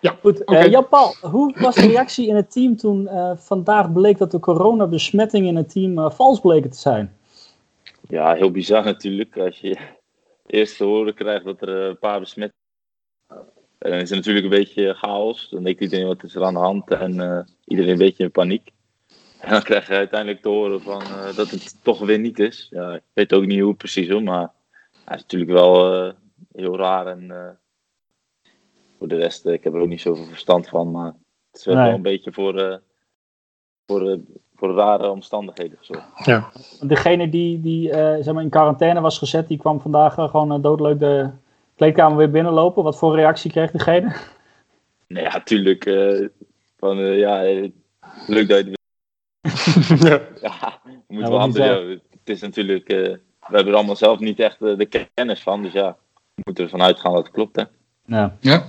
Ja, 0.00 0.16
goed. 0.20 0.40
Okay. 0.40 0.64
Uh, 0.64 0.70
Jan-Paul, 0.70 1.14
hoe 1.20 1.54
was 1.58 1.74
de 1.74 1.86
reactie 1.86 2.28
in 2.28 2.36
het 2.36 2.50
team 2.50 2.76
toen 2.76 3.02
uh, 3.02 3.32
vandaag 3.36 3.92
bleek 3.92 4.18
dat 4.18 4.30
de 4.30 4.40
coronabesmettingen 4.40 5.48
in 5.48 5.56
het 5.56 5.70
team 5.70 5.98
uh, 5.98 6.10
vals 6.10 6.40
bleken 6.40 6.70
te 6.70 6.78
zijn? 6.78 7.16
Ja, 8.08 8.34
heel 8.34 8.50
bizar 8.50 8.84
natuurlijk. 8.84 9.36
Als 9.36 9.58
je 9.58 9.76
eerst 10.46 10.76
te 10.76 10.84
horen 10.84 11.14
krijgt 11.14 11.44
dat 11.44 11.62
er 11.62 11.68
een 11.68 11.98
paar 11.98 12.20
besmettingen 12.20 12.59
dan 13.88 13.92
is 13.92 14.10
het 14.10 14.18
natuurlijk 14.18 14.44
een 14.44 14.58
beetje 14.58 14.94
chaos. 14.94 15.48
Dan 15.50 15.64
denkt 15.64 15.80
iedereen 15.80 16.06
wat 16.06 16.22
is 16.22 16.34
er 16.34 16.44
aan 16.44 16.54
de 16.54 16.60
hand 16.60 16.90
en 16.90 17.46
iedereen 17.64 17.92
een 17.92 17.98
beetje 17.98 18.24
in 18.24 18.30
paniek. 18.30 18.70
En 19.40 19.50
dan 19.50 19.62
krijg 19.62 19.86
je 19.86 19.94
uiteindelijk 19.94 20.42
te 20.42 20.48
horen 20.48 20.82
van, 20.82 21.02
dat 21.36 21.50
het 21.50 21.84
toch 21.84 21.98
weer 21.98 22.18
niet 22.18 22.38
is. 22.38 22.66
Ja, 22.70 22.94
ik 22.94 23.02
weet 23.12 23.32
ook 23.32 23.46
niet 23.46 23.60
hoe 23.60 23.74
precies 23.74 24.08
hoor, 24.08 24.22
maar 24.22 24.50
het 25.04 25.14
is 25.16 25.22
natuurlijk 25.22 25.50
wel 25.50 26.12
heel 26.52 26.76
raar 26.76 27.06
en 27.06 27.58
voor 29.00 29.08
de 29.08 29.16
rest, 29.16 29.46
eh, 29.46 29.52
ik 29.52 29.64
heb 29.64 29.74
er 29.74 29.80
ook 29.80 29.88
niet 29.88 30.00
zoveel 30.00 30.24
verstand 30.24 30.68
van. 30.68 30.90
Maar 30.90 31.12
het 31.50 31.60
is 31.60 31.64
wel, 31.64 31.76
een 31.76 32.02
beetje 32.02 32.32
voor, 32.32 32.60
uh, 32.60 32.74
voor, 33.86 34.10
uh, 34.10 34.18
voor 34.54 34.74
rare 34.74 35.10
omstandigheden 35.10 35.78
gezorgd. 35.78 36.24
Ja. 36.24 36.50
Degene 36.80 37.28
die, 37.28 37.60
die 37.60 37.88
zeg 37.92 38.32
maar 38.32 38.42
in 38.42 38.50
quarantaine 38.50 39.00
was 39.00 39.18
gezet, 39.18 39.48
die 39.48 39.58
kwam 39.58 39.80
vandaag 39.80 40.14
gewoon 40.14 40.62
doodleuk 40.62 40.98
de 40.98 41.30
kleedkamer 41.80 42.16
weer 42.18 42.30
binnenlopen. 42.30 42.82
Wat 42.82 42.98
voor 42.98 43.14
reactie 43.14 43.50
kreeg 43.50 43.70
degene? 43.70 44.16
Nee, 45.06 45.22
ja, 45.22 45.40
tuurlijk. 45.40 45.84
van, 46.78 46.96
ja, 46.96 47.42
leuk 48.26 48.48
dat 48.48 48.64
je 48.64 48.78
ja. 50.08 50.20
ja, 50.40 50.80
we 50.84 51.14
moeten 51.14 51.32
wel 51.32 51.40
anders. 51.40 51.66
Ja, 51.66 51.80
het 52.10 52.28
is 52.28 52.40
natuurlijk, 52.40 52.88
we 52.88 53.20
hebben 53.40 53.72
er 53.72 53.78
allemaal 53.78 53.96
zelf 53.96 54.18
niet 54.18 54.40
echt 54.40 54.58
de 54.58 55.08
kennis 55.14 55.42
van. 55.42 55.62
Dus 55.62 55.72
ja, 55.72 55.96
we 56.34 56.42
moeten 56.44 56.64
ervan 56.64 56.82
uitgaan 56.82 57.12
dat 57.12 57.22
het 57.22 57.32
klopt. 57.32 57.56
Hè. 57.56 57.64
Ja. 58.06 58.36
ja 58.40 58.64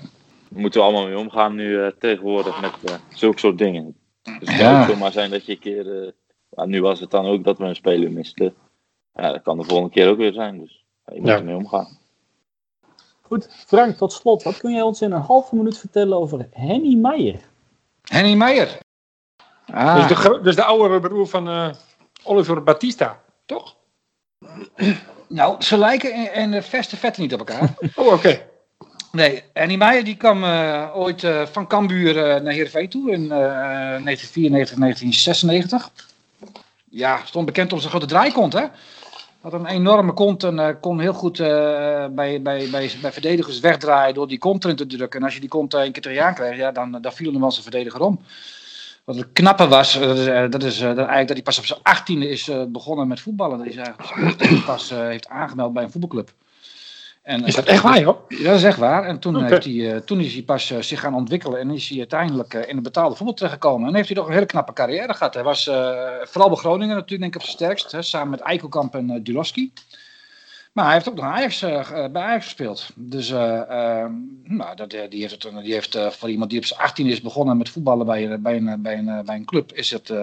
moeten 0.53 0.79
we 0.79 0.85
allemaal 0.85 1.07
mee 1.07 1.17
omgaan 1.17 1.55
nu 1.55 1.69
uh, 1.69 1.87
tegenwoordig 1.99 2.61
met 2.61 2.73
uh, 2.85 2.95
zulke 3.09 3.39
soort 3.39 3.57
dingen. 3.57 3.95
Dus 4.21 4.49
het 4.49 4.59
ja. 4.59 4.85
kan 4.85 4.93
zomaar 4.93 5.11
zijn 5.11 5.31
dat 5.31 5.45
je 5.45 5.51
een 5.51 5.59
keer, 5.59 6.13
uh, 6.55 6.63
nu 6.65 6.81
was 6.81 6.99
het 6.99 7.11
dan 7.11 7.25
ook 7.25 7.43
dat 7.43 7.57
we 7.57 7.65
een 7.65 7.75
speler 7.75 8.11
misten. 8.11 8.53
Ja, 9.13 9.31
dat 9.31 9.41
kan 9.41 9.57
de 9.57 9.63
volgende 9.63 9.93
keer 9.93 10.09
ook 10.09 10.17
weer 10.17 10.33
zijn, 10.33 10.59
dus 10.59 10.85
je 11.05 11.19
moet 11.19 11.27
ja. 11.27 11.37
ermee 11.37 11.55
omgaan. 11.55 11.99
Goed, 13.31 13.47
Frank, 13.67 13.97
tot 13.97 14.13
slot, 14.13 14.43
wat 14.43 14.57
kun 14.57 14.73
jij 14.73 14.81
ons 14.81 15.01
in 15.01 15.11
een 15.11 15.21
halve 15.21 15.55
minuut 15.55 15.77
vertellen 15.77 16.17
over 16.17 16.47
Henny 16.51 16.95
Meijer? 16.95 17.39
Henny 18.03 18.33
Meijer? 18.33 18.77
Ah. 19.65 20.07
Dus, 20.07 20.17
de, 20.17 20.39
dus 20.43 20.55
de 20.55 20.63
oude 20.63 20.99
broer 20.99 21.27
van 21.27 21.75
Oliver 22.23 22.63
Batista, 22.63 23.21
toch? 23.45 23.75
Nou, 25.27 25.61
ze 25.63 25.77
lijken 25.77 26.33
in, 26.33 26.51
de 26.51 26.61
verste 26.61 26.97
vetten 26.97 27.21
niet 27.21 27.33
op 27.33 27.39
elkaar. 27.39 27.73
oh, 27.95 28.13
oké. 28.13 28.47
Nee, 29.11 29.43
Annie 29.53 29.77
Meijer 29.77 30.03
die 30.03 30.17
kwam 30.17 30.43
uh, 30.43 30.89
ooit 30.93 31.23
uh, 31.23 31.45
van 31.45 31.67
Cambuur 31.67 32.15
uh, 32.15 32.41
naar 32.41 32.53
Heerenveen 32.53 32.89
toe 32.89 33.11
in 33.11 33.27
1994, 33.27 34.77
1996. 34.77 35.91
Ja, 36.89 37.21
stond 37.25 37.45
bekend 37.45 37.73
om 37.73 37.79
zijn 37.79 37.91
grote 37.91 38.05
draaikont, 38.05 38.53
hè. 38.53 38.65
Had 39.41 39.53
een 39.53 39.65
enorme 39.65 40.13
kont 40.13 40.43
en 40.43 40.79
kon 40.79 40.99
heel 40.99 41.13
goed 41.13 41.37
bij, 41.37 42.11
bij, 42.11 42.41
bij, 42.41 42.69
bij 43.01 43.11
verdedigers 43.11 43.59
wegdraaien 43.59 44.13
door 44.13 44.27
die 44.27 44.37
kont 44.37 44.63
erin 44.63 44.75
te 44.75 44.85
drukken. 44.85 45.19
En 45.19 45.25
als 45.25 45.33
je 45.33 45.39
die 45.39 45.49
kont 45.49 45.73
een 45.73 45.91
keer 45.91 46.01
tegen 46.01 46.33
kreeg, 46.33 46.57
ja, 46.57 46.71
dan, 46.71 46.97
dan 47.01 47.13
viel 47.13 47.31
hem 47.31 47.41
wel 47.41 47.51
zijn 47.51 47.63
verdediger 47.63 48.01
om. 48.01 48.21
Wat 49.03 49.15
het 49.15 49.27
knappe 49.33 49.67
was, 49.67 49.99
dat 49.99 50.17
is, 50.17 50.25
dat 50.25 50.61
dat 50.95 51.07
eigenlijk 51.07 51.27
dat 51.27 51.35
hij 51.35 51.41
pas 51.41 51.57
op 51.57 51.65
zijn 51.65 51.79
achttiende 51.83 52.29
is 52.29 52.51
begonnen 52.67 53.07
met 53.07 53.19
voetballen. 53.19 53.57
Dat 53.57 53.73
hij 53.73 53.93
zich 54.37 54.65
pas 54.65 54.89
heeft 54.89 55.27
aangemeld 55.27 55.73
bij 55.73 55.83
een 55.83 55.91
voetbalclub. 55.91 56.33
En, 57.21 57.45
is 57.45 57.55
dat 57.55 57.65
echt 57.65 57.83
waar, 57.83 57.99
joh? 57.99 58.29
Dat 58.29 58.55
is 58.55 58.63
echt 58.63 58.77
waar. 58.77 59.03
En 59.03 59.19
toen, 59.19 59.43
heeft 59.43 59.63
hij, 59.63 59.73
uh, 59.73 59.97
toen 59.97 60.19
is 60.19 60.33
hij 60.33 60.43
pas 60.43 60.71
uh, 60.71 60.81
zich 60.81 60.99
gaan 60.99 61.15
ontwikkelen 61.15 61.59
en 61.59 61.71
is 61.71 61.89
hij 61.89 61.97
uiteindelijk 61.97 62.53
uh, 62.53 62.69
in 62.69 62.75
de 62.75 62.81
betaalde 62.81 63.15
voetbal 63.15 63.35
terechtgekomen. 63.35 63.87
En 63.87 63.95
heeft 63.95 64.07
hij 64.07 64.17
toch 64.17 64.27
een 64.27 64.33
hele 64.33 64.45
knappe 64.45 64.73
carrière 64.73 65.13
gehad. 65.13 65.33
Hij 65.33 65.43
was 65.43 65.63
vooral 66.23 66.49
bij 66.49 66.57
Groningen 66.57 66.95
natuurlijk 66.95 67.21
denk 67.21 67.35
ik 67.35 67.41
op 67.41 67.47
zijn 67.47 67.55
sterkst, 67.55 67.91
hè, 67.91 68.01
samen 68.01 68.29
met 68.29 68.39
Eikelkamp 68.39 68.95
en 68.95 69.09
uh, 69.09 69.19
Dulowski. 69.23 69.73
Maar 70.73 70.85
hij 70.85 70.93
heeft 70.93 71.09
ook 71.09 71.15
nog 71.15 71.25
Ajax, 71.25 71.59
bij 72.11 72.21
Ajax 72.21 72.43
gespeeld. 72.43 72.89
Dus 72.95 73.29
ehm, 73.29 74.11
nou, 74.43 74.75
dat, 74.75 74.89
die 74.89 75.21
heeft, 75.21 75.43
het, 75.43 75.63
die 75.63 75.73
heeft 75.73 75.97
voor 76.09 76.29
iemand 76.29 76.49
die 76.49 76.59
op 76.59 76.65
zijn 76.65 76.79
18 76.79 77.07
is 77.07 77.21
begonnen 77.21 77.57
met 77.57 77.69
voetballen 77.69 78.05
bij, 78.05 78.41
bij, 78.41 78.55
een, 78.55 78.81
bij, 78.81 78.97
een, 78.97 79.25
bij 79.25 79.35
een 79.35 79.45
club, 79.45 79.73
is 79.73 79.91
het, 79.91 80.13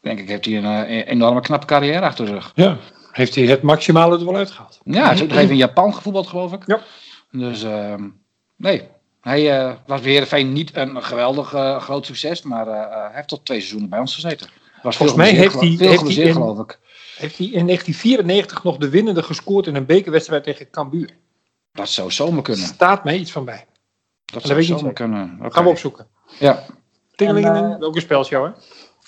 denk 0.00 0.18
ik, 0.18 0.28
heeft 0.28 0.44
hij 0.44 0.56
een 0.56 0.86
enorme 1.02 1.40
knappe 1.40 1.66
carrière 1.66 2.00
achter 2.00 2.26
de 2.26 2.32
rug. 2.32 2.52
Ja, 2.54 2.78
heeft 3.12 3.34
hij 3.34 3.44
het 3.44 3.62
maximale 3.62 4.18
er 4.18 4.24
wel 4.24 4.36
uitgehaald. 4.36 4.80
Ja, 4.84 5.14
hij 5.14 5.22
ook 5.22 5.30
even 5.30 5.50
in 5.50 5.56
Japan 5.56 5.94
gevoetbald, 5.94 6.26
geloof 6.26 6.52
ik. 6.52 6.62
Ja. 6.66 6.80
Dus 7.30 7.64
uh, 7.64 7.94
nee, 8.56 8.88
hij 9.20 9.60
uh, 9.60 9.72
was 9.86 10.00
weer 10.00 10.26
fijn 10.26 10.52
niet 10.52 10.76
een 10.76 11.02
geweldig 11.02 11.54
uh, 11.54 11.80
groot 11.80 12.06
succes, 12.06 12.42
maar 12.42 12.66
uh, 12.66 12.74
hij 12.74 13.10
heeft 13.12 13.28
tot 13.28 13.44
twee 13.44 13.58
seizoenen 13.58 13.88
bij 13.88 13.98
ons 13.98 14.14
gezeten. 14.14 14.48
Was 14.82 14.96
Volgens 14.96 15.18
mij 15.18 15.32
heeft 15.32 15.60
hij, 15.60 15.68
heeft 15.68 16.02
hij 16.02 16.14
in, 16.14 16.32
geloof 16.32 16.58
ik. 16.58 16.78
Heeft 17.16 17.38
hij 17.38 17.46
in 17.46 17.66
1994 17.66 18.64
nog 18.64 18.76
de 18.76 18.88
winnende 18.88 19.22
gescoord 19.22 19.66
in 19.66 19.74
een 19.74 19.86
bekerwedstrijd 19.86 20.44
tegen 20.44 20.70
Cambuur. 20.70 21.10
Dat 21.72 21.88
zou 21.88 22.10
zomaar 22.10 22.42
kunnen. 22.42 22.66
Staat 22.66 23.04
mij 23.04 23.16
iets 23.16 23.32
van 23.32 23.44
bij. 23.44 23.66
Dat, 24.24 24.42
zou 24.42 24.62
zomaar 24.62 24.92
kunnen. 24.92 25.34
Okay. 25.38 25.50
Gaan 25.50 25.64
we 25.64 25.70
opzoeken. 25.70 26.06
Ja. 26.38 26.64
Tingelingen, 27.14 27.78
welke 27.78 28.00
spelshow 28.00 28.44
hè? 28.44 28.50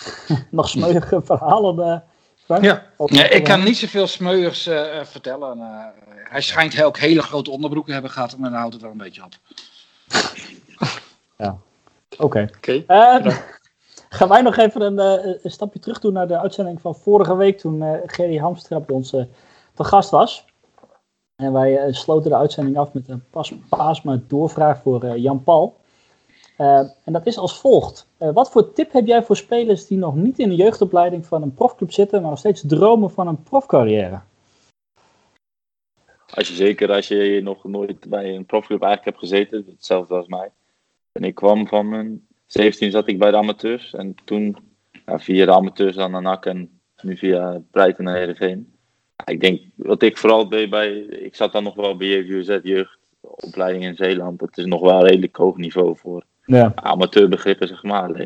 nog 0.51 0.69
smeuïge 0.69 1.21
verhalen 1.23 2.03
ja. 2.47 2.83
ja. 3.05 3.29
ik 3.29 3.43
kan 3.43 3.63
niet 3.63 3.77
zoveel 3.77 4.07
smeuigs 4.07 4.67
uh, 4.67 5.03
vertellen. 5.03 5.57
Uh, 5.57 5.85
hij 6.29 6.41
schijnt 6.41 6.83
ook 6.83 6.97
hele 6.97 7.21
grote 7.21 7.51
onderbroeken 7.51 7.93
hebben 7.93 8.11
gehad, 8.11 8.37
maar 8.37 8.49
dan 8.49 8.59
houdt 8.59 8.73
het 8.73 8.83
wel 8.83 8.91
een 8.91 8.97
beetje 8.97 9.23
op. 9.23 9.33
Ja, 11.37 11.57
oké. 12.17 12.49
Okay. 12.59 12.83
Uh, 12.87 13.37
gaan 14.17 14.29
wij 14.29 14.41
nog 14.41 14.57
even 14.57 14.81
een, 14.81 14.97
een, 15.43 15.51
stapje 15.51 15.79
terug 15.79 15.99
doen 15.99 16.13
naar 16.13 16.27
de 16.27 16.39
uitzending 16.39 16.81
van 16.81 16.95
vorige 16.95 17.35
week 17.35 17.59
toen 17.59 17.81
uh, 17.81 17.93
Gerry 18.05 18.37
Hamstra 18.37 18.79
bij 18.79 18.95
ons 18.95 19.09
te 19.73 19.83
gast 19.83 20.09
was. 20.09 20.45
En 21.35 21.53
wij 21.53 21.93
sloten 21.93 22.29
de 22.29 22.37
uitzending 22.37 22.77
af 22.77 22.93
met 22.93 23.09
een 23.09 23.23
pas, 23.29 24.01
doorvraag 24.27 24.81
voor 24.81 25.17
Jan 25.17 25.43
Paul. 25.43 25.81
Uh, 26.57 26.77
en 27.03 27.13
dat 27.13 27.25
is 27.25 27.37
als 27.37 27.59
volgt. 27.59 28.07
Uh, 28.19 28.33
wat 28.33 28.51
voor 28.51 28.73
tip 28.73 28.91
heb 28.91 29.05
jij 29.05 29.23
voor 29.23 29.37
spelers 29.37 29.87
die 29.87 29.97
nog 29.97 30.15
niet 30.15 30.39
in 30.39 30.49
de 30.49 30.55
jeugdopleiding 30.55 31.25
van 31.25 31.41
een 31.41 31.53
profclub 31.53 31.91
zitten, 31.91 32.21
maar 32.21 32.29
nog 32.29 32.39
steeds 32.39 32.63
dromen 32.67 33.11
van 33.11 33.27
een 33.27 33.43
profcarrière? 33.43 34.21
Als 36.33 36.47
je 36.47 36.53
zeker 36.53 36.91
als 36.91 37.07
je 37.07 37.41
nog 37.43 37.63
nooit 37.63 38.09
bij 38.09 38.35
een 38.35 38.45
profclub 38.45 38.81
eigenlijk 38.81 39.17
hebt 39.17 39.29
gezeten, 39.29 39.65
hetzelfde 39.67 40.15
als 40.15 40.27
mij, 40.27 40.51
En 41.11 41.23
ik 41.23 41.35
kwam 41.35 41.67
van 41.67 41.89
mijn 41.89 42.27
17 42.45 42.91
zat 42.91 43.07
ik 43.07 43.19
bij 43.19 43.31
de 43.31 43.37
amateurs. 43.37 43.93
En 43.93 44.15
toen 44.23 44.57
ja, 45.05 45.19
via 45.19 45.45
de 45.45 45.51
amateurs 45.51 45.95
dan 45.95 46.11
naar 46.11 46.21
NAC 46.21 46.45
en 46.45 46.81
nu 47.01 47.17
via 47.17 47.61
Breiten 47.71 48.03
naar 48.03 48.15
Heerenveen. 48.15 48.73
ik 49.25 49.41
denk, 49.41 49.61
wat 49.75 50.01
ik 50.01 50.17
vooral 50.17 50.49
deed 50.49 50.69
bij, 50.69 50.93
ik 50.99 51.35
zat 51.35 51.51
dan 51.51 51.63
nog 51.63 51.75
wel 51.75 51.97
bij 51.97 52.07
JVZ 52.07 52.59
jeugd, 52.63 52.97
opleiding 53.19 53.83
in 53.83 53.95
Zeeland. 53.95 54.39
Dat 54.39 54.57
is 54.57 54.65
nog 54.65 54.81
wel 54.81 54.93
een 54.93 55.07
redelijk 55.07 55.35
hoog 55.35 55.57
niveau 55.57 55.97
voor 55.97 56.25
ja. 56.45 56.71
amateurbegrippen, 56.75 57.67
zeg 57.67 57.83
maar. 57.83 58.19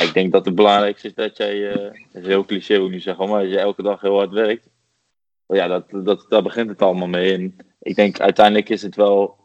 Ik 0.00 0.10
denk 0.12 0.32
dat 0.32 0.44
het 0.44 0.54
belangrijkste 0.54 1.06
is 1.06 1.14
dat 1.14 1.36
jij, 1.36 1.56
uh, 1.56 1.92
dat 2.12 2.22
is 2.22 2.26
heel 2.26 2.44
cliché 2.44 2.76
hoe 2.76 2.88
nu 2.88 3.00
zeggen, 3.00 3.28
maar 3.28 3.40
als 3.40 3.48
je 3.48 3.58
elke 3.58 3.82
dag 3.82 4.00
heel 4.00 4.16
hard 4.16 4.30
werkt, 4.30 4.68
ja, 5.46 5.66
dat, 5.66 5.84
dat, 5.90 6.26
daar 6.28 6.42
begint 6.42 6.68
het 6.68 6.82
allemaal 6.82 7.08
mee. 7.08 7.34
En 7.34 7.56
ik 7.80 7.94
denk 7.94 8.20
uiteindelijk 8.20 8.68
is 8.68 8.82
het 8.82 8.96
wel 8.96 9.36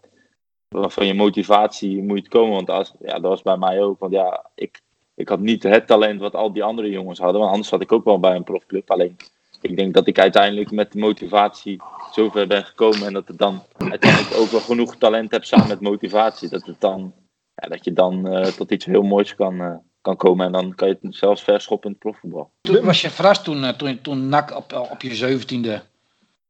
van 0.71 1.05
je 1.05 1.13
motivatie 1.13 2.03
moet 2.03 2.27
komen. 2.27 2.53
Want 2.53 2.69
als, 2.69 2.93
ja, 2.99 3.13
dat 3.13 3.21
was 3.21 3.41
bij 3.41 3.57
mij 3.57 3.81
ook. 3.81 3.99
Want 3.99 4.13
ja, 4.13 4.49
ik, 4.55 4.81
ik 5.15 5.29
had 5.29 5.39
niet 5.39 5.63
het 5.63 5.87
talent 5.87 6.19
wat 6.19 6.35
al 6.35 6.53
die 6.53 6.63
andere 6.63 6.89
jongens 6.89 7.19
hadden. 7.19 7.39
Want 7.39 7.51
anders 7.51 7.69
had 7.69 7.81
ik 7.81 7.91
ook 7.91 8.03
wel 8.03 8.19
bij 8.19 8.35
een 8.35 8.43
profclub. 8.43 8.91
Alleen 8.91 9.17
ik 9.61 9.77
denk 9.77 9.93
dat 9.93 10.07
ik 10.07 10.19
uiteindelijk 10.19 10.71
met 10.71 10.91
de 10.91 10.99
motivatie 10.99 11.81
zover 12.11 12.47
ben 12.47 12.65
gekomen. 12.65 13.07
En 13.07 13.13
dat 13.13 13.27
het 13.27 13.37
dan 13.37 13.63
uiteindelijk 13.77 14.35
ook 14.35 14.49
wel 14.49 14.59
genoeg 14.59 14.95
talent 14.95 15.31
heb 15.31 15.43
samen 15.43 15.67
met 15.67 15.81
motivatie. 15.81 16.49
Dat, 16.49 16.65
het 16.65 16.79
dan, 16.79 17.13
ja, 17.55 17.67
dat 17.67 17.85
je 17.85 17.93
dan 17.93 18.33
uh, 18.33 18.45
tot 18.45 18.71
iets 18.71 18.85
heel 18.85 19.01
moois 19.01 19.35
kan, 19.35 19.61
uh, 19.61 19.75
kan 20.01 20.15
komen. 20.15 20.45
En 20.45 20.51
dan 20.51 20.75
kan 20.75 20.87
je 20.87 20.97
het 21.01 21.15
zelfs 21.15 21.43
verschoppen 21.43 21.89
in 21.89 21.95
het 21.95 22.03
profvoetbal. 22.03 22.51
Toen 22.61 22.85
was 22.85 23.01
je 23.01 23.09
verrast 23.09 23.43
toen, 23.43 23.63
uh, 23.63 23.69
toen, 23.69 24.01
toen 24.01 24.29
NAC 24.29 24.55
op, 24.55 24.87
op 24.91 25.01
je 25.01 25.15
zeventiende 25.15 25.81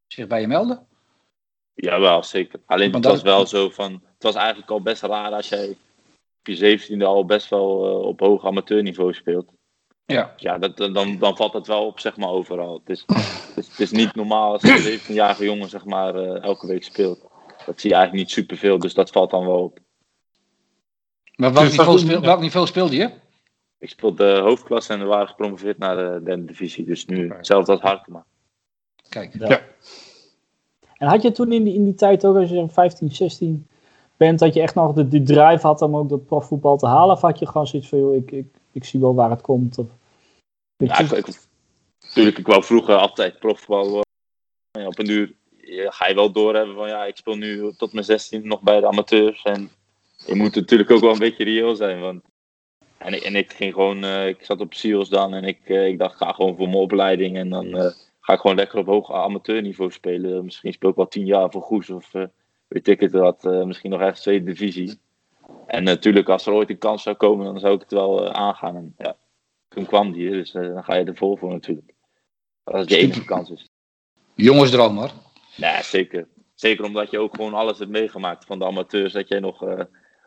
zich 0.08 0.28
bij 0.28 0.42
je 0.42 0.48
meldde? 0.48 0.80
Jawel, 1.74 2.24
zeker. 2.24 2.60
Alleen 2.66 2.94
het 2.94 3.06
was 3.06 3.22
wel 3.22 3.48
zo 3.48 3.70
van. 3.70 3.92
Het 3.92 4.24
was 4.24 4.36
eigenlijk 4.36 4.72
al 4.72 4.82
best 4.82 5.02
raar 5.02 5.32
als 5.32 5.50
jij 5.50 5.70
op 6.40 6.48
je 6.48 6.56
zeventiende 6.56 7.06
al 7.06 7.26
best 7.26 7.50
wel 7.50 7.88
uh, 7.88 8.08
op 8.08 8.20
hoog 8.20 8.46
amateurniveau 8.46 9.14
speelt. 9.14 9.52
Ja, 10.06 10.34
ja 10.38 10.58
dat, 10.58 10.78
dan, 10.78 11.18
dan 11.18 11.36
valt 11.36 11.54
het 11.54 11.68
wel 11.68 11.86
op, 11.86 12.00
zeg 12.00 12.18
maar, 12.18 12.30
overal. 12.30 12.74
Het 12.74 12.90
is, 12.90 13.04
het 13.08 13.58
is, 13.58 13.68
het 13.68 13.80
is 13.80 13.92
niet 13.92 14.16
normaal 14.16 14.52
als 14.52 14.64
een 14.64 15.00
17-jarige 15.00 15.44
jongen, 15.44 15.70
zeg 15.70 15.86
maar, 15.86 16.16
uh, 16.16 16.44
elke 16.44 16.68
week 16.68 16.84
speelt. 16.84 17.20
Dat 17.66 17.82
zie 17.82 17.90
je 17.90 17.96
eigenlijk 17.96 18.14
niet 18.14 18.32
superveel, 18.32 18.80
dus 18.80 18.94
dat 18.94 19.10
valt 19.10 19.32
dan 19.32 19.46
wel 19.46 19.64
op. 19.64 19.80
Maar 21.42 21.54
welk, 21.54 21.66
dus 21.66 21.78
niveau, 21.78 22.00
speel, 22.00 22.22
welk 22.22 22.40
niveau 22.40 22.68
speelde 22.68 22.96
je? 22.96 23.10
Ik 23.80 23.90
speelde 23.90 24.40
hoofdklasse 24.40 24.94
en 24.94 25.00
we 25.00 25.06
waren 25.06 25.28
gepromoveerd 25.28 25.78
naar 25.78 25.96
de 25.96 26.22
derde 26.24 26.46
divisie. 26.46 26.86
Dus 26.86 27.06
nu 27.06 27.34
hetzelfde 27.34 27.72
als 27.72 27.82
Harkema. 27.82 28.26
Kijk. 29.10 29.38
Ja. 29.40 29.62
En 30.98 31.08
had 31.08 31.22
je 31.22 31.32
toen 31.32 31.52
in 31.52 31.64
die, 31.64 31.74
in 31.74 31.84
die 31.84 31.94
tijd 31.94 32.26
ook, 32.26 32.36
als 32.36 32.50
je 32.50 32.70
15, 32.70 33.12
16 33.12 33.68
bent, 34.18 34.40
dat 34.40 34.54
je 34.54 34.62
echt 34.62 34.76
nog 34.76 34.94
de, 34.94 35.08
de 35.08 35.24
drive 35.24 35.68
had 35.68 35.82
om 35.82 35.96
ook 35.96 36.10
dat 36.10 36.26
profvoetbal 36.26 36.78
te 36.78 36.88
halen? 36.88 37.16
Of 37.16 37.22
had 37.22 37.40
je 37.40 37.48
gewoon 37.48 37.68
zoiets 37.68 37.90
van, 37.90 38.00
joh, 38.00 38.16
ik, 38.16 38.32
ik, 38.32 38.48
ik 38.72 38.86
zie 38.86 39.00
wel 39.00 39.16
waar 39.16 39.30
het 39.30 39.42
komt? 39.42 39.78
Of, 39.78 39.88
ja, 40.78 41.00
ik, 41.00 41.12
ik, 41.12 41.28
natuurlijk, 42.02 42.38
ik 42.38 42.48
wou 42.48 42.64
vroeger 42.64 42.96
altijd 42.96 43.40
profvoetbal. 43.40 44.02
Ja, 44.72 44.88
op 44.88 45.00
een 45.00 45.10
uur 45.10 45.34
ga 45.90 46.08
je 46.08 46.16
wel 46.16 46.32
doorhebben 46.32 46.76
van, 46.76 46.88
ja, 46.88 47.06
ik 47.06 47.18
speel 47.18 47.36
nu 47.36 47.74
tot 47.78 47.94
mijn 47.94 48.06
16 48.06 48.48
nog 48.48 48.62
bij 48.62 48.80
de 48.80 48.88
amateurs. 48.88 49.44
En 49.44 49.72
je 50.26 50.36
moet 50.36 50.56
natuurlijk 50.56 50.92
ook 50.92 51.02
wel 51.02 51.12
een 51.12 51.20
beetje 51.20 51.44
reëel 51.44 51.76
zijn, 51.76 52.00
want 52.00 52.22
en 52.98 53.14
ik, 53.14 53.22
en 53.22 53.36
ik 53.36 53.54
ging 53.54 53.74
gewoon, 53.74 54.04
uh, 54.04 54.28
ik 54.28 54.46
zat 54.46 54.60
op 54.60 54.74
SEALS 54.74 55.10
dan 55.10 55.34
en 55.34 55.44
ik, 55.44 55.70
uh, 55.70 55.88
ik 55.88 56.00
dacht, 56.00 56.18
ga 56.18 56.32
gewoon 56.32 56.56
voor 56.58 56.68
mijn 56.68 56.82
opleiding 56.82 57.38
en 57.38 57.50
dan 57.50 57.66
uh, 57.66 57.92
ga 58.20 58.34
ik 58.34 58.40
gewoon 58.40 58.56
lekker 58.56 58.80
op 58.80 58.86
hoog 58.86 59.12
amateurniveau 59.12 59.92
spelen. 59.92 60.46
Misschien 60.46 60.74
speel 60.74 60.90
ik 60.90 60.96
wel 60.96 61.08
tien 61.08 61.26
jaar 61.26 61.52
voor 61.52 61.62
Goes 61.62 61.90
of 61.90 62.12
weet 62.68 62.88
ik 62.88 63.00
het 63.00 63.12
wat. 63.12 63.44
Misschien 63.44 63.90
nog 63.90 64.02
ergens 64.02 64.22
tweede 64.22 64.46
divisie. 64.46 65.00
En 65.68 65.84
natuurlijk, 65.84 66.30
als 66.30 66.46
er 66.46 66.54
ooit 66.54 66.70
een 66.70 66.78
kans 66.78 67.04
zou 67.04 67.16
komen, 67.16 67.46
dan 67.46 67.60
zou 67.60 67.76
ik 67.76 67.82
het 67.82 67.92
wel 67.92 68.32
aangaan. 68.32 68.76
En, 68.76 68.94
ja, 68.98 69.16
toen 69.68 69.86
kwam 69.86 70.12
die, 70.12 70.30
dus 70.30 70.52
dan 70.52 70.84
ga 70.84 70.96
je 70.96 71.06
er 71.06 71.16
vol 71.16 71.38
voor 71.38 71.52
natuurlijk. 71.52 71.94
Als 72.64 72.82
het 72.82 72.90
je 72.90 72.98
enige 72.98 73.26
kans 73.26 73.50
is. 73.50 73.70
Jongensdroom 74.36 74.98
hoor. 74.98 75.12
Ja, 75.56 75.82
zeker. 75.82 76.28
Zeker 76.56 76.86
omdat 76.86 77.12
je 77.12 77.20
ook 77.20 77.36
gewoon 77.36 77.54
alles 77.54 77.80
hebt 77.80 77.92
meegemaakt 77.92 78.46
van 78.46 78.60
de 78.60 78.66
amateurs. 78.66 79.14
Dat 79.14 79.28
jij 79.28 79.40
nog 79.40 79.64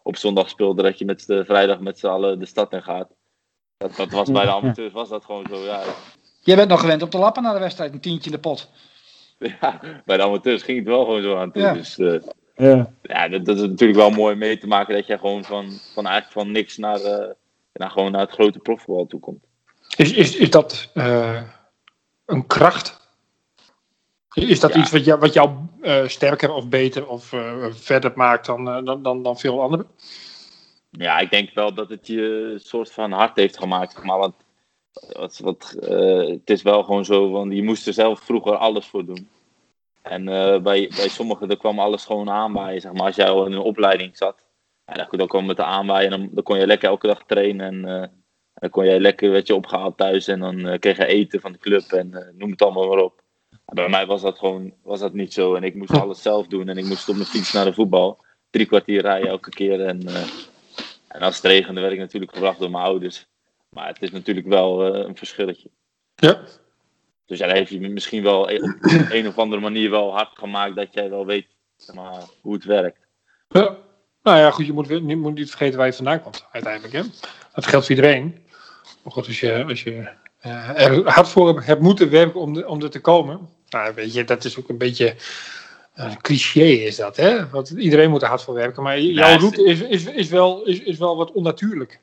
op 0.05 0.17
zondag 0.17 0.49
speelde, 0.49 0.83
dat 0.83 0.99
je 0.99 1.05
met 1.05 1.27
de 1.27 1.45
vrijdag 1.45 1.81
met 1.81 1.99
z'n 1.99 2.07
allen 2.07 2.39
de 2.39 2.47
stad 2.47 2.73
in 2.73 2.83
gaat. 2.83 3.09
Dat, 3.77 3.97
dat 3.97 4.11
was 4.11 4.31
bij 4.31 4.45
de 4.45 4.51
amateurs 4.51 4.93
was 4.93 5.09
dat 5.09 5.25
gewoon 5.25 5.47
zo. 5.51 5.57
Ja, 5.57 5.83
Jij 6.41 6.57
bent 6.57 6.69
nog 6.69 6.81
gewend 6.81 7.03
op 7.03 7.11
te 7.11 7.19
lappen 7.19 7.43
na 7.43 7.53
de 7.53 7.59
wedstrijd, 7.59 7.93
een 7.93 8.01
tientje 8.01 8.31
in 8.31 8.37
de 8.37 8.43
pot. 8.43 8.71
Ja, 9.61 9.81
bij 10.05 10.17
de 10.17 10.23
amateurs 10.23 10.63
ging 10.63 10.79
het 10.79 10.87
wel 10.87 11.05
gewoon 11.05 11.23
zo 11.23 11.37
aan 11.37 11.53
toe. 11.53 11.63
Ja. 11.63 11.73
Dus 11.73 11.99
uh, 11.99 12.21
ja, 12.57 12.93
ja 13.03 13.29
dat, 13.29 13.45
dat, 13.45 13.57
is 13.57 13.63
natuurlijk 13.63 13.99
wel 13.99 14.11
mooi 14.11 14.35
mee 14.35 14.59
te 14.59 14.67
maken 14.67 14.95
dat 14.95 15.07
je 15.07 15.19
gewoon 15.19 15.45
van, 15.45 15.71
van 15.95 16.07
eigenlijk 16.07 16.33
van 16.33 16.53
niks 16.53 16.77
naar, 16.77 17.01
uh, 17.01 17.31
naar, 17.73 17.91
gewoon 17.91 18.13
naar 18.13 18.21
het 18.21 18.31
grote 18.31 18.59
profvoetbal 18.59 19.07
toe 19.07 19.21
komt. 19.21 19.45
Is, 19.97 20.13
is, 20.13 20.37
is 20.37 20.51
dat 20.51 20.91
uh, 20.95 21.43
een 22.27 22.47
kracht? 22.47 23.04
Is 24.35 24.61
dat 24.61 24.75
ja. 24.75 24.81
iets 24.81 24.91
wat 24.91 25.05
jou, 25.05 25.21
wat 25.21 25.33
jou 25.33 25.51
sterker 26.07 26.53
of 26.53 26.69
beter 26.69 27.07
of 27.07 27.33
verder 27.71 28.13
maakt 28.15 28.47
dan, 28.47 28.65
dan, 28.85 29.03
dan, 29.03 29.23
dan 29.23 29.39
veel 29.39 29.63
anderen? 29.63 29.87
Ja, 30.91 31.19
ik 31.19 31.31
denk 31.31 31.55
wel 31.55 31.75
dat 31.75 31.89
het 31.89 32.07
je 32.07 32.51
een 32.53 32.61
soort 32.61 32.93
van 32.93 33.13
hart 33.13 33.37
heeft 33.37 33.59
gemaakt. 33.59 34.05
Maar 34.05 34.19
wat, 34.19 34.35
wat, 35.39 35.77
het 36.29 36.51
is 36.51 36.63
wel 36.63 36.83
gewoon 36.83 37.05
zo, 37.05 37.31
want 37.31 37.53
je 37.53 37.63
moest 37.63 37.87
er 37.87 37.93
zelf 37.93 38.21
vroeger 38.21 38.57
alles 38.57 38.87
voor 38.87 39.05
doen. 39.05 39.29
En 40.03 40.25
bij, 40.63 40.91
bij 40.97 41.09
sommigen 41.09 41.51
er 41.51 41.57
kwam 41.57 41.79
alles 41.79 42.05
gewoon 42.05 42.31
aanwaaien. 42.31 42.81
Zeg 42.81 42.93
maar. 42.93 43.07
Als 43.07 43.17
jij 43.17 43.29
al 43.29 43.47
in 43.47 43.53
een 43.53 43.59
opleiding 43.59 44.17
zat, 44.17 44.45
en 44.85 44.97
dan, 44.97 45.07
dan 45.11 45.27
kwam 45.27 45.49
het 45.49 45.61
aanwaaien 45.61 46.13
en 46.13 46.21
dan, 46.21 46.29
dan 46.33 46.45
kon 46.45 46.59
je 46.59 46.67
lekker 46.67 46.89
elke 46.89 47.07
dag 47.07 47.23
trainen. 47.27 47.67
En, 47.67 48.11
dan 48.55 48.71
kon 48.71 48.85
je 48.85 49.01
lekker 49.01 49.31
werd 49.31 49.47
je 49.47 49.55
opgehaald 49.55 49.97
thuis 49.97 50.29
en 50.29 50.41
dan 50.41 50.79
kreeg 50.79 50.97
je 50.97 51.07
eten 51.07 51.41
van 51.41 51.53
de 51.53 51.59
club 51.59 51.93
en 51.93 52.35
noem 52.39 52.51
het 52.51 52.63
allemaal 52.63 52.89
maar 52.89 52.99
op. 52.99 53.24
Bij 53.65 53.89
mij 53.89 54.07
was 54.07 54.23
dat 54.23 54.39
gewoon 54.39 54.73
was 54.83 55.01
dat 55.01 55.13
niet 55.13 55.33
zo. 55.33 55.55
En 55.55 55.63
ik 55.63 55.75
moest 55.75 56.01
alles 56.01 56.23
zelf 56.23 56.47
doen 56.47 56.69
en 56.69 56.79
ik 56.79 56.85
moest 56.85 57.09
op 57.09 57.15
mijn 57.15 57.27
fiets 57.27 57.53
naar 57.53 57.65
de 57.65 57.73
voetbal. 57.73 58.25
Drie 58.51 58.67
kwartier 58.67 59.01
rijden 59.01 59.29
elke 59.29 59.51
keer. 59.51 59.87
En, 59.87 60.09
en 61.09 61.21
als 61.21 61.37
het 61.37 61.45
regende 61.45 61.81
werd 61.81 61.93
ik 61.93 61.99
natuurlijk 61.99 62.33
gebracht 62.33 62.59
door 62.59 62.71
mijn 62.71 62.85
ouders. 62.85 63.27
Maar 63.69 63.87
het 63.87 64.03
is 64.03 64.11
natuurlijk 64.11 64.47
wel 64.47 64.97
uh, 64.97 65.05
een 65.05 65.17
verschilletje. 65.17 65.71
Ja. 66.15 66.41
Dus 67.27 67.39
ja, 67.39 67.47
dan 67.47 67.57
heeft 67.57 67.71
je 67.71 67.81
misschien 67.81 68.23
wel 68.23 68.41
op 68.41 68.51
een 69.11 69.27
of 69.27 69.39
andere 69.39 69.63
manier 69.63 69.91
wel 69.91 70.13
hard 70.13 70.39
gemaakt 70.39 70.77
dat 70.77 70.95
jij 70.95 71.11
wel 71.11 71.27
weet 71.27 71.47
zeg 71.77 71.97
maar, 71.97 72.23
hoe 72.41 72.55
het 72.55 72.65
werkt. 72.65 73.07
Ja. 73.49 73.77
Nou 74.23 74.39
ja, 74.39 74.51
goed, 74.51 74.67
je 74.67 74.73
moet, 74.73 74.89
je 74.89 75.17
moet 75.17 75.35
niet 75.35 75.49
vergeten 75.49 75.79
waar 75.79 75.87
je 75.87 75.93
vandaan 75.93 76.23
komt 76.23 76.47
uiteindelijk. 76.51 76.93
Hè? 76.93 77.03
Dat 77.55 77.67
geldt 77.67 77.87
voor 77.87 77.97
iedereen. 77.97 78.47
Maar 79.03 79.13
goed, 79.13 79.27
als 79.27 79.41
je, 79.41 79.65
als 79.65 79.83
je 79.83 80.09
er 80.75 81.11
hard 81.11 81.29
voor 81.29 81.63
hebt 81.63 81.81
moeten 81.81 82.11
werken 82.11 82.41
om, 82.41 82.55
de, 82.55 82.69
om 82.69 82.83
er 82.83 82.91
te 82.91 83.01
komen. 83.01 83.49
Nou, 83.69 83.95
weet 83.95 84.13
je, 84.13 84.25
dat 84.25 84.45
is 84.45 84.59
ook 84.59 84.69
een 84.69 84.79
beetje 84.79 85.15
een 85.95 86.21
cliché 86.21 86.65
is 86.65 86.97
dat, 86.97 87.17
hè? 87.17 87.49
Want 87.49 87.71
iedereen 87.71 88.11
moet 88.11 88.23
er 88.23 88.29
hard 88.29 88.43
voor 88.43 88.55
werken. 88.55 88.83
Maar 88.83 89.01
jouw 89.01 89.39
route 89.39 89.65
is, 89.65 89.81
is, 89.81 90.05
is, 90.05 90.29
wel, 90.29 90.65
is, 90.65 90.81
is 90.81 90.99
wel 90.99 91.17
wat 91.17 91.33
onnatuurlijk 91.33 92.01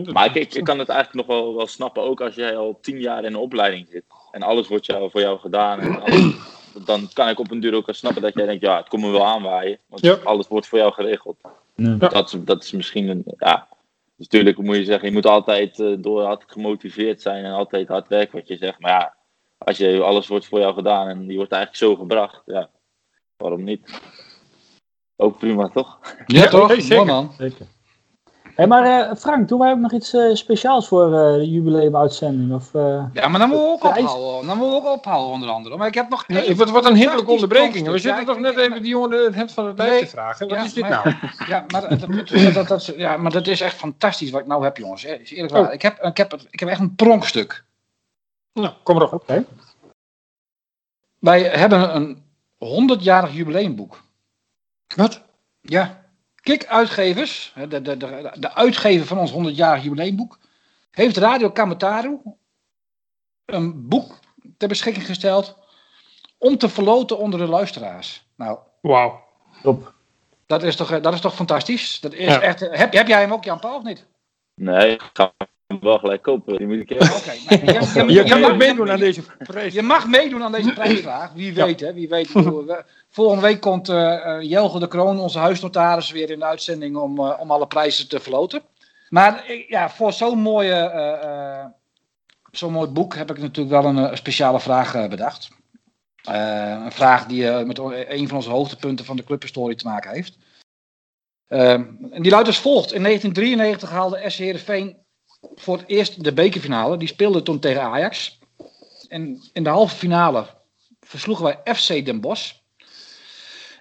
maar 0.00 0.36
ik, 0.36 0.54
ik, 0.54 0.64
kan 0.64 0.78
het 0.78 0.88
eigenlijk 0.88 1.28
nog 1.28 1.38
wel, 1.38 1.56
wel 1.56 1.66
snappen, 1.66 2.02
ook 2.02 2.20
als 2.20 2.34
jij 2.34 2.56
al 2.56 2.78
tien 2.80 3.00
jaar 3.00 3.18
in 3.18 3.24
een 3.24 3.36
opleiding 3.36 3.86
zit 3.90 4.04
en 4.30 4.42
alles 4.42 4.68
wordt 4.68 4.86
jou, 4.86 5.10
voor 5.10 5.20
jou 5.20 5.38
gedaan. 5.38 5.80
En 5.80 6.00
alles, 6.00 6.34
dan 6.84 7.08
kan 7.12 7.28
ik 7.28 7.38
op 7.38 7.50
een 7.50 7.60
duur 7.60 7.74
ook 7.74 7.86
wel 7.86 7.94
snappen 7.94 8.22
dat 8.22 8.34
jij 8.34 8.46
denkt, 8.46 8.62
ja, 8.62 8.76
het 8.76 8.88
komt 8.88 9.02
me 9.02 9.10
wel 9.10 9.26
aanwaaien, 9.26 9.78
want 9.86 10.24
alles 10.24 10.48
wordt 10.48 10.66
voor 10.66 10.78
jou 10.78 10.92
geregeld. 10.92 11.36
Ja. 11.74 11.94
Dat, 11.94 12.38
dat 12.38 12.62
is 12.62 12.72
misschien 12.72 13.08
een, 13.08 13.24
ja, 13.38 13.68
dus 14.22 14.30
natuurlijk 14.30 14.66
moet 14.66 14.76
je 14.76 14.84
zeggen, 14.84 15.08
je 15.08 15.14
moet 15.14 15.26
altijd 15.26 15.78
uh, 15.78 15.96
door 15.98 16.22
hard 16.24 16.44
gemotiveerd 16.46 17.22
zijn 17.22 17.44
en 17.44 17.52
altijd 17.52 17.88
hard 17.88 18.08
werken 18.08 18.38
wat 18.38 18.48
je 18.48 18.56
zegt. 18.56 18.80
Maar 18.80 18.90
ja, 18.90 19.14
als 19.58 19.76
je 19.76 20.02
alles 20.02 20.26
wordt 20.26 20.46
voor 20.46 20.58
jou 20.58 20.74
gedaan 20.74 21.08
en 21.08 21.26
die 21.26 21.36
wordt 21.36 21.52
eigenlijk 21.52 21.82
zo 21.82 21.96
gebracht, 21.96 22.42
ja, 22.46 22.70
waarom 23.36 23.64
niet? 23.64 24.00
Ook 25.16 25.38
prima, 25.38 25.68
toch? 25.68 25.98
Ja, 26.26 26.48
toch? 26.48 26.72
Zeker. 26.80 27.04
man. 27.04 27.32
Zeker. 27.38 27.66
Hey, 28.54 28.66
maar 28.66 29.08
uh, 29.08 29.14
Frank, 29.16 29.48
doen 29.48 29.58
wij 29.58 29.70
ook 29.70 29.78
nog 29.78 29.92
iets 29.92 30.14
uh, 30.14 30.34
speciaals 30.34 30.88
voor 30.88 31.06
uh, 31.06 31.34
de 31.34 31.50
jubileumuitzending? 31.50 32.52
Of, 32.52 32.72
ja, 33.12 33.28
maar 33.28 33.38
dan 33.38 33.48
moeten 33.48 33.66
we 33.66 33.72
ook 33.72 33.84
ophouden. 33.84 34.46
Dan 34.46 34.58
moeten 34.58 34.80
we 34.80 34.86
ook 34.88 34.96
ophouden, 34.96 35.32
onder 35.32 35.48
andere. 35.48 35.76
Maar 35.76 35.86
ik 35.86 35.94
heb 35.94 36.08
nog. 36.08 36.28
Nee, 36.28 36.54
het 36.54 36.70
wordt 36.70 36.86
een 36.86 36.94
heerlijke 36.94 37.30
onderbreking. 37.30 37.88
We 37.88 37.98
zitten 37.98 38.24
toch 38.24 38.38
net 38.38 38.56
even 38.56 38.82
die 38.82 38.90
jongen 38.90 39.24
het 39.24 39.34
hemd 39.34 39.52
van 39.52 39.66
het 39.66 39.78
lijf 39.78 40.00
te 40.00 40.06
vragen. 40.06 40.48
Wat 40.48 40.58
ja, 40.58 40.64
is 40.64 40.72
dit 40.72 40.88
maar, 40.88 41.18
nou? 41.20 41.32
Ja 41.48 41.64
maar 41.68 41.88
dat, 41.88 42.54
dat, 42.54 42.68
dat, 42.68 42.84
ja, 42.84 43.16
maar 43.16 43.32
dat 43.32 43.46
is 43.46 43.60
echt 43.60 43.76
fantastisch 43.76 44.30
wat 44.30 44.40
ik 44.40 44.46
nou 44.46 44.64
heb, 44.64 44.76
jongens. 44.76 45.04
Is 45.04 45.30
eerlijk 45.30 45.52
waar. 45.52 45.66
Oh. 45.66 45.72
Ik, 45.72 45.82
heb, 45.82 46.02
ik, 46.02 46.16
heb, 46.16 46.34
ik 46.50 46.60
heb 46.60 46.68
echt 46.68 46.80
een 46.80 46.94
pronkstuk. 46.94 47.64
Nou, 48.52 48.72
kom 48.82 48.96
erop. 48.96 49.12
Oké. 49.12 49.22
Okay. 49.22 49.46
Wij 51.18 51.42
hebben 51.42 51.96
een 51.96 52.22
100-jarig 52.98 53.32
jubileumboek. 53.32 54.02
Wat? 54.96 55.22
Ja. 55.60 56.01
Kik 56.42 56.66
Uitgevers, 56.66 57.52
de, 57.68 57.82
de, 57.82 57.96
de, 57.96 58.32
de 58.38 58.54
uitgever 58.54 59.06
van 59.06 59.18
ons 59.18 59.32
100-jarig 59.32 59.82
jubileumboek, 59.82 60.38
heeft 60.90 61.16
Radio 61.16 61.50
Kamataru 61.50 62.18
een 63.44 63.88
boek 63.88 64.18
ter 64.56 64.68
beschikking 64.68 65.06
gesteld 65.06 65.56
om 66.38 66.58
te 66.58 66.68
verloten 66.68 67.18
onder 67.18 67.38
de 67.38 67.46
luisteraars. 67.46 68.26
Nou, 68.36 68.58
wauw. 68.80 69.24
Dat 69.62 69.92
Dat 70.46 70.62
is 70.62 70.76
toch, 70.76 71.00
dat 71.00 71.14
is 71.14 71.20
toch 71.20 71.34
fantastisch? 71.34 72.00
Dat 72.00 72.12
is 72.12 72.36
echt, 72.36 72.60
heb, 72.60 72.92
heb 72.92 73.08
jij 73.08 73.20
hem 73.20 73.32
ook, 73.32 73.44
Jan 73.44 73.60
Paul, 73.60 73.76
of 73.76 73.82
niet? 73.82 74.06
Nee, 74.54 74.90
ik 74.90 75.10
ga 75.12 75.32
hem 75.36 75.48
wel 75.80 75.98
gelijk 75.98 76.22
kopen. 76.22 76.56
Die 76.56 76.66
moet 76.66 76.76
ik 76.76 76.88
hebben. 76.88 77.16
Okay, 77.16 77.38
je, 78.06 78.26
je, 78.26 78.46
ook 78.46 78.56
meedoen 78.56 78.90
aan 78.90 78.98
deze 78.98 79.22
prijs. 79.38 79.74
Je 79.74 79.82
mag 79.82 80.06
meedoen 80.06 80.42
aan 80.42 80.52
deze 80.52 80.72
prijsvraag. 80.72 81.32
Wie 81.32 81.54
weet, 81.54 81.80
hè? 81.80 81.92
Wie 81.92 82.08
weet. 82.08 82.30
Volgende 83.08 83.42
week 83.42 83.60
komt 83.60 83.88
uh, 83.88 84.36
Jelge 84.40 84.78
de 84.78 84.88
Kroon, 84.88 85.18
onze 85.18 85.38
huisnotaris, 85.38 86.10
weer 86.10 86.30
in 86.30 86.38
de 86.38 86.44
uitzending 86.44 86.96
om, 86.96 87.18
uh, 87.18 87.34
om 87.38 87.50
alle 87.50 87.66
prijzen 87.66 88.08
te 88.08 88.20
verloten. 88.20 88.62
Maar 89.08 89.44
ja, 89.68 89.90
voor 89.90 90.12
zo'n 90.12 90.38
mooie, 90.38 90.92
uh, 90.94 91.64
zo'n 92.50 92.72
mooi 92.72 92.90
boek 92.90 93.14
heb 93.14 93.30
ik 93.30 93.38
natuurlijk 93.38 93.82
wel 93.82 93.96
een, 93.96 94.16
speciale 94.16 94.60
vraag 94.60 95.08
bedacht. 95.08 95.48
een 96.22 96.92
vraag 96.92 97.26
die 97.26 97.50
met 97.50 97.78
een 97.78 98.28
van 98.28 98.36
onze 98.36 98.50
hoogtepunten 98.50 99.04
van 99.04 99.16
de 99.16 99.24
clubhistorie 99.24 99.76
te 99.76 99.86
maken 99.86 100.10
heeft. 100.10 100.38
en 101.46 102.22
die 102.22 102.30
luidt 102.30 102.46
als 102.46 102.60
volgt. 102.60 102.92
In 102.92 103.02
1993 103.02 103.90
haalde 103.90 104.30
SC 104.30 104.38
Heerenveen 104.38 105.01
voor 105.54 105.78
het 105.78 105.88
eerst 105.88 106.24
de 106.24 106.32
bekerfinale. 106.32 106.96
Die 106.96 107.08
speelde 107.08 107.42
toen 107.42 107.58
tegen 107.58 107.82
Ajax. 107.82 108.38
En 109.08 109.42
in 109.52 109.64
de 109.64 109.70
halve 109.70 109.96
finale 109.96 110.46
versloegen 111.00 111.44
wij 111.44 111.74
FC 111.74 112.04
Den 112.04 112.20
Bosch. 112.20 112.52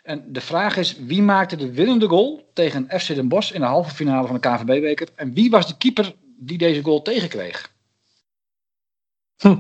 En 0.04 0.34
de 0.34 0.42
vraag 0.42 0.78
is, 0.78 0.98
wie 0.98 1.22
maakte 1.22 1.56
de 1.56 1.72
winnende 1.72 2.08
goal 2.08 2.50
tegen 2.54 2.88
FC 3.00 3.08
Den 3.08 3.28
Bosch 3.28 3.52
in 3.52 3.60
de 3.60 3.66
halve 3.66 3.96
finale 3.96 4.28
van 4.28 4.36
de 4.36 4.50
KVB-beker? 4.50 5.08
En 5.16 5.34
wie 5.34 5.50
was 5.50 5.68
de 5.68 5.78
keeper 5.78 6.16
die 6.38 6.58
deze 6.58 6.84
goal 6.84 7.02
tegenkreeg? 7.02 7.72
Hm. 9.38 9.58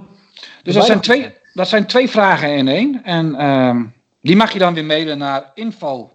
Dus 0.63 0.73
dat 0.73 0.85
zijn, 0.85 1.01
twee, 1.01 1.37
dat 1.53 1.67
zijn 1.67 1.87
twee 1.87 2.09
vragen 2.09 2.55
in 2.55 2.67
één. 2.67 3.03
En 3.03 3.35
uh, 3.41 3.81
die 4.21 4.35
mag 4.35 4.53
je 4.53 4.59
dan 4.59 4.73
weer 4.73 4.85
mailen 4.85 5.17
naar 5.17 5.51
info 5.53 6.11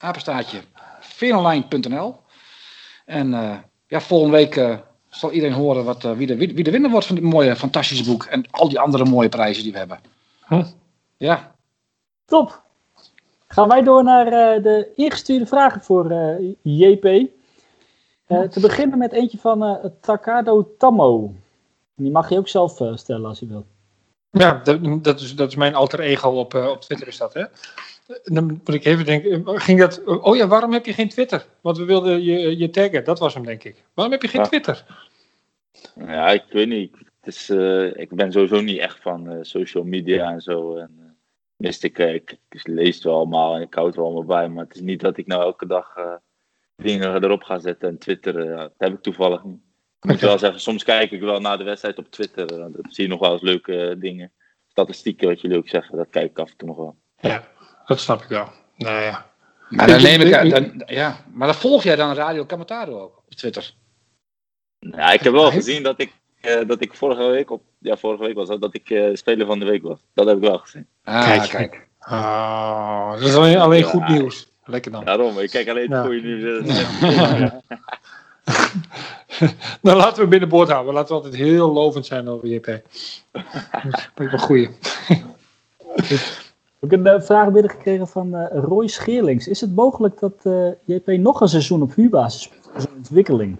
apenstaatje 0.00 0.60
En 3.04 3.32
uh, 3.32 3.58
ja, 3.90 4.00
volgende 4.00 4.36
week 4.36 4.56
uh, 4.56 4.76
zal 5.08 5.30
iedereen 5.30 5.56
horen 5.56 5.84
wat, 5.84 6.04
uh, 6.04 6.12
wie, 6.12 6.26
de, 6.26 6.36
wie, 6.36 6.62
de 6.62 6.70
winnaar 6.70 6.90
wordt 6.90 7.06
van 7.06 7.14
dit 7.14 7.24
mooie, 7.24 7.56
fantastische 7.56 8.04
boek. 8.04 8.24
En 8.24 8.44
al 8.50 8.68
die 8.68 8.80
andere 8.80 9.04
mooie 9.04 9.28
prijzen 9.28 9.62
die 9.62 9.72
we 9.72 9.78
hebben. 9.78 10.00
Ja. 11.16 11.54
Top. 12.24 12.62
Gaan 13.46 13.68
wij 13.68 13.82
door 13.82 14.04
naar 14.04 14.26
uh, 14.26 14.62
de 14.62 14.92
ingestuurde 14.96 15.46
vragen 15.46 15.80
voor 15.80 16.10
uh, 16.10 16.54
JP. 16.62 17.04
Uh, 17.04 18.42
te 18.42 18.60
beginnen 18.60 18.98
met 18.98 19.12
eentje 19.12 19.38
van 19.38 19.90
Takado 20.00 20.74
Tammo. 20.78 21.34
Die 21.94 22.10
mag 22.10 22.28
je 22.28 22.38
ook 22.38 22.48
zelf 22.48 22.80
stellen 22.94 23.28
als 23.28 23.38
je 23.38 23.46
wilt. 23.46 23.66
Ja, 24.30 24.60
dat, 24.64 25.04
dat, 25.04 25.20
is, 25.20 25.36
dat 25.36 25.48
is 25.48 25.56
mijn 25.56 25.74
alter 25.74 26.00
ego 26.00 26.28
op, 26.28 26.54
op 26.54 26.80
Twitter 26.80 27.08
is 27.08 27.16
dat, 27.16 27.34
hè? 27.34 27.44
Dan 28.22 28.44
moet 28.46 28.74
ik 28.74 28.84
even 28.84 29.04
denken, 29.04 29.60
ging 29.60 29.78
dat... 29.78 30.04
Oh 30.04 30.36
ja, 30.36 30.46
waarom 30.46 30.72
heb 30.72 30.86
je 30.86 30.92
geen 30.92 31.08
Twitter? 31.08 31.46
Want 31.60 31.78
we 31.78 31.84
wilden 31.84 32.22
je, 32.22 32.58
je 32.58 32.70
taggen, 32.70 33.04
dat 33.04 33.18
was 33.18 33.34
hem 33.34 33.44
denk 33.44 33.64
ik. 33.64 33.84
Waarom 33.94 34.14
heb 34.14 34.22
je 34.22 34.28
geen 34.28 34.42
Twitter? 34.42 34.84
Ja, 35.94 36.28
ik 36.28 36.44
weet 36.48 36.68
niet. 36.68 36.96
Het 37.20 37.34
is, 37.34 37.50
ik 37.94 38.14
ben 38.14 38.32
sowieso 38.32 38.60
niet 38.60 38.78
echt 38.78 39.00
van 39.00 39.38
social 39.44 39.84
media 39.84 40.32
en 40.32 40.40
zo. 40.40 40.76
En, 40.76 41.10
Mist 41.60 41.84
ik, 41.84 41.98
eh, 41.98 42.14
ik, 42.14 42.38
ik, 42.48 42.66
lees 42.66 42.94
het 42.94 43.04
wel 43.04 43.14
allemaal 43.14 43.54
en 43.54 43.62
ik 43.62 43.74
houd 43.74 43.94
wel 43.96 44.04
allemaal 44.04 44.24
bij. 44.24 44.48
Maar 44.48 44.64
het 44.64 44.74
is 44.74 44.80
niet 44.80 45.00
dat 45.00 45.16
ik 45.16 45.26
nou 45.26 45.42
elke 45.42 45.66
dag 45.66 45.94
dingen 46.76 47.24
erop 47.24 47.42
ga 47.42 47.58
zetten. 47.58 47.88
En 47.88 47.98
Twitter, 47.98 48.46
uh, 48.46 48.56
dat 48.56 48.72
heb 48.78 48.92
ik 48.92 49.00
toevallig 49.00 49.44
niet. 49.44 49.60
Ik 50.00 50.10
moet 50.10 50.20
wel 50.20 50.38
zeggen, 50.38 50.60
soms 50.60 50.84
kijk 50.84 51.10
ik 51.10 51.20
wel 51.20 51.40
naar 51.40 51.58
de 51.58 51.64
wedstrijd 51.64 51.98
op 51.98 52.10
Twitter. 52.10 52.46
Dan 52.46 52.74
zie 52.88 53.04
je 53.04 53.10
nog 53.10 53.20
wel 53.20 53.32
eens 53.32 53.42
leuke 53.42 53.96
dingen. 53.98 54.32
Statistieken, 54.68 55.28
wat 55.28 55.40
jullie 55.40 55.56
ook 55.56 55.68
zeggen, 55.68 55.96
dat 55.96 56.10
kijk 56.10 56.30
ik 56.30 56.38
af 56.38 56.50
en 56.50 56.56
toe 56.56 56.68
nog 56.68 56.76
wel. 56.76 56.96
Ja, 57.20 57.48
dat 57.90 58.00
snap 58.00 58.22
ik 58.22 58.28
wel. 58.28 58.48
Nou 58.76 59.00
ja. 59.00 59.26
Maar 59.68 59.86
dan 59.86 60.02
neem 60.02 60.20
ik, 60.20 60.50
dan, 60.50 60.82
ja, 60.86 61.16
maar 61.32 61.46
dan 61.46 61.56
volg 61.56 61.82
jij 61.82 61.96
dan 61.96 62.14
Radio 62.14 62.46
Camataro 62.46 63.00
ook 63.00 63.16
op 63.16 63.34
Twitter? 63.34 63.74
Ja, 64.78 65.12
ik 65.12 65.20
heb 65.20 65.32
wel 65.32 65.50
gezien 65.50 65.82
dat 65.82 66.00
ik 66.00 66.12
uh, 66.42 66.68
dat 66.68 66.80
ik 66.80 66.94
vorige 66.94 67.26
week, 67.26 67.50
op, 67.50 67.62
ja, 67.78 67.96
vorige 67.96 68.22
week 68.22 68.34
was 68.34 68.48
dat, 68.48 68.60
dat 68.60 68.74
ik 68.74 68.90
uh, 68.90 69.14
speler 69.14 69.46
van 69.46 69.58
de 69.58 69.64
week 69.64 69.82
was. 69.82 69.98
Dat 70.14 70.26
heb 70.26 70.36
ik 70.36 70.42
wel 70.42 70.58
gezien. 70.58 70.86
Ah, 71.04 71.24
kijk, 71.24 71.48
kijk. 71.48 71.88
Ah, 71.98 73.12
dat 73.12 73.20
is 73.28 73.34
alleen, 73.34 73.58
alleen 73.58 73.82
goed 73.82 74.08
nieuws. 74.08 74.52
Lekker 74.64 74.92
dan. 74.92 75.04
Daarom, 75.04 75.38
ik 75.38 75.50
kijk 75.50 75.68
alleen 75.68 75.92
het 75.92 76.06
goede 76.06 76.20
nieuws. 76.20 76.66
dan 79.80 79.96
laten 80.02 80.22
we 80.22 80.28
binnenboord 80.28 80.68
houden. 80.68 80.94
Laten 80.94 81.08
we 81.08 81.22
altijd 81.22 81.42
heel 81.42 81.72
lovend 81.72 82.06
zijn 82.06 82.28
over 82.28 82.48
JP. 82.48 82.66
dat 83.32 84.26
is 84.26 84.32
een 84.32 84.38
goeie. 84.38 84.68
Ik 86.80 86.90
heb 86.90 87.06
een 87.06 87.22
vraag 87.22 87.52
binnengekregen 87.52 88.08
van 88.08 88.34
uh, 88.34 88.46
Roy 88.50 88.86
Scheerlings. 88.86 89.48
Is 89.48 89.60
het 89.60 89.74
mogelijk 89.74 90.18
dat 90.18 90.44
uh, 90.44 90.70
JP 90.84 91.06
nog 91.06 91.40
een 91.40 91.48
seizoen 91.48 91.82
op 91.82 91.94
huurbasis 91.94 92.42
speelt? 92.42 92.70
Zo'n 92.76 92.96
ontwikkeling. 92.96 93.58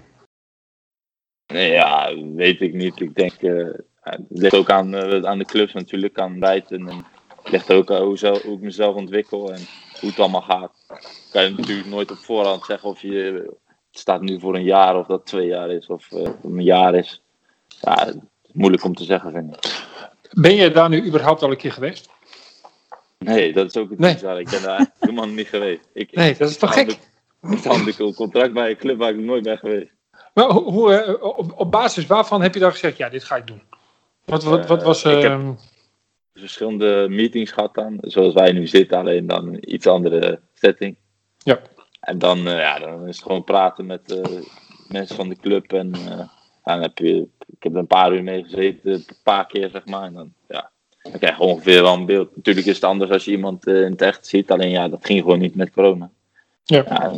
Ja, 1.46 2.14
weet 2.34 2.60
ik 2.60 2.74
niet. 2.74 3.00
Ik 3.00 3.14
denk, 3.14 3.42
uh, 3.42 3.74
het 4.00 4.20
ligt 4.28 4.54
ook 4.54 4.70
aan, 4.70 4.94
uh, 4.94 5.24
aan 5.24 5.38
de 5.38 5.44
clubs 5.44 5.72
natuurlijk, 5.72 6.18
aan 6.18 6.38
bijten. 6.38 6.88
En 6.88 7.04
het 7.36 7.50
ligt 7.50 7.72
ook 7.72 7.90
aan 7.90 8.02
hoe, 8.02 8.18
zelf, 8.18 8.42
hoe 8.42 8.56
ik 8.56 8.60
mezelf 8.60 8.94
ontwikkel 8.94 9.52
en 9.52 9.60
hoe 10.00 10.08
het 10.08 10.18
allemaal 10.18 10.42
gaat. 10.42 10.72
Kan 11.30 11.42
je 11.42 11.50
natuurlijk 11.50 11.88
nooit 11.88 12.10
op 12.10 12.16
voorhand 12.16 12.64
zeggen 12.64 12.88
of 12.88 13.02
je, 13.02 13.50
het 13.66 14.00
staat 14.00 14.20
nu 14.20 14.40
voor 14.40 14.54
een 14.54 14.64
jaar 14.64 14.98
of 14.98 15.06
dat 15.06 15.26
twee 15.26 15.46
jaar 15.46 15.70
is 15.70 15.86
of 15.86 16.10
uh, 16.10 16.28
een 16.42 16.62
jaar 16.62 16.94
is. 16.94 17.22
Ja, 17.80 18.06
is 18.06 18.14
moeilijk 18.52 18.84
om 18.84 18.94
te 18.94 19.04
zeggen, 19.04 19.32
vind 19.32 19.56
ik. 19.56 19.88
Ben 20.30 20.54
je 20.54 20.70
daar 20.70 20.88
nu 20.88 21.06
überhaupt 21.06 21.42
al 21.42 21.50
een 21.50 21.56
keer 21.56 21.72
geweest? 21.72 22.10
Nee, 23.24 23.52
dat 23.52 23.66
is 23.66 23.76
ook 23.76 23.90
het 23.90 23.98
nee. 23.98 24.38
Ik 24.38 24.50
ben 24.50 24.62
daar 24.62 24.90
helemaal 24.98 25.26
niet 25.26 25.48
geweest. 25.48 25.88
Ik, 25.92 26.14
nee, 26.14 26.36
dat 26.36 26.50
is 26.50 26.56
toch 26.56 26.72
gek? 26.72 26.98
Ik 27.50 27.64
had 27.64 27.98
een 27.98 28.14
contract 28.14 28.52
bij 28.52 28.70
een 28.70 28.76
club 28.76 28.98
waar 28.98 29.10
ik 29.10 29.18
nooit 29.18 29.42
ben 29.42 29.58
geweest. 29.58 29.92
Maar 30.34 30.50
hoe, 30.50 30.94
eh, 30.94 31.22
op, 31.22 31.52
op, 31.56 31.70
basis 31.70 32.06
waarvan 32.06 32.42
heb 32.42 32.54
je 32.54 32.60
dan 32.60 32.70
gezegd, 32.70 32.96
ja, 32.96 33.08
dit 33.08 33.24
ga 33.24 33.36
ik 33.36 33.46
doen? 33.46 33.62
Wat, 34.24 34.42
wat, 34.42 34.66
wat 34.66 34.82
was... 34.82 35.04
Uh, 35.04 35.16
ik 35.16 35.22
heb 35.22 35.30
ehm, 35.30 35.52
verschillende 36.34 37.06
meetings 37.08 37.52
gehad 37.52 37.74
dan, 37.74 37.98
zoals 38.00 38.34
wij 38.34 38.52
nu 38.52 38.66
zitten, 38.66 38.98
alleen 38.98 39.26
dan 39.26 39.46
een 39.46 39.74
iets 39.74 39.86
andere 39.86 40.40
setting. 40.54 40.96
Ja. 41.38 41.60
En 42.00 42.18
dan, 42.18 42.38
uh, 42.38 42.58
ja, 42.58 42.78
dan 42.78 43.08
is 43.08 43.16
het 43.16 43.26
gewoon 43.26 43.44
praten 43.44 43.86
met 43.86 44.12
uh, 44.12 44.40
mensen 44.88 45.16
van 45.16 45.28
de 45.28 45.36
club. 45.36 45.72
En 45.72 45.92
dan 46.64 46.82
heb 46.82 46.98
je, 46.98 47.28
ik 47.46 47.62
heb 47.62 47.72
er 47.72 47.78
een 47.78 47.86
paar 47.86 48.12
uur 48.12 48.22
mee 48.22 48.42
gezeten, 48.42 48.92
een 48.92 49.04
paar 49.22 49.46
keer 49.46 49.70
zeg 49.70 49.86
maar. 49.86 50.02
En 50.02 50.12
dan, 50.12 50.32
ja, 50.48 50.70
dan 51.10 51.18
krijg 51.18 51.36
je 51.36 51.42
ongeveer 51.42 51.82
wel 51.82 51.94
een 51.94 52.06
beeld. 52.06 52.36
Natuurlijk 52.36 52.66
is 52.66 52.74
het 52.74 52.84
anders 52.84 53.10
als 53.10 53.24
je 53.24 53.30
iemand 53.30 53.66
in 53.66 53.74
het 53.90 54.02
echt 54.02 54.26
ziet, 54.26 54.50
alleen 54.50 54.70
ja, 54.70 54.88
dat 54.88 55.06
ging 55.06 55.20
gewoon 55.20 55.38
niet 55.38 55.54
met 55.54 55.70
corona. 55.70 56.10
Ja. 56.64 56.84
Ja, 56.88 57.12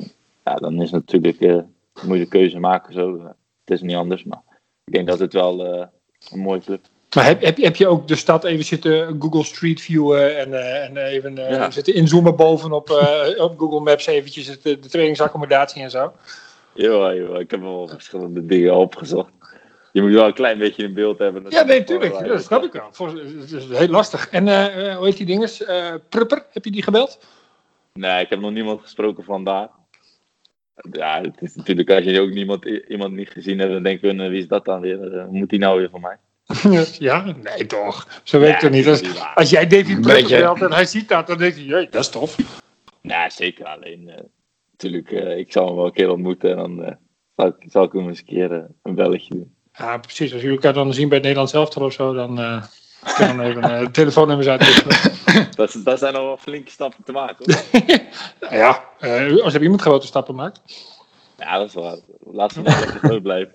ja 0.45 0.55
dan 0.55 0.83
is 0.83 0.91
het 0.91 1.13
natuurlijk 1.13 1.65
moet 2.03 2.19
je 2.19 2.29
keuze 2.29 2.59
maken. 2.59 2.93
Zo. 2.93 3.23
Het 3.65 3.71
is 3.71 3.83
niet 3.83 3.97
anders, 3.97 4.25
maar 4.25 4.43
ik 4.85 4.93
denk 4.93 5.07
dat 5.07 5.19
het 5.19 5.33
wel 5.33 5.75
uh, 5.75 5.87
een 6.31 6.41
mooi 6.41 6.61
club 6.61 6.81
maar 7.15 7.25
heb, 7.25 7.43
heb, 7.43 7.57
heb 7.57 7.77
je 7.77 7.87
ook 7.87 8.09
de 8.09 8.17
stad 8.17 8.45
even 8.45 8.65
zitten 8.65 9.17
Google 9.19 9.45
Street 9.45 9.81
Viewen 9.81 10.39
en, 10.39 10.49
uh, 10.49 10.85
en 10.85 10.97
even 10.97 11.39
uh, 11.39 11.51
ja. 11.51 11.71
zitten 11.71 11.95
inzoomen 11.95 12.37
bovenop 12.37 12.91
op 13.37 13.59
Google 13.59 13.81
Maps 13.81 14.07
eventjes 14.07 14.61
de, 14.61 14.79
de 14.79 14.89
trainingsaccommodatie 14.89 15.83
en 15.83 15.91
zo? 15.91 16.13
Ja, 16.75 17.11
ik 17.39 17.51
heb 17.51 17.61
wel 17.61 17.89
verschillende 17.89 18.47
dingen 18.47 18.77
opgezocht. 18.77 19.31
Je 19.93 20.03
moet 20.03 20.13
wel 20.13 20.27
een 20.27 20.35
klein 20.35 20.59
beetje 20.59 20.83
in 20.83 20.95
beeld 20.95 21.19
hebben. 21.19 21.45
Ja, 21.49 21.63
nee, 21.63 21.85
tuurlijk. 21.85 22.27
dat 22.27 22.43
snap 22.43 22.65
ik 22.65 22.73
wel. 22.73 23.15
Het 23.41 23.53
is 23.53 23.65
heel 23.69 23.89
lastig. 23.89 24.29
En 24.29 24.49
hoe 24.97 25.07
heet 25.07 25.17
die 25.17 25.27
dinges? 25.27 25.65
Prupper, 26.09 26.45
heb 26.51 26.65
je 26.65 26.71
die 26.71 26.83
gebeld? 26.83 27.19
Nee, 27.93 28.23
ik 28.23 28.31
heb 28.31 28.41
nog 28.41 28.53
niemand 28.53 28.81
gesproken 28.81 29.25
vandaag. 29.25 29.69
Ja, 30.91 31.21
het 31.21 31.43
is 31.43 31.55
natuurlijk 31.55 31.91
als 31.91 32.05
je 32.05 32.21
ook 32.21 32.31
niemand, 32.31 32.65
iemand 32.65 33.13
niet 33.13 33.29
gezien 33.29 33.59
hebt, 33.59 33.73
dan 33.73 33.83
denken 33.83 34.17
we, 34.17 34.29
wie 34.29 34.41
is 34.41 34.49
dat 34.49 34.65
dan 34.65 34.81
weer? 34.81 35.15
Uh, 35.15 35.27
moet 35.27 35.51
die 35.51 35.59
nou 35.59 35.79
weer 35.79 35.91
van 35.91 36.01
mij? 36.01 36.17
ja, 36.99 37.35
nee 37.43 37.67
toch. 37.67 38.21
Zo 38.23 38.39
weet 38.39 38.63
het 38.63 38.71
niet. 38.71 38.87
Als, 38.87 39.35
als 39.35 39.51
jij 39.51 39.67
David 39.67 40.01
Brugge 40.01 40.37
belt 40.37 40.63
en 40.63 40.73
hij 40.73 40.85
ziet 40.85 41.09
dat, 41.09 41.27
dan 41.27 41.39
denkt 41.39 41.57
hij, 41.57 41.65
jee, 41.65 41.89
dat 41.89 42.01
is 42.01 42.09
tof. 42.09 42.37
Ja, 43.01 43.31
zeker. 43.31 43.65
Alleen, 43.65 44.09
uh, 44.09 44.15
natuurlijk, 44.71 45.11
uh, 45.11 45.39
ik 45.39 45.53
zal 45.53 45.67
hem 45.67 45.77
wel 45.77 45.85
een 45.85 45.93
keer 45.93 46.11
ontmoeten 46.11 46.51
en 46.51 46.57
dan 46.57 46.97
zal, 47.37 47.47
ik, 47.47 47.55
zal 47.67 47.85
ik 47.85 47.93
hem 47.93 48.09
eens 48.09 48.19
een 48.19 48.25
keer 48.25 48.67
een 48.83 48.95
belletje 48.95 49.35
doen. 49.35 49.55
Ja, 49.73 49.99
precies. 49.99 50.33
Als 50.33 50.41
jullie 50.41 50.57
elkaar 50.57 50.73
dan 50.73 50.95
zien 50.95 51.09
bij 51.09 51.17
het 51.17 51.27
Nederlands 51.27 51.53
elftal 51.53 51.85
of 51.85 51.93
zo, 51.93 52.13
dan 52.13 52.63
kan 53.03 53.37
dan 53.37 53.41
even 53.41 53.71
uh, 53.71 53.87
telefoonnummers 53.87 54.49
uitwisselen. 54.49 54.97
dat, 55.57 55.81
dat 55.85 55.99
zijn 55.99 56.15
al 56.15 56.25
wel 56.25 56.37
flinke 56.37 56.71
stappen 56.71 57.05
te 57.05 57.13
maken. 57.13 57.55
Hoor. 58.41 58.51
ja, 58.59 58.85
uh, 59.01 59.45
als 59.45 59.55
er 59.55 59.63
iemand 59.63 59.81
grote 59.81 60.07
stappen 60.07 60.35
maakt. 60.35 60.61
Ja, 61.39 61.59
dat 61.59 61.69
is 61.69 61.75
waar. 61.75 61.99
Laten 62.21 62.63
we 62.63 62.71
maar 62.71 62.81
lekker 62.81 63.21
blijven. 63.31 63.55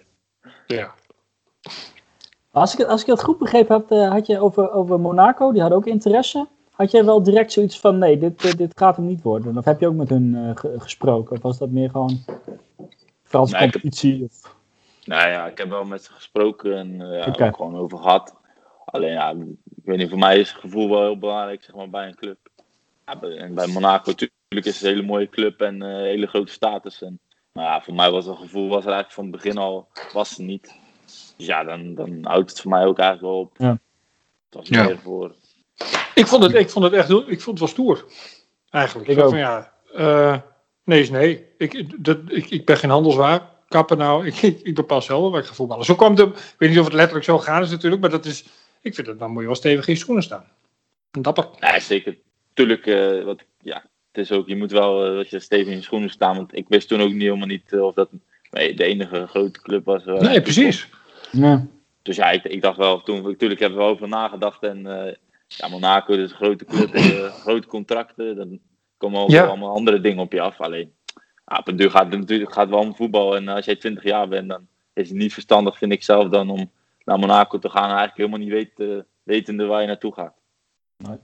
Ja. 0.68 0.94
Als 2.52 2.76
ik, 2.78 2.86
als 2.86 3.02
ik 3.02 3.08
het 3.08 3.24
goed 3.24 3.38
begrepen 3.38 3.76
heb, 3.76 3.92
uh, 3.92 4.12
had 4.12 4.28
je 4.28 4.40
over, 4.40 4.72
over 4.72 5.00
Monaco, 5.00 5.52
die 5.52 5.62
hadden 5.62 5.80
ook 5.80 5.86
interesse. 5.86 6.48
Had 6.72 6.92
jij 6.92 7.06
wel 7.06 7.24
direct 7.24 7.52
zoiets 7.52 7.80
van, 7.80 7.98
nee, 7.98 8.18
dit, 8.18 8.58
dit 8.58 8.72
gaat 8.76 8.96
hem 8.96 9.06
niet 9.06 9.22
worden? 9.22 9.58
Of 9.58 9.66
heb 9.66 9.80
je 9.80 9.88
ook 9.88 9.96
met 9.96 10.10
hun 10.10 10.56
gesproken? 10.78 11.36
Of 11.36 11.42
was 11.42 11.58
dat 11.58 11.70
meer 11.70 11.90
gewoon 11.90 12.24
Franse 13.24 13.56
nee, 13.58 13.72
competitie? 13.72 14.14
Heb, 14.14 14.30
of? 14.30 14.56
Nou 15.08 15.30
ja, 15.30 15.48
ik 15.48 15.58
heb 15.58 15.70
wel 15.70 15.84
met 15.84 16.04
ze 16.04 16.14
gesproken 16.14 16.78
en 16.78 16.98
ja, 16.98 17.26
okay. 17.26 17.52
gewoon 17.52 17.78
over 17.78 17.98
gehad. 17.98 18.36
Alleen 18.86 19.12
ja, 19.12 19.30
ik 19.30 19.84
weet 19.84 19.98
niet, 19.98 20.10
voor 20.10 20.20
mij 20.20 20.40
is 20.40 20.50
het 20.50 20.60
gevoel 20.60 20.90
wel 20.90 21.02
heel 21.02 21.18
belangrijk 21.18 21.64
zeg 21.64 21.76
maar, 21.76 21.90
bij 21.90 22.08
een 22.08 22.16
club. 22.16 22.38
Ja, 23.06 23.22
en 23.22 23.54
bij 23.54 23.68
Monaco 23.68 24.10
natuurlijk 24.10 24.32
is 24.50 24.74
het 24.74 24.82
een 24.82 24.90
hele 24.90 25.02
mooie 25.02 25.30
club 25.30 25.62
en 25.62 25.82
een 25.82 26.04
hele 26.04 26.28
grote 26.28 26.52
status. 26.52 27.02
En, 27.02 27.20
maar 27.52 27.64
ja, 27.64 27.82
voor 27.82 27.94
mij 27.94 28.12
was 28.12 28.26
het 28.26 28.38
gevoel 28.38 28.70
was 28.70 28.86
er 28.86 28.92
eigenlijk 28.92 29.14
van 29.14 29.24
het 29.24 29.34
begin 29.34 29.58
al 29.58 29.88
was 30.14 30.30
het 30.30 30.40
niet. 30.40 30.76
Dus 31.06 31.48
ja, 31.48 31.64
dan, 31.64 31.96
dan 31.96 32.18
houdt 32.22 32.50
het 32.50 32.62
voor 32.62 32.72
mij 32.72 32.86
ook 32.86 33.00
eigenlijk 33.00 33.32
wel 33.32 33.40
op. 33.40 33.56
Ja. 33.58 33.80
Het 34.50 34.60
was 34.60 34.70
meer 34.70 35.00
voor. 35.00 35.36
Ik 36.14 36.28
vond 36.28 36.44
het, 36.44 36.54
ik 36.54 36.70
vond 36.70 36.86
het 36.86 36.94
echt 36.94 37.10
ik 37.10 37.42
vond 37.42 37.60
het 37.60 37.60
wel 37.60 37.68
stoer. 37.68 38.06
Eigenlijk. 38.70 39.10
Ik, 39.10 39.20
ook. 39.20 39.30
Van, 39.30 39.38
ja, 39.38 39.74
uh, 39.96 40.38
nee 40.84 41.02
is 41.02 41.10
nee. 41.10 41.46
Ik, 41.58 42.04
dat, 42.06 42.18
ik, 42.28 42.50
ik 42.50 42.66
ben 42.66 42.78
geen 42.78 42.90
handelswaar. 42.90 43.56
Kappen 43.68 43.98
nou, 43.98 44.26
ik, 44.26 44.36
ik, 44.42 44.60
ik 44.62 44.76
bepaal 44.76 45.02
zelf 45.02 45.32
waar 45.32 45.42
ik 45.42 45.48
ga 45.48 45.54
voetballen. 45.54 45.86
Zo 45.86 45.96
kwam 45.96 46.16
het, 46.16 46.28
ik 46.28 46.56
weet 46.58 46.70
niet 46.70 46.80
of 46.80 46.86
het 46.86 46.94
letterlijk 46.94 47.26
zo 47.26 47.38
gaat 47.38 47.64
is 47.64 47.70
natuurlijk, 47.70 48.02
maar 48.02 48.12
dat 48.12 48.26
is, 48.26 48.46
ik 48.82 48.96
vind 48.96 49.08
het 49.08 49.20
dan 49.20 49.32
moet 49.32 49.42
je 49.42 49.48
wel 49.48 49.56
stevig 49.56 49.88
in 49.88 49.94
je 49.94 50.00
schoenen 50.00 50.24
staan. 50.24 50.46
Dapper. 51.12 51.50
Ja, 51.60 51.80
zeker. 51.80 52.18
Tuurlijk, 52.54 52.86
uh, 52.86 53.24
wat, 53.24 53.44
ja, 53.62 53.84
het 54.12 54.26
is 54.26 54.32
ook, 54.32 54.48
je 54.48 54.56
moet 54.56 54.72
wel 54.72 55.20
uh, 55.20 55.26
je 55.26 55.40
stevig 55.40 55.68
in 55.68 55.76
je 55.76 55.82
schoenen 55.82 56.10
staan, 56.10 56.36
want 56.36 56.56
ik 56.56 56.66
wist 56.68 56.88
toen 56.88 57.02
ook 57.02 57.12
niet 57.12 57.22
helemaal 57.22 57.48
niet 57.48 57.74
of 57.74 57.94
dat 57.94 58.10
nee, 58.52 58.74
de 58.74 58.84
enige 58.84 59.28
grote 59.28 59.62
club 59.62 59.86
was. 59.86 60.06
nee, 60.06 60.42
precies. 60.42 60.88
Ja. 61.32 61.68
Dus 62.02 62.16
ja, 62.16 62.32
ik, 62.32 62.44
ik, 62.44 62.62
dacht 62.62 62.78
wel, 62.78 63.02
toen, 63.02 63.22
natuurlijk 63.22 63.60
heb 63.60 63.72
ik 63.72 63.78
wel 63.78 63.88
over 63.88 64.08
nagedacht 64.08 64.64
en 64.64 64.82
ja, 65.48 65.68
Monaco 65.68 66.14
is 66.14 66.32
een 66.32 66.38
grote 66.38 66.66
club, 66.66 66.96
grote 67.46 67.68
contracten, 67.68 68.36
dan 68.36 68.60
komen 68.98 69.20
ook 69.20 69.36
allemaal 69.36 69.76
andere 69.76 70.00
dingen 70.00 70.24
op 70.24 70.32
je 70.32 70.42
af. 70.42 70.60
Alleen, 70.60 70.92
ja, 71.48 71.58
op 71.58 71.68
een 71.68 71.76
duur 71.76 71.92
gaat 71.92 72.12
het 72.12 72.20
natuurlijk 72.20 72.54
gaat 72.54 72.70
wel 72.70 72.80
om 72.80 72.96
voetbal. 72.96 73.36
En 73.36 73.48
als 73.48 73.66
jij 73.66 73.76
20 73.76 74.04
jaar 74.04 74.28
bent, 74.28 74.50
dan 74.50 74.68
is 74.94 75.10
het 75.10 75.18
niet 75.18 75.34
verstandig, 75.34 75.78
vind 75.78 75.92
ik 75.92 76.04
zelf, 76.04 76.30
dan 76.30 76.50
om 76.50 76.72
naar 77.04 77.20
Monaco 77.20 77.60
te 77.60 77.70
gaan 77.70 77.90
en 77.90 77.98
eigenlijk 77.98 78.18
helemaal 78.18 78.40
niet 78.40 78.50
weten, 78.50 79.06
wetende 79.24 79.66
waar 79.66 79.82
je 79.82 79.88
naartoe 79.88 80.14
gaat. 80.14 80.34
Nee. 80.98 81.18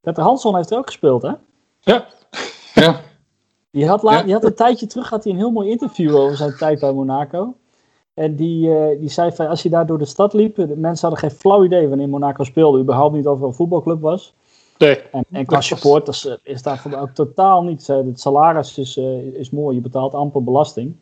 Peter 0.00 0.22
Hansson 0.22 0.56
heeft 0.56 0.70
er 0.70 0.78
ook 0.78 0.86
gespeeld, 0.86 1.22
hè? 1.22 1.32
Ja. 1.80 2.06
ja. 2.74 3.00
Die 3.70 3.86
had, 3.86 4.02
la, 4.02 4.22
die 4.22 4.32
had 4.32 4.44
een 4.44 4.54
tijdje 4.54 4.86
terug 4.86 5.10
had 5.10 5.24
hij 5.24 5.32
een 5.32 5.38
heel 5.38 5.50
mooi 5.50 5.70
interview 5.70 6.16
over 6.16 6.36
zijn 6.36 6.56
tijd 6.56 6.80
bij 6.80 6.92
Monaco. 6.92 7.56
En 8.14 8.36
die, 8.36 8.68
uh, 8.68 9.00
die 9.00 9.10
zei 9.10 9.32
van 9.32 9.48
als 9.48 9.62
je 9.62 9.68
daar 9.68 9.86
door 9.86 9.98
de 9.98 10.04
stad 10.04 10.32
liep, 10.32 10.56
de 10.56 10.76
mensen 10.76 11.08
hadden 11.08 11.30
geen 11.30 11.38
flauw 11.38 11.64
idee 11.64 11.88
wanneer 11.88 12.08
Monaco 12.08 12.44
speelde, 12.44 12.78
überhaupt 12.78 13.14
niet 13.14 13.26
of 13.26 13.40
er 13.40 13.46
een 13.46 13.54
voetbalclub 13.54 14.00
was. 14.00 14.34
Nee. 14.82 15.02
En, 15.12 15.24
en 15.30 15.46
qua 15.46 15.60
support 15.60 16.08
is, 16.08 16.36
is 16.42 16.62
daar 16.62 16.82
ook 17.00 17.10
totaal 17.10 17.62
niet. 17.62 17.86
Het 17.86 18.20
salaris 18.20 18.78
is, 18.78 18.96
uh, 18.96 19.34
is 19.34 19.50
mooi, 19.50 19.76
je 19.76 19.82
betaalt 19.82 20.14
amper 20.14 20.44
belasting. 20.44 20.96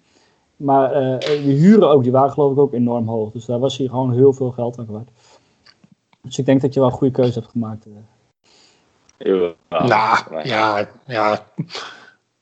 Maar 0.56 0.90
uh, 0.90 1.18
de 1.18 1.36
huren 1.36 1.90
ook, 1.90 2.02
die 2.02 2.12
waren 2.12 2.30
geloof 2.30 2.52
ik 2.52 2.58
ook 2.58 2.72
enorm 2.72 3.08
hoog. 3.08 3.32
Dus 3.32 3.44
daar 3.44 3.58
was 3.58 3.76
hier 3.76 3.88
gewoon 3.88 4.12
heel 4.12 4.32
veel 4.32 4.50
geld 4.50 4.78
aan 4.78 4.86
kwijt. 4.86 5.10
Dus 6.22 6.38
ik 6.38 6.46
denk 6.46 6.60
dat 6.60 6.74
je 6.74 6.80
wel 6.80 6.88
een 6.88 6.94
goede 6.94 7.14
keuze 7.14 7.38
hebt 7.38 7.50
gemaakt. 7.50 7.86
Ja, 9.18 10.26
nou, 10.30 10.48
ja, 10.48 10.88
ja. 11.06 11.46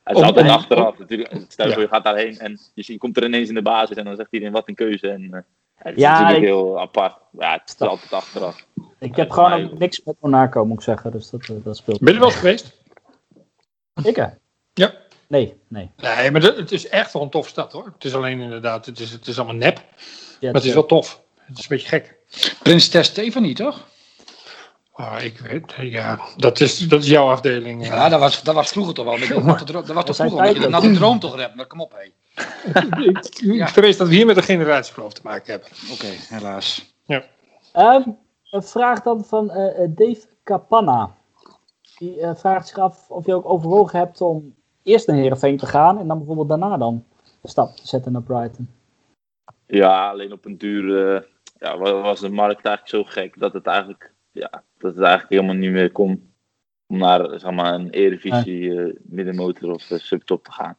Het 0.03 0.17
is 0.17 0.23
altijd 0.23 0.49
achteraf 0.49 0.99
natuurlijk. 0.99 1.45
Stel 1.47 1.67
je 1.67 1.73
voor, 1.73 1.81
je 1.81 1.87
gaat 1.87 2.03
daarheen 2.03 2.37
en 2.37 2.59
je, 2.73 2.97
komt 2.97 3.17
er 3.17 3.25
ineens 3.25 3.49
in 3.49 3.55
de 3.55 3.61
basis 3.61 3.97
en 3.97 4.05
dan 4.05 4.15
zegt 4.15 4.31
iedereen 4.31 4.53
wat 4.53 4.67
een 4.67 4.75
keuze. 4.75 5.09
En, 5.09 5.21
uh, 5.21 5.39
het 5.79 5.95
is 5.95 6.01
ja, 6.01 6.11
natuurlijk 6.11 6.45
heel 6.45 6.79
apart. 6.79 7.17
Ja, 7.31 7.51
het 7.51 7.75
is 7.79 7.87
altijd 7.87 8.13
achteraf. 8.13 8.65
Ik 8.99 9.15
heb 9.15 9.31
gewoon 9.31 9.77
niks 9.77 10.01
met 10.03 10.15
Monaco, 10.19 10.65
moet 10.65 10.77
ik 10.77 10.83
zeggen. 10.83 11.11
Dus 11.11 11.29
dat, 11.29 11.51
dat 11.63 11.77
speelt. 11.77 11.99
Ben 11.99 12.13
je 12.13 12.19
wel 12.19 12.29
geweest? 12.29 12.77
Ik 14.03 14.15
hè? 14.15 14.27
Ja. 14.73 14.93
Nee, 15.27 15.55
nee. 15.67 15.91
Nee, 15.97 16.31
maar 16.31 16.41
het 16.41 16.71
is 16.71 16.87
echt 16.87 17.13
wel 17.13 17.21
een 17.21 17.29
tof 17.29 17.47
stad 17.47 17.71
hoor. 17.71 17.85
Het 17.93 18.05
is 18.05 18.15
alleen 18.15 18.39
inderdaad, 18.39 18.85
het 18.85 18.99
is, 18.99 19.11
het 19.11 19.27
is 19.27 19.37
allemaal 19.37 19.55
nep. 19.55 19.83
maar 20.41 20.53
het 20.53 20.63
is 20.63 20.73
wel 20.73 20.85
tof. 20.85 21.21
Het 21.35 21.57
is 21.57 21.63
een 21.63 21.77
beetje 21.77 21.87
gek. 21.87 22.15
Prins 22.63 23.05
Stefanie, 23.05 23.55
toch? 23.55 23.87
Oh, 24.93 25.15
ik 25.21 25.39
weet, 25.39 25.73
ja, 25.77 26.19
dat 26.37 26.59
is, 26.59 26.77
dat 26.77 27.01
is 27.01 27.07
jouw 27.07 27.29
afdeling. 27.29 27.85
Ja, 27.85 28.09
dat 28.09 28.19
was, 28.19 28.43
dat 28.43 28.55
was 28.55 28.69
vroeger 28.69 28.93
toch 28.93 29.05
wel. 29.05 29.17
Dat, 29.65 29.87
was 29.87 30.05
toch 30.05 30.15
vroeger 30.15 30.45
een 30.45 30.53
beetje 30.53 30.81
de 30.81 30.91
droom 30.91 31.19
toch 31.19 31.35
rap, 31.35 31.55
maar 31.55 31.65
kom 31.65 31.81
op 31.81 31.91
hé. 31.91 32.11
ik, 33.07 33.39
ik 33.39 33.67
vrees 33.67 33.97
dat 33.97 34.07
we 34.07 34.15
hier 34.15 34.25
met 34.25 34.37
een 34.37 34.43
generatiekloof 34.43 35.13
te 35.13 35.21
maken 35.23 35.51
hebben. 35.51 35.69
Oké, 35.91 36.07
helaas. 36.07 36.95
Ja. 37.05 37.23
Um, 37.75 38.17
een 38.49 38.63
vraag 38.63 39.01
dan 39.01 39.25
van 39.25 39.45
uh, 39.45 39.87
Dave 39.89 40.21
Capanna. 40.43 41.15
Die 41.97 42.17
uh, 42.17 42.35
vraagt 42.35 42.67
zich 42.67 42.77
af 42.77 43.09
of 43.09 43.25
je 43.25 43.33
ook 43.33 43.49
overwogen 43.49 43.99
hebt 43.99 44.21
om 44.21 44.55
eerst 44.83 45.07
naar 45.07 45.15
Heerenveen 45.15 45.57
te 45.57 45.65
gaan 45.65 45.99
en 45.99 46.07
dan 46.07 46.17
bijvoorbeeld 46.17 46.49
daarna 46.49 46.77
dan 46.77 47.05
de 47.41 47.47
stap 47.47 47.75
te 47.75 47.87
zetten 47.87 48.11
naar 48.11 48.21
Brighton. 48.21 48.69
Ja, 49.65 50.09
alleen 50.09 50.31
op 50.31 50.45
een 50.45 50.57
duur 50.57 50.83
uh, 50.83 51.21
ja, 51.59 51.77
was 51.77 52.19
de 52.19 52.29
markt 52.29 52.65
eigenlijk 52.65 52.87
zo 52.87 53.03
gek 53.03 53.39
dat 53.39 53.53
het 53.53 53.65
eigenlijk 53.65 54.13
ja, 54.31 54.63
dat 54.77 54.95
het 54.95 55.03
eigenlijk 55.03 55.29
helemaal 55.29 55.55
niet 55.55 55.71
meer 55.71 55.91
kon 55.91 56.29
om 56.87 56.97
naar 56.97 57.39
zeg 57.39 57.51
maar, 57.51 57.73
een 57.73 57.89
Eredivisie 57.89 58.59
uh, 58.59 58.95
middenmotor 59.03 59.71
of 59.73 59.89
uh, 59.89 59.99
subtop 59.99 60.43
te 60.43 60.51
gaan. 60.51 60.77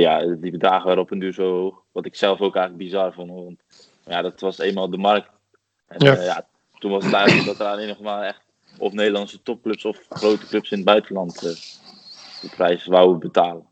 Ja, 0.00 0.26
die 0.36 0.50
bedragen 0.50 0.86
waren 0.86 1.02
op 1.02 1.10
een 1.10 1.18
duur 1.18 1.32
zo 1.32 1.60
hoog. 1.60 1.82
Wat 1.92 2.06
ik 2.06 2.14
zelf 2.14 2.40
ook 2.40 2.56
eigenlijk 2.56 2.84
bizar 2.84 3.12
vond. 3.12 3.30
Want 3.30 3.60
ja, 4.04 4.22
dat 4.22 4.40
was 4.40 4.58
eenmaal 4.58 4.90
de 4.90 4.96
markt. 4.96 5.30
En 5.86 6.06
ja. 6.06 6.16
Uh, 6.16 6.24
ja 6.24 6.46
toen 6.78 6.90
was 6.90 7.04
het 7.04 7.14
eigenlijk 7.14 7.46
dat 7.46 7.60
er 7.60 7.72
alleen 7.72 7.88
nog 7.88 8.00
maar 8.00 8.22
echt 8.22 8.40
of 8.78 8.92
Nederlandse 8.92 9.42
topclubs 9.42 9.84
of 9.84 10.06
grote 10.08 10.46
clubs 10.46 10.70
in 10.70 10.76
het 10.76 10.86
buitenland 10.86 11.40
de 12.40 12.48
prijs 12.56 12.86
wouden 12.86 13.18
betalen. 13.18 13.66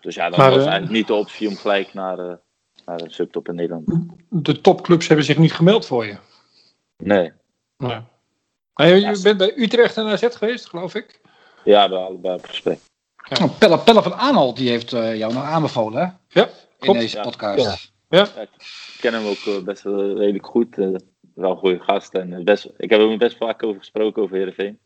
Dus 0.00 0.14
ja, 0.14 0.28
maar, 0.28 0.50
was 0.50 0.58
eigenlijk 0.58 0.90
niet 0.90 1.06
de 1.06 1.14
optie 1.14 1.48
om 1.48 1.56
gelijk 1.56 1.94
naar, 1.94 2.16
naar 2.84 3.00
een 3.00 3.10
subtop 3.10 3.48
in 3.48 3.54
Nederland. 3.54 4.06
De 4.28 4.60
topclubs 4.60 5.06
hebben 5.06 5.26
zich 5.26 5.38
niet 5.38 5.52
gemeld 5.52 5.86
voor 5.86 6.06
je? 6.06 6.16
Nee. 6.96 7.32
Maar 7.76 8.88
je, 8.88 9.00
je 9.00 9.20
bent 9.22 9.38
bij 9.38 9.52
Utrecht 9.56 9.96
en 9.96 10.06
AZ 10.06 10.26
geweest, 10.30 10.68
geloof 10.68 10.94
ik? 10.94 11.20
Ja, 11.64 11.88
bij 11.88 11.98
allebei 11.98 12.34
op 12.34 12.44
gesprek. 12.44 12.78
Ja. 13.28 13.44
Oh, 13.44 13.58
Pelle, 13.58 13.78
Pelle 13.78 14.02
van 14.02 14.14
Aanholt 14.14 14.56
die 14.56 14.68
heeft 14.68 14.92
uh, 14.92 15.16
jou 15.16 15.32
nog 15.32 15.42
aanbevolen, 15.42 16.02
hè? 16.02 16.40
Ja, 16.40 16.48
In 16.80 16.92
deze 16.92 17.20
podcast. 17.20 17.92
Ja. 18.08 18.18
ja. 18.18 18.42
ik 18.42 18.96
ken 19.00 19.12
hem 19.12 19.26
ook 19.26 19.44
uh, 19.48 19.62
best 19.62 19.82
wel 19.82 20.16
redelijk 20.16 20.46
goed. 20.46 20.78
Uh, 20.78 20.96
wel 21.34 21.50
een 21.50 21.56
goede 21.56 21.80
gast. 21.80 22.14
En 22.14 22.44
best, 22.44 22.68
ik 22.76 22.90
heb 22.90 23.00
hem 23.00 23.18
best 23.18 23.36
vaak 23.36 23.62
over 23.62 23.78
gesproken 23.78 24.22
over 24.22 24.36
Heerenveen. 24.36 24.78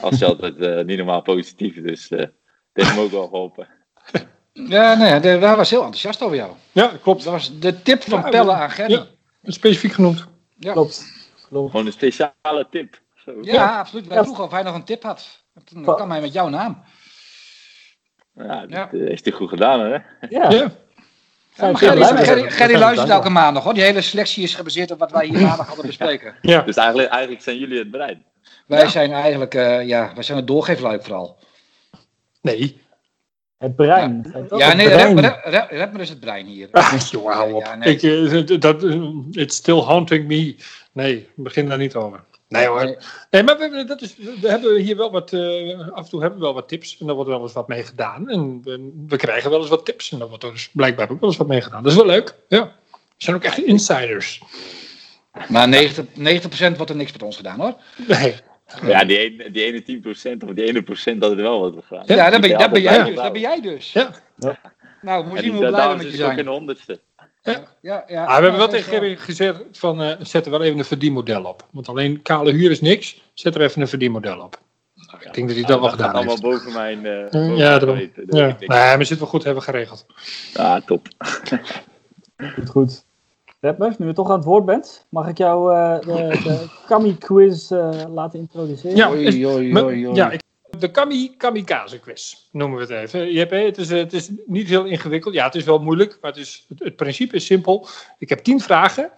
Als 0.00 0.18
je 0.18 0.26
altijd 0.36 0.86
niet 0.86 0.96
normaal 0.96 1.22
positief, 1.22 1.82
dus 1.82 2.10
uh, 2.10 2.24
heeft 2.72 2.90
hem 2.90 2.98
ook 2.98 3.10
wel 3.10 3.28
geholpen. 3.28 3.68
Ja, 4.56 4.94
nee, 4.94 5.20
de, 5.20 5.38
daar 5.38 5.56
was 5.56 5.70
heel 5.70 5.82
enthousiast 5.82 6.22
over 6.22 6.36
jou. 6.36 6.52
Ja, 6.72 6.92
klopt. 7.02 7.24
Dat 7.24 7.32
was 7.32 7.58
de 7.58 7.82
tip 7.82 8.02
van 8.02 8.20
ja, 8.20 8.28
Pelle 8.28 8.52
aan 8.52 8.70
Gerry. 8.70 8.92
Ja, 8.92 9.06
specifiek 9.42 9.92
genoemd. 9.92 10.26
Ja. 10.58 10.72
Klopt. 10.72 11.04
Gewoon 11.48 11.86
een 11.86 11.92
speciale 11.92 12.66
tip. 12.70 13.00
Zo. 13.14 13.32
Ja, 13.40 13.78
absoluut. 13.78 14.06
Wij 14.06 14.22
vroegen 14.22 14.44
of 14.44 14.50
hij 14.50 14.62
nog 14.62 14.74
een 14.74 14.84
tip 14.84 15.02
had. 15.02 15.44
Dan 15.72 15.96
kan 15.96 16.10
hij 16.10 16.20
met 16.20 16.32
jouw 16.32 16.48
naam. 16.48 16.82
Ja, 18.36 18.60
dat 18.60 18.70
ja. 18.70 18.88
heeft 18.90 19.24
hij 19.24 19.34
goed 19.34 19.48
gedaan, 19.48 19.80
hè? 19.80 19.98
Ja. 20.28 20.50
ja. 20.50 20.70
Ja, 21.56 21.74
Gerry, 21.74 22.78
luistert 22.78 23.08
elke 23.08 23.28
maandag 23.28 23.64
hoor. 23.64 23.74
Die 23.74 23.82
hele 23.82 24.00
selectie 24.00 24.42
is 24.42 24.54
gebaseerd 24.54 24.90
op 24.90 24.98
wat 24.98 25.10
wij 25.10 25.26
hier 25.26 25.40
maandag 25.40 25.66
hadden 25.66 25.86
bespreken. 25.86 26.34
Ja. 26.42 26.60
Dus 26.60 26.76
eigenlijk, 26.76 27.08
eigenlijk 27.08 27.42
zijn 27.42 27.58
jullie 27.58 27.78
het 27.78 27.90
brein. 27.90 28.24
Wij 28.66 28.88
zijn 28.88 29.12
eigenlijk, 29.12 29.54
uh, 29.54 29.86
ja, 29.86 30.10
wij 30.14 30.22
zijn 30.22 30.38
het 30.38 30.46
doorgeefluik 30.46 31.02
vooral. 31.02 31.38
Nee. 32.40 32.82
Het 33.58 33.76
brein. 33.76 34.34
Ja, 34.50 34.58
ja 34.58 34.74
nee, 34.74 34.88
rap, 35.78 35.98
is 35.98 36.08
het 36.08 36.20
brein 36.20 36.46
hier. 36.46 36.68
Jongen, 37.10 37.34
hou 37.34 37.52
op. 37.52 37.64
Ja, 37.64 37.74
nee. 37.74 37.94
Ik, 37.94 38.02
uh, 38.02 38.60
dat, 38.60 38.82
it's 39.30 39.56
still 39.56 39.80
haunting 39.80 40.26
me. 40.26 40.56
Nee, 40.92 41.28
begin 41.34 41.68
daar 41.68 41.78
niet 41.78 41.94
over. 41.94 42.24
Nee 42.54 42.66
hoor. 42.66 43.04
Nee, 43.30 43.42
maar 43.42 43.58
we, 43.58 43.84
dat 43.86 44.02
is, 44.02 44.16
we 44.16 44.48
hebben 44.48 44.76
hier 44.76 44.96
wel 44.96 45.10
wat, 45.10 45.32
uh, 45.32 45.88
af 45.90 46.04
en 46.04 46.10
toe 46.10 46.20
hebben 46.20 46.38
we 46.38 46.44
wel 46.44 46.54
wat 46.54 46.68
tips 46.68 46.98
en 46.98 47.06
daar 47.06 47.14
wordt 47.14 47.30
wel 47.30 47.42
eens 47.42 47.52
wat 47.52 47.68
mee 47.68 47.82
gedaan. 47.82 48.28
En 48.28 48.60
we, 48.62 48.92
we, 49.08 49.16
krijgen 49.16 49.50
wel 49.50 49.60
eens 49.60 49.68
wat 49.68 49.84
tips 49.84 50.12
en 50.12 50.18
daar 50.18 50.28
wordt 50.28 50.44
er 50.44 50.52
dus 50.52 50.70
blijkbaar 50.72 51.10
ook 51.10 51.20
wel 51.20 51.28
eens 51.28 51.38
wat 51.38 51.46
mee 51.46 51.60
gedaan. 51.60 51.82
Dat 51.82 51.92
is 51.92 51.98
wel 51.98 52.06
leuk, 52.06 52.34
ja. 52.48 52.72
We 52.90 53.24
zijn 53.24 53.36
ook 53.36 53.44
echt 53.44 53.58
insiders. 53.58 54.42
Maar 55.48 55.68
90%, 55.68 56.12
90 56.14 56.76
wordt 56.76 56.90
er 56.90 56.96
niks 56.96 57.12
met 57.12 57.22
ons 57.22 57.36
gedaan 57.36 57.60
hoor. 57.60 57.74
Nee. 58.08 58.34
Ja, 58.82 59.04
die 59.04 59.18
ene, 59.18 59.50
die 59.50 59.64
ene 59.64 60.02
10% 60.36 60.48
of 60.48 60.54
die 60.54 60.64
ene 60.64 60.82
procent 60.82 61.20
dat 61.20 61.30
er 61.30 61.36
wel 61.36 61.60
wat 61.60 61.84
gedaan. 61.86 62.04
Ja, 62.06 62.14
ja 62.14 62.30
dat, 62.30 62.40
ben, 62.40 62.58
dat, 62.58 62.70
ben 62.72 62.82
jij 62.82 63.04
dus, 63.04 63.14
dat 63.14 63.32
ben 63.32 63.40
jij 63.40 63.60
dus. 63.60 63.92
Ja. 63.92 64.10
ja. 64.38 64.58
Nou, 65.02 65.26
moet 65.26 65.44
je 65.44 65.50
hoe 65.50 65.66
blij 65.66 65.88
we 65.88 65.96
met 65.96 66.10
je 66.10 66.16
zijn. 66.16 66.32
ook 66.32 66.38
in 66.38 66.44
de 66.44 66.50
honderdste. 66.50 67.00
Ja. 67.52 67.62
Ja, 67.80 68.04
ja. 68.06 68.24
Ah, 68.24 68.36
we 68.36 68.42
hebben 68.42 68.60
wel 68.60 68.68
tegen 68.68 68.92
Gerry 68.92 69.16
gezegd 69.16 69.62
van 69.72 70.02
uh, 70.02 70.12
zet 70.20 70.44
er 70.44 70.50
wel 70.50 70.62
even 70.62 70.78
een 70.78 70.84
verdienmodel 70.84 71.44
op. 71.44 71.66
Want 71.70 71.88
alleen 71.88 72.22
kale 72.22 72.52
huur 72.52 72.70
is 72.70 72.80
niks. 72.80 73.22
Zet 73.34 73.54
er 73.54 73.60
even 73.60 73.80
een 73.80 73.88
verdienmodel 73.88 74.40
op. 74.40 74.60
Nou, 74.94 75.18
ik 75.22 75.34
denk 75.34 75.48
dat 75.48 75.56
hij 75.56 75.66
dat 75.66 75.80
wel 75.80 75.88
gedaan 75.88 76.16
heeft. 76.16 76.42
allemaal 76.42 76.52
boven 76.52 76.72
mijn 76.72 77.04
uh, 77.04 77.30
boven 77.30 77.56
Ja, 77.56 77.78
dat 77.78 77.94
weten. 77.94 78.24
Ja. 78.28 78.56
Nee, 78.58 78.68
maar 78.68 79.04
zit 79.04 79.18
wel 79.18 79.28
goed 79.28 79.44
hebben 79.44 79.62
geregeld. 79.62 80.06
Ja, 80.52 80.80
top. 80.80 81.08
goed, 82.54 82.68
goed. 82.68 83.04
Redmus, 83.60 83.98
nu 83.98 84.06
je 84.06 84.12
toch 84.12 84.30
aan 84.30 84.36
het 84.36 84.44
woord 84.44 84.64
bent, 84.64 85.06
mag 85.08 85.28
ik 85.28 85.38
jou 85.38 85.74
uh, 85.74 86.00
de, 86.00 86.40
de 86.42 86.66
Kami-quiz 86.86 87.70
uh, 87.70 87.90
laten 88.08 88.38
introduceren? 88.38 88.96
Ja, 88.96 89.08
is, 89.08 89.34
oei, 89.34 89.46
oei, 89.46 89.82
oei, 89.82 90.14
ja 90.14 90.30
ik, 90.30 90.42
de 90.80 90.90
Kami 90.90 91.34
Kamikaze 91.36 91.98
quiz 91.98 92.34
noemen 92.52 92.78
we 92.78 92.94
het 92.94 93.04
even. 93.04 93.32
Je 93.32 93.38
hebt, 93.38 93.50
het, 93.50 93.78
is, 93.78 93.90
het 93.90 94.12
is 94.12 94.30
niet 94.46 94.68
heel 94.68 94.84
ingewikkeld. 94.84 95.34
Ja, 95.34 95.44
het 95.44 95.54
is 95.54 95.64
wel 95.64 95.78
moeilijk, 95.78 96.18
maar 96.20 96.30
het, 96.30 96.40
is, 96.40 96.66
het, 96.78 96.96
principe 96.96 97.36
is 97.36 97.46
simpel. 97.46 97.88
Ik 98.18 98.28
heb 98.28 98.38
tien 98.38 98.60
vragen. 98.60 99.10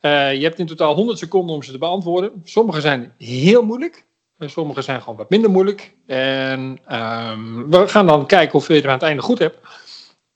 Uh, 0.00 0.34
je 0.34 0.42
hebt 0.42 0.58
in 0.58 0.66
totaal 0.66 0.94
100 0.94 1.18
seconden 1.18 1.54
om 1.54 1.62
ze 1.62 1.72
te 1.72 1.78
beantwoorden. 1.78 2.40
Sommige 2.44 2.80
zijn 2.80 3.14
heel 3.18 3.62
moeilijk 3.62 4.06
sommige 4.38 4.82
zijn 4.82 5.00
gewoon 5.02 5.16
wat 5.16 5.30
minder 5.30 5.50
moeilijk. 5.50 5.94
En 6.06 6.78
ehm, 6.86 7.68
we 7.68 7.88
gaan 7.88 8.06
dan 8.06 8.26
kijken 8.26 8.54
of 8.58 8.68
je 8.68 8.74
het 8.74 8.86
aan 8.86 8.92
het 8.92 9.02
einde 9.02 9.22
goed 9.22 9.38
hebt. 9.38 9.58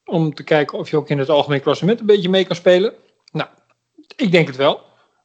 Om 0.04 0.34
te 0.34 0.42
kijken 0.42 0.78
of 0.78 0.90
je 0.90 0.96
ook 0.96 1.08
in 1.08 1.18
het 1.18 1.28
algemeen 1.28 1.60
klassement 1.60 2.00
een 2.00 2.06
beetje 2.06 2.28
mee 2.28 2.44
kan 2.44 2.56
spelen. 2.56 2.94
Nou, 3.32 3.48
ik 4.16 4.32
denk 4.32 4.46
het 4.46 4.56
wel. 4.56 4.80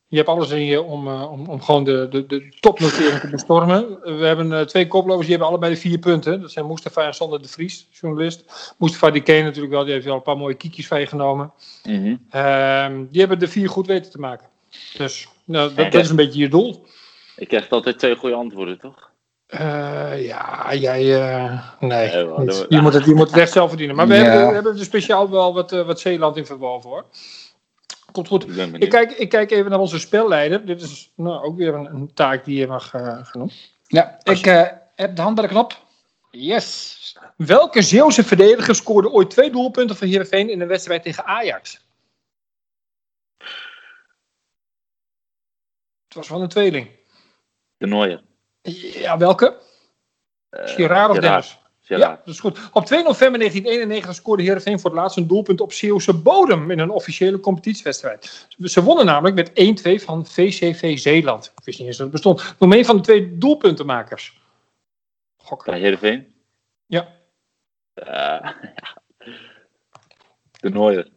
Je 0.07 0.17
hebt 0.17 0.29
alles 0.29 0.49
in 0.49 0.65
je 0.65 0.81
om, 0.81 1.07
uh, 1.07 1.31
om, 1.31 1.49
om 1.49 1.61
gewoon 1.61 1.83
de, 1.83 2.07
de, 2.09 2.25
de 2.25 2.49
topnotering 2.59 3.19
te 3.19 3.29
bestormen. 3.29 3.99
We 4.01 4.25
hebben 4.25 4.51
uh, 4.51 4.61
twee 4.61 4.87
koplopers, 4.87 5.27
die 5.27 5.29
hebben 5.29 5.47
allebei 5.47 5.73
de 5.73 5.79
vier 5.79 5.99
punten. 5.99 6.41
Dat 6.41 6.51
zijn 6.51 6.67
Mustafa 6.67 7.05
en 7.05 7.13
Sander 7.13 7.41
de 7.41 7.47
Vries, 7.47 7.87
journalist. 7.91 8.73
Mustafa 8.77 9.11
die 9.11 9.21
ken 9.21 9.43
natuurlijk 9.43 9.73
wel, 9.73 9.83
die 9.83 9.93
heeft 9.93 10.07
al 10.07 10.15
een 10.15 10.21
paar 10.21 10.37
mooie 10.37 10.55
kiekjes 10.55 10.87
van 10.87 10.99
je 10.99 11.07
genomen. 11.07 11.51
Mm 11.83 12.03
-hmm. 12.03 12.19
uh, 12.35 13.07
die 13.09 13.19
hebben 13.19 13.39
de 13.39 13.47
vier 13.47 13.69
goed 13.69 13.87
weten 13.87 14.11
te 14.11 14.19
maken. 14.19 14.47
Dus 14.97 15.27
nou, 15.43 15.73
dat, 15.73 15.91
dat, 15.91 16.03
is 16.03 16.09
een 16.09 16.15
beetje 16.15 16.39
je 16.39 16.49
doel. 16.49 16.85
Ik 17.35 17.47
krijg 17.47 17.69
altijd 17.69 17.99
twee 17.99 18.15
goede 18.15 18.35
antwoorden, 18.35 18.79
toch? 18.79 19.13
Uh, 19.49 20.25
ja, 20.25 20.73
jij. 20.73 21.03
Uh, 21.03 21.61
nee. 21.79 21.89
nee 21.89 22.11
je, 22.69 22.81
moet 22.81 22.93
het, 22.93 23.05
je 23.05 23.15
moet 23.15 23.29
het 23.29 23.37
echt 23.37 23.51
zelf 23.51 23.69
verdienen. 23.69 23.95
Maar 23.95 24.07
we, 24.07 24.15
ja. 24.15 24.21
hebben, 24.21 24.47
we 24.47 24.53
hebben 24.53 24.77
er 24.77 24.83
speciaal 24.83 25.29
wel 25.29 25.53
wat, 25.53 25.73
uh, 25.73 25.85
wat 25.85 25.99
Zeeland 25.99 26.37
in 26.37 26.45
verworven 26.45 26.89
hoor. 26.89 27.05
Komt 28.15 28.27
goed. 28.27 28.57
Ik, 28.57 28.77
ik, 28.77 28.89
kijk, 28.89 29.11
ik 29.11 29.29
kijk 29.29 29.51
even 29.51 29.71
naar 29.71 29.79
onze 29.79 29.99
spelleider. 29.99 30.65
Dit 30.65 30.81
is 30.81 31.11
nou, 31.15 31.43
ook 31.43 31.57
weer 31.57 31.73
een, 31.73 31.85
een 31.85 32.13
taak 32.13 32.45
die 32.45 32.59
je 32.59 32.67
mag 32.67 32.93
genoemd. 33.23 33.53
Ja, 33.87 34.19
ik 34.23 34.45
heb 34.95 35.15
de 35.15 35.21
hand 35.21 35.35
bij 35.35 35.43
de 35.43 35.49
knop. 35.49 35.83
Yes. 36.31 37.17
Welke 37.37 37.81
Zeeuwse 37.81 38.23
verdediger 38.23 38.75
scoorde 38.75 39.11
ooit 39.11 39.29
twee 39.29 39.51
doelpunten 39.51 39.95
voor 39.95 40.07
Heerenveen 40.07 40.49
in 40.49 40.61
een 40.61 40.67
wedstrijd 40.67 41.03
tegen 41.03 41.25
Ajax? 41.25 41.85
Het 46.03 46.13
was 46.13 46.27
van 46.27 46.41
een 46.41 46.49
tweeling. 46.49 46.89
De 47.77 47.85
Nooier. 47.85 48.23
Ja, 48.61 49.17
welke? 49.17 49.57
Uh, 50.49 50.67
Girard 50.67 51.09
of 51.09 51.19
Dennis? 51.19 51.59
Ja, 51.87 52.21
dat 52.25 52.33
is 52.33 52.39
goed. 52.39 52.59
Op 52.71 52.85
2 52.85 53.03
november 53.03 53.39
1991 53.39 54.15
scoorde 54.15 54.43
Heerenveen 54.43 54.79
voor 54.79 54.89
het 54.89 54.99
laatst 54.99 55.17
een 55.17 55.27
doelpunt 55.27 55.61
op 55.61 55.73
Zeeuwse 55.73 56.13
bodem 56.13 56.71
in 56.71 56.79
een 56.79 56.89
officiële 56.89 57.39
competitiewedstrijd. 57.39 58.47
Ze 58.59 58.83
wonnen 58.83 59.05
namelijk 59.05 59.35
met 59.35 59.79
1-2 59.99 60.03
van 60.03 60.25
VCV 60.25 60.97
Zeeland. 60.97 61.51
Ik 61.57 61.65
wist 61.65 61.79
niet 61.79 61.87
eens 61.87 61.97
dat 61.97 62.11
het 62.11 62.15
bestond. 62.15 62.55
Noem 62.59 62.73
een 62.73 62.85
van 62.85 62.95
de 62.95 63.01
twee 63.01 63.37
doelpuntenmakers. 63.37 64.41
Gokken. 65.37 65.71
Bij 65.71 65.81
Heerenveen? 65.81 66.33
Ja. 66.85 67.07
Uh, 67.95 68.51
de 70.51 70.69
Nooier. 70.69 71.09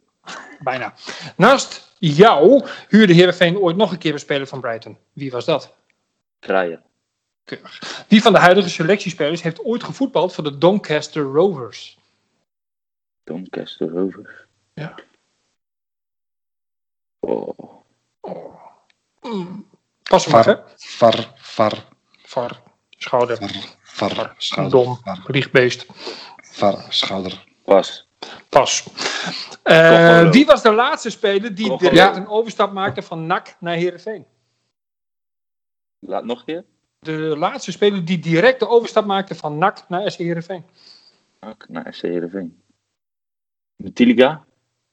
Bijna. 0.61 0.95
Naast 1.37 1.95
jou 1.99 2.66
huurde 2.89 3.12
Heerenveen 3.12 3.59
ooit 3.59 3.77
nog 3.77 3.93
een 3.93 3.99
keer 3.99 4.12
een 4.12 4.19
speler 4.19 4.47
van 4.47 4.61
Brighton. 4.61 4.99
Wie 5.12 5.31
was 5.31 5.45
dat? 5.45 5.75
Kraaien. 6.39 6.83
Keurig. 7.49 8.05
Wie 8.09 8.22
van 8.22 8.32
de 8.32 8.38
huidige 8.38 8.68
selectiespelers 8.68 9.42
heeft 9.42 9.64
ooit 9.64 9.82
gevoetbald 9.82 10.34
voor 10.34 10.44
de 10.44 10.59
Doncaster 10.59 11.22
Rovers? 11.22 11.99
Doncaster 13.24 13.88
Rovers? 13.88 14.46
Ja. 14.74 14.94
Oh. 17.20 17.59
oh. 18.20 18.62
Mm. 19.20 19.68
Pas 20.03 20.26
maar, 20.26 20.44
hè? 20.44 20.55
Var, 20.76 21.32
var. 21.36 21.84
Var. 22.22 22.62
Schouder. 22.90 23.38
Var, 23.82 24.14
var. 24.14 24.34
Schouder. 24.38 24.70
Dom. 24.70 25.01
Liegbeest. 25.26 25.86
Var, 26.36 26.86
schouder. 26.88 27.44
Pas. 27.64 28.09
Pas. 28.49 28.84
Uh, 29.64 30.30
wie 30.30 30.46
was 30.46 30.62
de 30.62 30.72
laatste 30.72 31.11
speler 31.11 31.55
die 31.55 31.76
direct 31.76 31.96
ja. 31.96 32.16
een 32.16 32.28
overstap 32.28 32.72
maakte 32.72 33.03
van 33.03 33.26
NAC 33.26 33.57
naar 33.61 33.74
Heerenveen? 33.74 34.26
Laat 35.99 36.24
nog 36.24 36.38
een 36.38 36.44
keer. 36.44 36.64
De 36.99 37.36
laatste 37.38 37.72
speler 37.72 38.05
die 38.05 38.18
direct 38.18 38.61
de 38.61 38.68
overstap 38.68 39.05
maakte 39.05 39.34
van 39.34 39.59
NAC 39.59 39.84
naar 39.88 40.11
SC 40.11 40.18
Heerenveen. 40.18 40.64
NAC 41.40 41.68
naar 41.68 41.94
SC 41.94 42.03
Heerenveen. 42.03 42.62
Tiliga? 43.92 44.44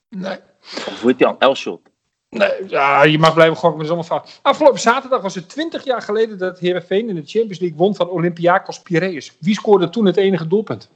Nee. 0.10 0.40
Of 0.62 1.02
hoe 1.02 1.10
heet 1.10 1.18
die 1.18 1.28
al? 1.28 1.40
Elshot? 1.40 1.82
Nee, 2.30 2.68
ja, 2.68 3.04
je 3.04 3.20
mag 3.20 3.34
blijven 3.34 3.58
gokken, 3.58 3.96
met 3.98 4.06
fout. 4.06 4.40
Afgelopen 4.42 4.80
zaterdag 4.80 5.22
was 5.22 5.36
het 5.36 5.50
20 5.50 5.84
jaar 5.84 6.02
geleden 6.02 6.38
dat 6.38 6.60
Heerenveen 6.60 7.10
in 7.10 7.16
de 7.16 7.26
Champions 7.26 7.60
League 7.60 7.78
won 7.78 7.96
van 7.96 8.10
Olympiakos 8.10 8.82
Piraeus. 8.82 9.38
Wie 9.40 9.56
scoorde 9.56 9.90
toen 9.90 10.06
het 10.06 10.18
enige 10.18 10.48
doelpunt? 10.48 10.90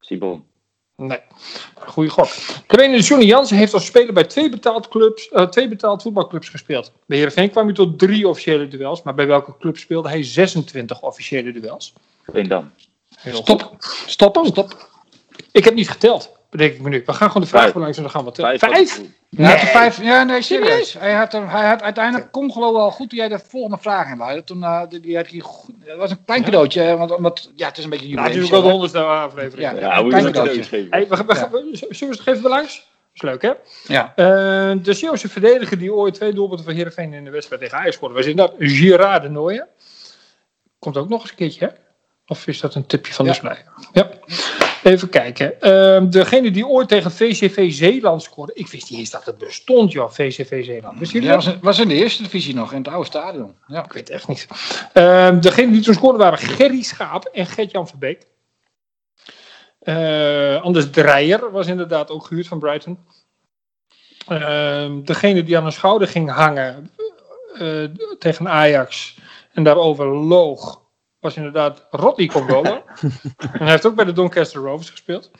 Sibon. 0.00 0.44
Nee, 0.96 1.18
goede 1.74 2.10
gok. 2.10 2.28
Trainer 2.66 3.00
Johnny 3.00 3.26
Jansen 3.26 3.56
heeft 3.56 3.74
als 3.74 3.86
speler 3.86 4.12
bij 4.12 4.24
twee 4.24 4.48
betaald, 4.48 4.88
clubs, 4.88 5.30
uh, 5.32 5.42
twee 5.42 5.68
betaald 5.68 6.02
voetbalclubs 6.02 6.48
gespeeld. 6.48 6.92
Bij 7.06 7.16
Heerenveen 7.16 7.50
kwam 7.50 7.64
hij 7.64 7.74
tot 7.74 7.98
drie 7.98 8.28
officiële 8.28 8.68
duels, 8.68 9.02
maar 9.02 9.14
bij 9.14 9.26
welke 9.26 9.56
club 9.58 9.76
speelde 9.76 10.08
hij 10.08 10.22
26 10.22 11.02
officiële 11.02 11.52
duels? 11.52 11.92
Veendam. 12.22 12.72
Stop, 13.32 13.76
stop, 14.06 14.46
stop. 14.46 14.90
Ik 15.52 15.64
heb 15.64 15.74
niet 15.74 15.90
geteld, 15.90 16.30
bedenk 16.50 16.72
ik 16.72 16.80
me 16.80 16.88
nu. 16.88 17.02
We 17.06 17.12
gaan 17.12 17.28
gewoon 17.28 17.42
de 17.42 17.48
vraag 17.48 17.74
langs 17.74 17.96
en 17.96 18.02
dan 18.02 18.12
gaan 18.12 18.24
we 18.24 18.32
tellen. 18.32 18.58
Vijf? 18.58 18.72
Vijf? 18.72 19.00
Nee. 19.36 19.46
Hij 19.46 19.66
vijf, 19.66 20.02
ja, 20.02 20.22
nee, 20.22 20.42
serieus. 20.42 20.92
Hij 20.92 21.12
had, 21.12 21.32
hij 21.32 21.66
had 21.66 21.82
uiteindelijk 21.82 22.32
kon 22.32 22.52
geloof 22.52 22.72
wel 22.72 22.90
goed 22.90 23.08
toen 23.08 23.18
jij 23.18 23.28
de 23.28 23.38
volgende 23.38 23.78
vraag 23.80 24.10
in 24.10 24.44
Toen, 24.44 24.58
uh, 24.58 24.82
die, 24.88 25.16
had 25.16 25.28
die, 25.28 25.42
dat 25.84 25.96
was 25.96 26.10
een 26.10 26.24
klein 26.24 26.44
cadeautje, 26.44 26.96
want, 26.96 27.16
omdat, 27.16 27.50
ja, 27.54 27.66
het 27.66 27.78
is 27.78 27.84
een 27.84 27.90
beetje. 27.90 28.08
Ja, 28.08 28.22
natuurlijk 28.22 28.50
wel 28.50 28.62
de 28.62 28.68
honderdste 28.68 28.98
aflevering. 28.98 29.70
Ja, 29.70 29.78
ja, 29.80 29.98
een 29.98 30.08
klein 30.08 30.24
cadeautje. 30.24 30.86
Hey, 30.90 31.08
we, 31.08 31.16
we, 31.26 31.34
ja. 31.34 31.48
Zullen 31.94 32.14
we 32.14 32.22
het 32.24 32.36
even 32.36 32.50
langs? 32.50 32.74
Dat 32.74 32.86
is 33.12 33.22
leuk, 33.22 33.42
hè? 33.42 33.52
Ja. 33.94 34.12
Uh, 34.16 34.82
de 34.82 34.92
Zeeuwse 34.92 35.28
verdediger 35.28 35.78
die 35.78 35.92
ooit 35.92 36.14
twee 36.14 36.32
doelpunten 36.32 36.64
van 36.64 36.74
Heerenveen 36.74 37.12
in 37.12 37.24
de 37.24 37.30
wedstrijd 37.30 37.62
tegen 37.62 37.78
Ajax 37.78 37.96
scoorde, 37.96 38.14
was 38.14 38.26
inderdaad 38.26 38.54
Girard 38.58 39.22
de 39.22 39.28
Nooijen. 39.28 39.68
Komt 40.78 40.96
ook 40.96 41.08
nog 41.08 41.20
eens 41.20 41.30
een 41.30 41.36
keertje, 41.36 41.66
hè? 41.66 41.72
Of 42.26 42.46
is 42.46 42.60
dat 42.60 42.74
een 42.74 42.86
tipje 42.86 43.12
van 43.12 43.24
ja. 43.24 43.30
de 43.30 43.36
Slij? 43.36 43.64
Ja. 43.92 44.08
Even 44.86 45.08
kijken. 45.08 45.54
Uh, 45.60 46.10
degene 46.10 46.50
die 46.50 46.66
ooit 46.66 46.88
tegen 46.88 47.10
VCV 47.10 47.72
Zeeland 47.72 48.22
scoorde. 48.22 48.52
Ik 48.54 48.68
wist 48.68 48.90
niet 48.90 48.98
eens 48.98 49.10
dat 49.10 49.24
het 49.24 49.38
bestond, 49.38 49.92
joh, 49.92 50.10
VCV 50.10 50.64
Zeeland. 50.64 50.98
Wist 50.98 51.12
ja, 51.12 51.34
was, 51.34 51.58
was 51.60 51.78
in 51.78 51.88
de 51.88 51.94
eerste 51.94 52.22
divisie 52.22 52.54
nog, 52.54 52.72
in 52.72 52.78
het 52.78 52.88
oude 52.88 53.06
stadion. 53.06 53.54
Ja. 53.66 53.84
Ik 53.84 53.92
weet 53.92 54.08
het 54.08 54.16
echt 54.16 54.28
niet. 54.28 54.46
Uh, 54.94 55.40
degene 55.40 55.72
die 55.72 55.80
toen 55.80 55.94
scoorde 55.94 56.18
waren 56.18 56.38
Gerry 56.38 56.82
Schaap 56.82 57.24
en 57.24 57.46
Gert-Jan 57.46 57.88
Verbeek. 57.88 58.26
Uh, 59.82 60.62
Anders 60.62 60.90
Dreyer 60.90 61.50
was 61.50 61.66
inderdaad 61.66 62.10
ook 62.10 62.24
gehuurd 62.26 62.48
van 62.48 62.58
Brighton. 62.58 62.98
degene 65.04 65.44
die 65.44 65.56
aan 65.56 65.66
een 65.66 65.72
schouder 65.72 66.08
ging 66.08 66.30
hangen 66.30 66.90
eh, 67.58 67.84
tegen 68.18 68.48
Ajax 68.48 69.18
en 69.52 69.62
daarover 69.62 70.06
loog 70.06 70.80
was 71.26 71.36
inderdaad 71.36 71.86
Rodney 71.90 72.26
Congola. 72.26 72.82
en 73.52 73.58
hij 73.58 73.70
heeft 73.70 73.86
ook 73.86 73.94
bij 73.94 74.04
de 74.04 74.12
Doncaster 74.12 74.60
Rovers 74.60 74.90
gespeeld. 74.90 75.30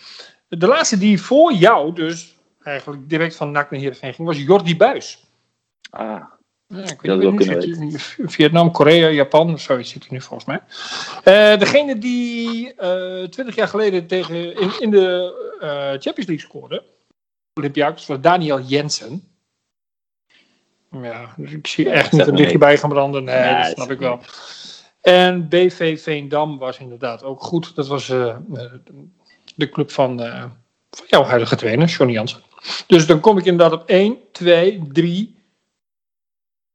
De 0.48 0.66
laatste 0.66 0.98
die 0.98 1.22
voor 1.22 1.52
jou 1.52 1.92
dus 1.92 2.36
eigenlijk 2.62 3.08
direct 3.08 3.36
van 3.36 3.50
NAC 3.50 3.70
naar 3.70 3.80
Heerenveen 3.80 4.14
ging, 4.14 4.28
was 4.28 4.38
Jordi 4.38 4.76
Buis. 4.76 5.24
Ah. 5.90 6.22
Ja, 6.68 6.82
ik 6.82 7.00
weet, 7.00 7.46
weet 7.46 7.78
niet, 7.78 8.16
Vietnam, 8.24 8.70
Korea, 8.70 9.08
Japan, 9.08 9.58
zoiets 9.58 9.90
zit 9.90 10.02
hij 10.02 10.12
nu 10.12 10.20
volgens 10.20 10.44
mij. 10.44 10.60
Uh, 11.24 11.58
degene 11.58 11.98
die 11.98 12.74
twintig 13.28 13.48
uh, 13.48 13.54
jaar 13.54 13.68
geleden 13.68 14.06
tegen, 14.06 14.56
in, 14.60 14.70
in 14.80 14.90
de 14.90 15.34
uh, 15.60 15.68
Champions 15.88 16.26
League 16.26 16.38
scoorde, 16.38 16.84
Olympiakos, 17.54 18.06
was 18.06 18.20
Daniel 18.20 18.60
Jensen. 18.60 19.36
Ja, 20.90 21.34
dus 21.36 21.52
ik 21.52 21.66
zie 21.66 21.90
echt 21.90 22.12
niet 22.12 22.26
een 22.26 22.34
lichtje 22.34 22.58
bij 22.58 22.78
gaan 22.78 22.90
branden. 22.90 23.24
Nee, 23.24 23.40
nee 23.40 23.62
dat 23.62 23.72
snap 23.72 23.90
ik 23.90 23.98
wel. 23.98 24.20
En 25.06 25.48
BV 25.48 26.02
Veendam 26.02 26.58
was 26.58 26.78
inderdaad 26.78 27.22
ook 27.22 27.42
goed. 27.42 27.74
Dat 27.74 27.86
was 27.86 28.08
uh, 28.08 28.36
de 29.54 29.68
club 29.68 29.90
van, 29.90 30.22
uh, 30.22 30.44
van 30.90 31.06
jouw 31.08 31.22
huidige 31.22 31.56
trainer, 31.56 31.88
Johnny 31.88 32.14
Jansen. 32.14 32.42
Dus 32.86 33.06
dan 33.06 33.20
kom 33.20 33.38
ik 33.38 33.44
inderdaad 33.44 33.80
op 33.80 33.88
1, 33.88 34.18
2, 34.32 34.82
3, 34.92 35.36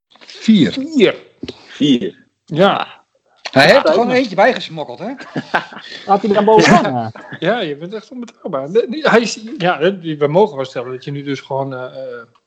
4. 0.10 0.72
4. 0.72 1.16
4. 1.68 2.28
Ja. 2.46 3.04
Hij 3.52 3.72
heeft 3.72 3.88
er 3.88 3.94
gewoon 3.94 4.12
eentje 4.12 4.36
bijgesmokkeld, 4.36 5.00
hè? 5.00 5.06
Laat 6.08 6.22
hij 6.22 6.32
er 6.32 6.38
aan 6.38 6.46
bovenaan. 6.46 6.94
Ja. 6.94 7.12
ja, 7.40 7.60
je 7.60 7.76
bent 7.76 7.94
echt 7.94 8.12
onbetrouwbaar. 8.12 8.68
Hij 8.90 9.22
is, 9.22 9.40
ja, 9.58 9.80
we 10.02 10.28
mogen 10.28 10.56
wel 10.56 10.66
stellen 10.66 10.92
dat 10.92 11.04
je 11.04 11.12
nu 11.12 11.24
dus 11.24 11.40
gewoon 11.40 11.74
uh, 11.74 11.94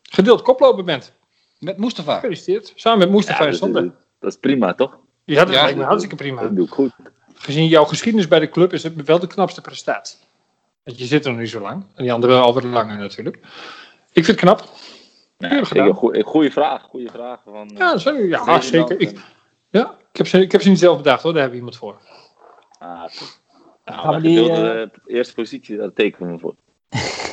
gedeeld 0.02 0.42
koploper 0.42 0.84
bent. 0.84 1.12
Met 1.58 1.78
Mustafa. 1.78 2.14
Gefeliciteerd. 2.14 2.72
Samen 2.74 2.98
met 2.98 3.10
Mustafa 3.10 3.42
ja, 3.42 3.48
en 3.48 3.56
Sander. 3.56 3.92
Dat 4.18 4.30
is 4.32 4.38
prima, 4.38 4.74
toch? 4.74 5.02
Ja, 5.24 5.44
dat 5.44 5.54
ja, 5.54 5.62
lijkt 5.62 5.78
me 5.78 5.84
hartstikke 5.84 6.16
prima. 6.16 6.42
Dat 6.42 6.56
doe 6.56 6.66
ik 6.66 6.72
goed. 6.72 6.92
Gezien 7.34 7.66
jouw 7.66 7.84
geschiedenis 7.84 8.28
bij 8.28 8.40
de 8.40 8.48
club 8.48 8.72
is 8.72 8.82
het 8.82 9.04
wel 9.04 9.18
de 9.18 9.26
knapste 9.26 9.60
prestatie. 9.60 10.18
Want 10.82 10.98
je 10.98 11.04
zit 11.04 11.24
er 11.24 11.30
nog 11.30 11.40
niet 11.40 11.50
zo 11.50 11.60
lang. 11.60 11.84
En 11.94 12.02
die 12.02 12.12
anderen 12.12 12.42
al 12.42 12.54
wat 12.54 12.64
langer 12.64 12.98
natuurlijk. 12.98 13.36
Ik 14.12 14.24
vind 14.24 14.26
het 14.26 14.36
knap. 14.36 14.64
Ja, 15.38 15.50
een 15.50 15.94
goede, 16.24 16.50
vraag. 16.50 16.82
Goede 16.82 17.10
vraag 17.10 17.40
van, 17.44 17.70
ja, 17.74 17.96
sorry, 17.98 18.28
ja 18.28 18.38
ah, 18.38 18.60
zeker. 18.60 19.00
Ik, 19.00 19.18
ja, 19.70 19.94
ik 20.10 20.16
heb, 20.16 20.26
ze, 20.26 20.40
ik 20.40 20.52
heb 20.52 20.62
ze 20.62 20.68
niet 20.68 20.78
zelf 20.78 20.96
bedacht 20.96 21.22
hoor. 21.22 21.32
Daar 21.32 21.42
hebben 21.42 21.60
we 21.60 21.66
iemand 21.66 21.76
voor. 21.76 21.96
Ah, 22.78 22.88
nou, 23.84 24.00
gaan 24.00 24.14
we 24.14 24.20
die, 24.20 24.50
uh... 24.50 24.86
eerste 25.06 25.34
positie, 25.34 25.76
daar 25.76 25.92
tekenen 25.92 26.32
we 26.32 26.38
voor. 26.38 26.54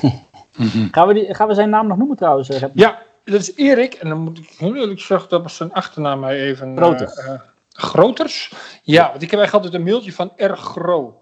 gaan, 0.91 1.07
we 1.07 1.13
die, 1.13 1.35
gaan 1.35 1.47
we 1.47 1.53
zijn 1.53 1.69
naam 1.69 1.87
nog 1.87 1.97
noemen 1.97 2.17
trouwens? 2.17 2.47
Ja, 2.73 3.01
dat 3.23 3.39
is 3.39 3.55
Erik. 3.55 3.93
En 3.93 4.09
dan 4.09 4.19
moet 4.19 4.37
ik 4.37 4.49
heel 4.57 4.75
eerlijk 4.75 4.99
zeggen 4.99 5.29
dat 5.29 5.41
was 5.41 5.55
zijn 5.55 5.73
achternaam 5.73 6.25
even... 6.25 6.77
Grote. 6.77 7.03
Uh, 7.03 7.50
Groters? 7.73 8.53
Ja, 8.83 9.09
want 9.09 9.21
ik 9.21 9.31
heb 9.31 9.39
eigenlijk 9.39 9.53
altijd 9.53 9.73
een 9.73 9.89
mailtje 9.89 10.13
van 10.13 10.31
erg 10.35 10.59
gro. 10.59 11.21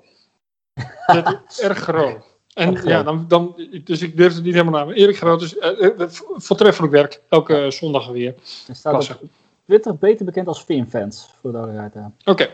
erg 1.61 1.77
gro. 1.77 2.23
En 2.53 2.81
ja, 2.83 3.03
dan, 3.03 3.25
dan, 3.27 3.67
dus 3.83 4.01
ik 4.01 4.17
durf 4.17 4.33
het 4.33 4.43
niet 4.43 4.53
helemaal 4.53 4.85
naar. 4.85 4.95
Erik 4.95 5.17
Groot, 5.17 5.39
dus 5.39 5.55
uh, 5.55 6.09
voortreffelijk 6.35 6.93
werk. 6.93 7.21
Elke 7.29 7.71
zondag 7.71 8.07
weer. 8.07 8.35
Er 8.67 8.75
staat 8.75 9.09
op 9.09 9.21
Twitter 9.65 9.97
beter 9.97 10.25
bekend 10.25 10.47
als 10.47 10.61
Finfans, 10.61 11.29
voor 11.41 11.51
de 11.51 11.57
duidelijkheid. 11.57 12.05
Oké. 12.25 12.43
Ik 12.43 12.49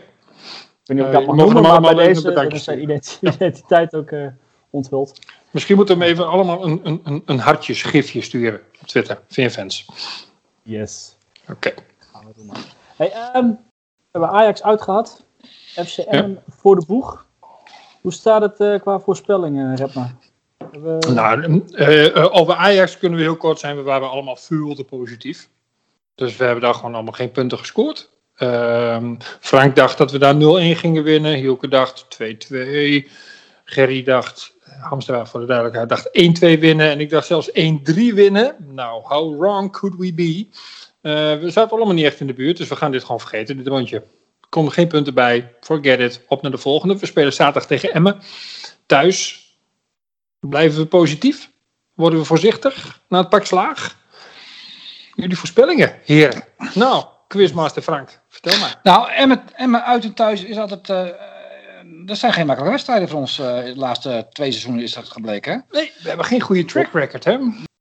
weet 0.84 0.96
niet 0.96 1.00
of 1.00 1.06
ik 1.06 1.12
dat 1.12 1.26
mag 1.26 1.36
noemen, 1.36 1.62
maar 1.62 1.80
bij 1.80 1.94
deze 1.94 2.48
is 2.48 2.64
zijn 2.70 2.82
identiteit 3.20 3.94
ook 3.94 4.12
onthuld. 4.70 5.18
Misschien 5.50 5.76
moeten 5.76 5.98
we 5.98 6.04
hem 6.04 6.12
even 6.12 6.28
allemaal 6.28 6.64
een, 6.64 6.80
een, 6.82 7.00
een, 7.04 7.22
een 7.24 7.38
hartjesgifje 7.38 8.20
sturen 8.20 8.60
op 8.80 8.86
Twitter. 8.86 9.20
Finfans. 9.28 9.86
Yes. 10.62 11.16
Oké. 11.50 11.74
Gaan 12.12 12.26
we 12.26 12.32
doen. 12.34 12.52
Hey, 12.96 13.12
um, 13.34 13.58
hebben 14.20 14.38
Ajax 14.38 14.62
uitgehad. 14.62 15.24
FCM 15.74 16.34
voor 16.48 16.76
de 16.76 16.86
boeg. 16.86 17.26
Hoe 18.00 18.12
staat 18.12 18.42
het 18.42 18.60
uh, 18.60 18.80
qua 18.80 19.00
voorspellingen, 19.00 19.76
Repma? 19.76 20.16
We... 20.70 20.98
Nou, 21.14 21.62
uh, 21.70 22.34
over 22.34 22.54
Ajax 22.54 22.98
kunnen 22.98 23.18
we 23.18 23.24
heel 23.24 23.36
kort 23.36 23.58
zijn. 23.58 23.76
We 23.76 23.82
waren 23.82 24.10
allemaal 24.10 24.36
te 24.36 24.84
positief. 24.88 25.48
Dus 26.14 26.36
we 26.36 26.44
hebben 26.44 26.62
daar 26.62 26.74
gewoon 26.74 26.94
allemaal 26.94 27.12
geen 27.12 27.30
punten 27.30 27.58
gescoord. 27.58 28.10
Uh, 28.38 29.10
Frank 29.40 29.76
dacht 29.76 29.98
dat 29.98 30.12
we 30.12 30.18
daar 30.18 30.34
0-1 30.34 30.38
gingen 30.78 31.02
winnen. 31.02 31.34
Hielke 31.34 31.68
dacht 31.68 32.18
2-2. 32.22 33.08
Gerry 33.64 34.02
dacht, 34.02 34.54
Hamster 34.80 35.26
voor 35.26 35.40
de 35.40 35.46
duidelijkheid, 35.46 35.88
dacht 35.88 36.08
1-2 36.56 36.60
winnen. 36.60 36.90
En 36.90 37.00
ik 37.00 37.10
dacht 37.10 37.26
zelfs 37.26 37.50
1-3 37.50 37.54
winnen. 37.94 38.56
Nou, 38.68 39.02
how 39.04 39.38
wrong 39.38 39.72
could 39.72 39.96
we 39.96 40.14
be? 40.14 40.48
Uh, 41.06 41.12
we 41.12 41.50
zaten 41.50 41.76
allemaal 41.76 41.94
niet 41.94 42.04
echt 42.04 42.20
in 42.20 42.26
de 42.26 42.32
buurt, 42.32 42.56
dus 42.56 42.68
we 42.68 42.76
gaan 42.76 42.90
dit 42.90 43.02
gewoon 43.02 43.20
vergeten, 43.20 43.56
dit 43.56 43.66
rondje. 43.66 43.96
Er 43.96 44.48
komen 44.48 44.72
geen 44.72 44.88
punten 44.88 45.14
bij. 45.14 45.54
Forget 45.60 46.00
it. 46.00 46.20
Op 46.28 46.42
naar 46.42 46.50
de 46.50 46.58
volgende. 46.58 46.98
We 46.98 47.06
spelen 47.06 47.32
zaterdag 47.32 47.66
tegen 47.66 47.92
Emmen. 47.92 48.20
Thuis. 48.86 49.44
Blijven 50.40 50.78
we 50.78 50.86
positief? 50.86 51.50
Worden 51.94 52.18
we 52.18 52.24
voorzichtig 52.24 53.00
na 53.08 53.18
het 53.18 53.28
pak 53.28 53.46
slaag? 53.46 53.96
Jullie 55.14 55.36
voorspellingen, 55.36 55.98
heren. 56.04 56.44
Nou, 56.74 57.04
quizmaster 57.28 57.82
Frank, 57.82 58.20
vertel 58.28 58.58
maar. 58.58 58.80
Nou, 58.82 59.10
Emmen, 59.10 59.42
Emmen 59.54 59.84
uit 59.84 60.04
en 60.04 60.14
thuis 60.14 60.44
is 60.44 60.56
altijd... 60.56 60.88
Uh, 60.88 61.08
dat 62.06 62.18
zijn 62.18 62.32
geen 62.32 62.46
makkelijke 62.46 62.76
wedstrijden 62.76 63.08
voor 63.08 63.18
ons. 63.18 63.38
Uh, 63.38 63.64
de 63.64 63.76
laatste 63.76 64.26
twee 64.32 64.50
seizoenen 64.50 64.82
is 64.82 64.92
dat 64.92 65.08
gebleken. 65.08 65.52
Hè? 65.52 65.78
Nee, 65.78 65.92
we 66.02 66.08
hebben 66.08 66.26
geen 66.26 66.40
goede 66.40 66.64
track 66.64 66.92
record, 66.92 67.24
hè? 67.24 67.38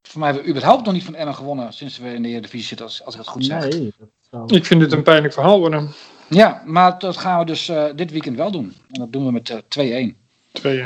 Voor 0.08 0.20
mij 0.20 0.30
hebben 0.30 0.46
we 0.46 0.52
überhaupt 0.52 0.86
nog 0.86 0.94
niet 0.94 1.04
van 1.04 1.16
Emmen 1.16 1.36
gewonnen 1.36 1.74
sinds 1.74 1.98
we 1.98 2.14
in 2.14 2.22
de 2.22 2.30
Eredivisie 2.30 2.68
zitten, 2.68 2.86
als, 2.86 3.04
als 3.04 3.14
ik 3.14 3.20
het 3.20 3.30
goed 3.30 3.46
zeg. 3.46 3.70
Nee, 3.70 3.94
dat 4.00 4.10
zou... 4.32 4.56
Ik 4.56 4.66
vind 4.66 4.80
dit 4.80 4.92
een 4.92 5.04
pijnlijk 5.04 5.34
verhaal 5.34 5.60
worden. 5.60 5.94
Ja, 6.30 6.62
maar 6.66 7.00
dat 7.00 7.18
gaan 7.18 7.40
we 7.40 7.46
dus 7.46 7.70
uh, 7.70 7.86
dit 7.96 8.12
weekend 8.12 8.38
wel 8.38 8.52
doen. 8.52 8.74
En 8.92 9.00
dat 9.00 9.12
doen 9.12 9.26
we 9.26 9.32
met 9.32 9.50
uh, 9.78 10.12
2-1. 10.12 10.16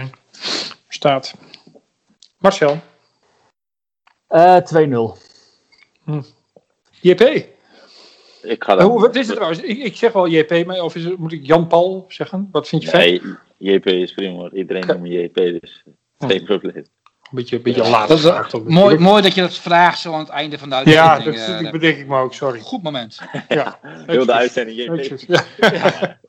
2-1. 0.07 0.09
Staat. 0.87 1.33
Marcel. 2.37 2.79
Uh, 4.29 4.57
2-0. 4.57 5.21
Hm. 6.03 6.21
JP. 7.01 7.21
Ik 8.41 8.63
ga 8.63 8.75
dan... 8.75 8.89
Hoe, 8.89 8.99
wat 9.01 9.15
is 9.15 9.25
het 9.27 9.35
trouwens? 9.35 9.61
Ik, 9.61 9.77
ik 9.77 9.95
zeg 9.95 10.11
wel 10.11 10.27
JP, 10.27 10.65
maar 10.65 10.81
of 10.81 10.95
is 10.95 11.03
het, 11.03 11.17
moet 11.17 11.31
ik 11.31 11.45
Jan-Paul 11.45 12.05
zeggen? 12.07 12.49
Wat 12.51 12.67
vind 12.67 12.83
je 12.83 12.91
nee, 12.91 13.19
fijn? 13.19 13.39
JP 13.57 13.85
is 13.85 14.13
prima. 14.13 14.49
Iedereen 14.51 14.87
noemt 14.87 15.07
JP, 15.07 15.35
dus 15.35 15.83
geen 16.19 16.43
probleem. 16.43 16.85
Een 17.29 17.35
beetje, 17.35 17.59
beetje 17.59 17.83
ja, 17.83 17.89
laat. 17.89 18.51
Dat 18.51 18.67
mooi, 18.67 18.97
mooi 18.97 19.21
dat 19.21 19.33
je 19.33 19.41
dat 19.41 19.57
vraagt 19.57 19.99
zo 19.99 20.13
aan 20.13 20.19
het 20.19 20.29
einde 20.29 20.57
van 20.57 20.69
de 20.69 20.75
uitzending. 20.75 21.37
Ja, 21.37 21.55
dat 21.55 21.61
uh, 21.63 21.71
bedenk 21.71 21.97
ik 21.97 22.07
me 22.07 22.17
ook, 22.17 22.33
sorry. 22.33 22.59
Goed 22.59 22.83
moment. 22.83 23.17
Ja. 23.47 23.79
Heel 23.81 24.25
de 24.25 24.33
uitzending. 24.33 24.77
Ja. 24.77 25.43
ja. 25.57 26.19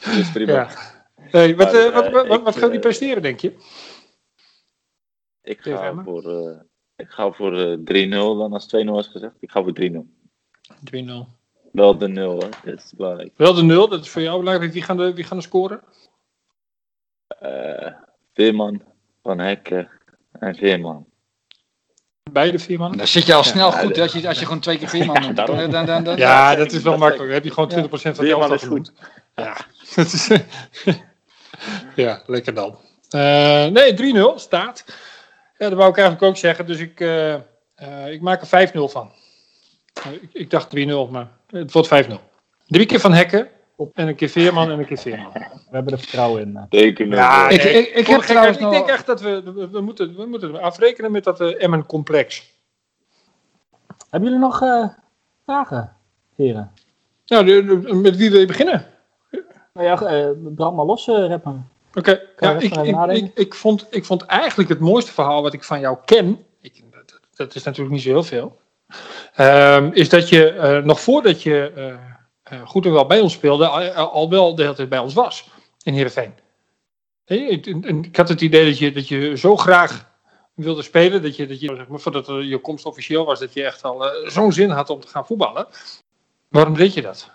Dat 0.00 0.14
is 0.14 0.30
prima. 0.30 0.52
Ja. 0.52 0.68
Hey, 1.14 1.56
wat, 1.56 1.72
maar, 1.72 1.86
uh, 1.86 1.94
wat, 1.94 2.10
wat, 2.10 2.26
wat, 2.26 2.42
wat 2.42 2.56
gaan 2.56 2.70
die 2.70 2.78
presteren, 2.78 3.22
denk 3.22 3.40
je? 3.40 3.56
Ik 5.42 5.60
ga 5.60 5.94
voor, 6.04 6.24
uh, 6.24 6.60
ik 6.96 7.08
ga 7.08 7.32
voor 7.32 7.78
3-0 7.78 7.82
dan 8.10 8.52
als 8.52 8.66
2-0 8.66 8.68
is 8.78 9.06
gezegd. 9.06 9.34
Ik 9.40 9.50
ga 9.50 9.62
voor 9.62 9.74
3-0. 9.80 9.84
3-0. 10.94 11.40
Wel 11.72 11.98
de 11.98 12.08
0, 12.08 12.38
hè. 12.38 12.48
dat 12.64 12.84
is 12.84 12.92
belangrijk. 12.96 13.32
Wel 13.36 13.54
de 13.54 13.62
0, 13.62 13.88
dat 13.88 14.00
is 14.00 14.10
voor 14.10 14.22
jou 14.22 14.38
belangrijk. 14.38 14.72
Wie 14.72 14.82
gaan 14.82 14.96
de, 14.96 15.14
wie 15.14 15.24
gaan 15.24 15.36
de 15.36 15.42
scoren? 15.42 15.80
Uh, 17.42 17.92
Veerman, 18.34 18.82
Van 19.22 19.38
Hekken 19.38 19.88
en 20.42 20.54
Veerman. 20.54 21.06
Beide 22.30 22.58
Veerman? 22.58 22.96
Dan 22.96 23.06
zit 23.06 23.26
je 23.26 23.34
al 23.34 23.44
snel 23.44 23.70
ja, 23.70 23.78
goed 23.78 23.98
als, 23.98 24.12
je, 24.12 24.28
als 24.28 24.38
je 24.38 24.44
gewoon 24.44 24.60
twee 24.60 24.78
keer 24.78 24.88
Veerman 24.88 25.22
noemt. 25.22 25.36
Ja, 25.36 25.66
dan, 25.66 25.86
dan, 25.86 26.04
dan, 26.04 26.16
ja 26.16 26.54
dat 26.54 26.72
is 26.72 26.82
wel 26.82 26.98
makkelijk. 26.98 27.24
Dan 27.24 27.34
heb 27.34 27.44
je 27.44 27.50
gewoon 27.50 27.88
20% 27.88 27.90
van 27.90 28.24
de 28.24 28.30
elftal 28.30 28.68
goed. 28.68 28.92
Ja, 29.34 29.56
ja, 32.04 32.22
lekker 32.26 32.54
dan. 32.54 32.78
Uh, 33.14 33.66
nee, 33.66 34.14
3-0 34.14 34.18
staat. 34.34 34.84
Ja, 35.58 35.68
dat 35.68 35.78
wou 35.78 35.90
ik 35.90 35.96
eigenlijk 35.96 36.22
ook 36.22 36.36
zeggen. 36.36 36.66
Dus 36.66 36.78
ik, 36.78 37.00
uh, 37.00 37.28
uh, 37.28 37.40
ik 38.10 38.20
maak 38.20 38.42
er 38.42 38.68
5-0 38.68 38.72
van. 38.72 39.12
Ik, 40.10 40.28
ik 40.32 40.50
dacht 40.50 40.76
3-0, 40.76 40.80
maar 41.10 41.28
het 41.46 41.72
wordt 41.72 42.04
5-0. 42.04 42.08
Drie 42.66 42.86
keer 42.86 43.00
van 43.00 43.12
Hekken. 43.12 43.48
En 43.92 44.08
een 44.08 44.14
keer 44.14 44.28
Veerman 44.28 44.70
en 44.70 44.78
een 44.78 44.86
keer 44.86 44.98
Veerman. 44.98 45.32
We 45.32 45.70
hebben 45.70 45.92
er 45.92 45.98
vertrouwen 45.98 46.42
in. 46.42 46.66
Tekenen. 46.68 47.18
Ja, 47.18 47.48
ik, 47.48 47.62
ik, 47.62 47.88
ik, 47.88 48.06
heb 48.06 48.20
trouwens 48.20 48.58
ik 48.58 48.70
denk 48.70 48.88
echt 48.88 49.06
dat 49.06 49.20
we, 49.20 49.42
we, 49.42 49.68
we, 49.68 49.80
moeten, 49.80 50.16
we 50.16 50.26
moeten 50.26 50.60
afrekenen 50.60 51.12
met 51.12 51.24
dat 51.24 51.40
uh, 51.40 51.62
Emmen-complex. 51.62 52.50
Hebben 54.10 54.30
jullie 54.30 54.44
nog 54.44 54.62
uh, 54.62 54.88
vragen, 55.44 55.96
heren? 56.36 56.72
Nou, 57.26 57.44
de, 57.44 57.64
de, 57.64 57.94
met 57.94 58.16
wie 58.16 58.30
wil 58.30 58.40
je 58.40 58.46
beginnen? 58.46 58.86
Nou 59.74 59.86
ja, 59.86 60.24
uh, 60.24 60.30
brand 60.54 60.76
maar 60.76 60.84
los, 60.84 61.06
uh, 61.06 61.32
Oké, 61.32 61.38
okay. 61.94 62.20
ja, 62.36 62.58
ik, 62.58 63.24
ik, 63.24 63.30
ik, 63.34 63.54
vond, 63.54 63.86
ik 63.90 64.04
vond 64.04 64.22
eigenlijk 64.22 64.68
het 64.68 64.80
mooiste 64.80 65.12
verhaal 65.12 65.42
wat 65.42 65.52
ik 65.52 65.64
van 65.64 65.80
jou 65.80 65.96
ken. 66.04 66.44
Ik, 66.60 66.82
dat, 66.90 67.20
dat, 67.34 67.54
is 67.54 67.62
natuurlijk 67.62 67.94
niet 67.94 68.02
zo 68.02 68.08
heel 68.08 68.22
veel. 68.22 68.60
Um, 69.38 69.92
is 69.92 70.08
dat 70.08 70.28
je 70.28 70.80
nog 70.84 71.00
voordat 71.00 71.42
je 71.42 71.72
uh, 71.76 72.11
goed 72.64 72.86
en 72.86 72.92
wel 72.92 73.06
bij 73.06 73.20
ons 73.20 73.32
speelde, 73.32 73.66
al, 73.94 74.30
wel 74.30 74.54
de 74.54 74.62
hele 74.62 74.74
tijd 74.74 74.88
bij 74.88 74.98
ons 74.98 75.14
was 75.14 75.50
in 75.82 75.94
Heerenveen. 75.94 76.34
Ik, 77.24 77.66
ik 77.66 78.16
had 78.16 78.28
het 78.28 78.40
idee 78.40 78.64
dat 78.64 78.78
je, 78.78 78.92
dat 78.92 79.08
je 79.08 79.36
zo 79.36 79.56
graag 79.56 80.10
wilde 80.54 80.82
spelen, 80.82 81.22
dat 81.22 81.36
je, 81.36 81.46
dat 81.46 81.60
je 81.60 81.74
zeg 81.76 81.88
maar, 81.88 82.00
voordat 82.00 82.26
je 82.26 82.58
komst 82.58 82.84
officieel 82.84 83.24
was, 83.24 83.40
dat 83.40 83.52
je 83.52 83.64
echt 83.64 83.84
al 83.84 84.06
uh, 84.06 84.28
zo'n 84.28 84.52
zin 84.52 84.70
had 84.70 84.90
om 84.90 85.00
te 85.00 85.08
gaan 85.08 85.26
voetballen. 85.26 85.66
Waarom 86.48 86.74
deed 86.74 86.94
je 86.94 87.02
dat? 87.02 87.30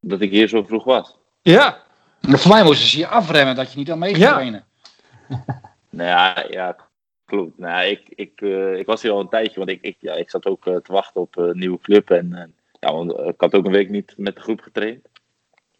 Dat 0.00 0.20
ik 0.20 0.30
hier 0.30 0.48
zo 0.48 0.62
vroeg 0.62 0.84
was. 0.84 1.16
Ja. 1.42 1.82
Maar 2.20 2.38
voor 2.38 2.50
mij 2.50 2.64
moesten 2.64 2.88
ze 2.88 2.98
je 2.98 3.06
afremmen 3.06 3.54
dat 3.54 3.72
je 3.72 3.78
niet 3.78 3.90
aan 3.90 3.98
mee 3.98 4.14
ging 4.14 4.26
trainen. 4.26 4.64
nou 5.90 6.08
ja, 6.08 6.46
ja, 6.50 6.76
klopt. 7.24 7.58
Nou, 7.58 7.84
ik, 7.84 8.08
ik, 8.08 8.40
uh, 8.40 8.78
ik 8.78 8.86
was 8.86 9.02
hier 9.02 9.10
al 9.10 9.20
een 9.20 9.28
tijdje, 9.28 9.58
want 9.58 9.70
ik, 9.70 9.82
ik, 9.82 9.96
ja, 9.98 10.12
ik 10.12 10.30
zat 10.30 10.46
ook 10.46 10.66
uh, 10.66 10.76
te 10.76 10.92
wachten 10.92 11.20
op 11.20 11.36
een 11.36 11.58
nieuwe 11.58 11.78
club. 11.80 12.10
En, 12.10 12.54
ja, 12.86 12.92
want 12.92 13.18
ik 13.18 13.40
had 13.40 13.54
ook 13.54 13.66
een 13.66 13.72
week 13.72 13.90
niet 13.90 14.14
met 14.16 14.34
de 14.34 14.40
groep 14.40 14.60
getraind. 14.60 15.08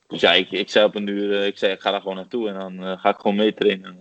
Dus 0.07 0.21
ja, 0.21 0.33
ik, 0.33 0.51
ik 0.51 0.71
zei 0.71 0.85
op 0.85 0.95
een 0.95 1.07
uur, 1.07 1.31
uh, 1.31 1.47
ik 1.47 1.59
zei 1.59 1.73
ik 1.73 1.81
ga 1.81 1.91
daar 1.91 2.01
gewoon 2.01 2.17
naartoe 2.17 2.49
en 2.49 2.59
dan 2.59 2.83
uh, 2.83 2.99
ga 3.01 3.09
ik 3.09 3.17
gewoon 3.17 3.37
meetrainen. 3.37 3.99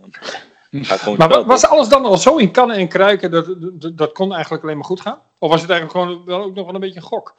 Maar 1.16 1.44
was 1.44 1.66
alles 1.66 1.88
dan 1.88 2.04
al 2.04 2.16
zo 2.16 2.36
in 2.36 2.50
kannen 2.50 2.76
en 2.76 2.88
kruiken 2.88 3.30
dat, 3.30 3.54
dat, 3.60 3.98
dat 3.98 4.12
kon 4.12 4.32
eigenlijk 4.32 4.62
alleen 4.62 4.76
maar 4.76 4.84
goed 4.84 5.00
gaan? 5.00 5.22
Of 5.38 5.50
was 5.50 5.60
het 5.60 5.70
eigenlijk 5.70 6.00
gewoon 6.00 6.24
wel 6.24 6.42
ook 6.42 6.54
nog 6.54 6.64
wel 6.64 6.74
een 6.74 6.80
beetje 6.80 7.00
een 7.00 7.06
gok? 7.06 7.36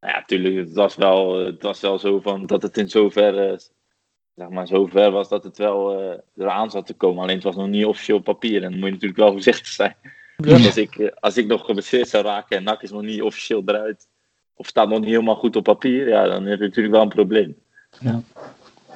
Nou 0.00 0.12
ja, 0.12 0.18
natuurlijk, 0.18 0.56
het 0.56 0.72
was 0.72 0.96
wel, 0.96 1.44
het 1.44 1.62
was 1.62 1.80
wel 1.80 1.98
zo 1.98 2.20
van 2.20 2.46
dat 2.46 2.62
het 2.62 2.78
in 2.78 2.88
zover, 2.88 3.60
zeg 4.34 4.48
maar, 4.48 4.66
zover 4.66 5.10
was 5.10 5.28
dat 5.28 5.44
het 5.44 5.58
wel 5.58 6.02
uh, 6.02 6.18
eraan 6.36 6.70
zat 6.70 6.86
te 6.86 6.94
komen. 6.94 7.22
Alleen 7.22 7.34
het 7.34 7.44
was 7.44 7.56
nog 7.56 7.68
niet 7.68 7.84
officieel 7.84 8.18
papier 8.18 8.62
en 8.62 8.70
dan 8.70 8.78
moet 8.78 8.88
je 8.88 8.94
natuurlijk 8.94 9.20
wel 9.20 9.32
voorzichtig 9.38 9.66
zijn. 9.66 9.96
Ja. 10.36 10.54
Als, 10.54 10.76
ik, 10.76 11.12
als 11.20 11.36
ik 11.36 11.46
nog 11.46 11.64
geblesseerd 11.64 12.08
zou 12.08 12.24
raken 12.24 12.56
en 12.56 12.62
NAC 12.62 12.82
is 12.82 12.90
nog 12.90 13.02
niet 13.02 13.22
officieel 13.22 13.62
eruit, 13.66 14.06
of 14.54 14.66
staat 14.66 14.88
nog 14.88 14.98
niet 14.98 15.08
helemaal 15.08 15.36
goed 15.36 15.56
op 15.56 15.64
papier, 15.64 16.08
ja, 16.08 16.24
dan 16.24 16.44
heb 16.44 16.58
je 16.58 16.64
natuurlijk 16.64 16.94
wel 16.94 17.02
een 17.02 17.08
probleem. 17.08 17.56
Ja. 18.00 18.22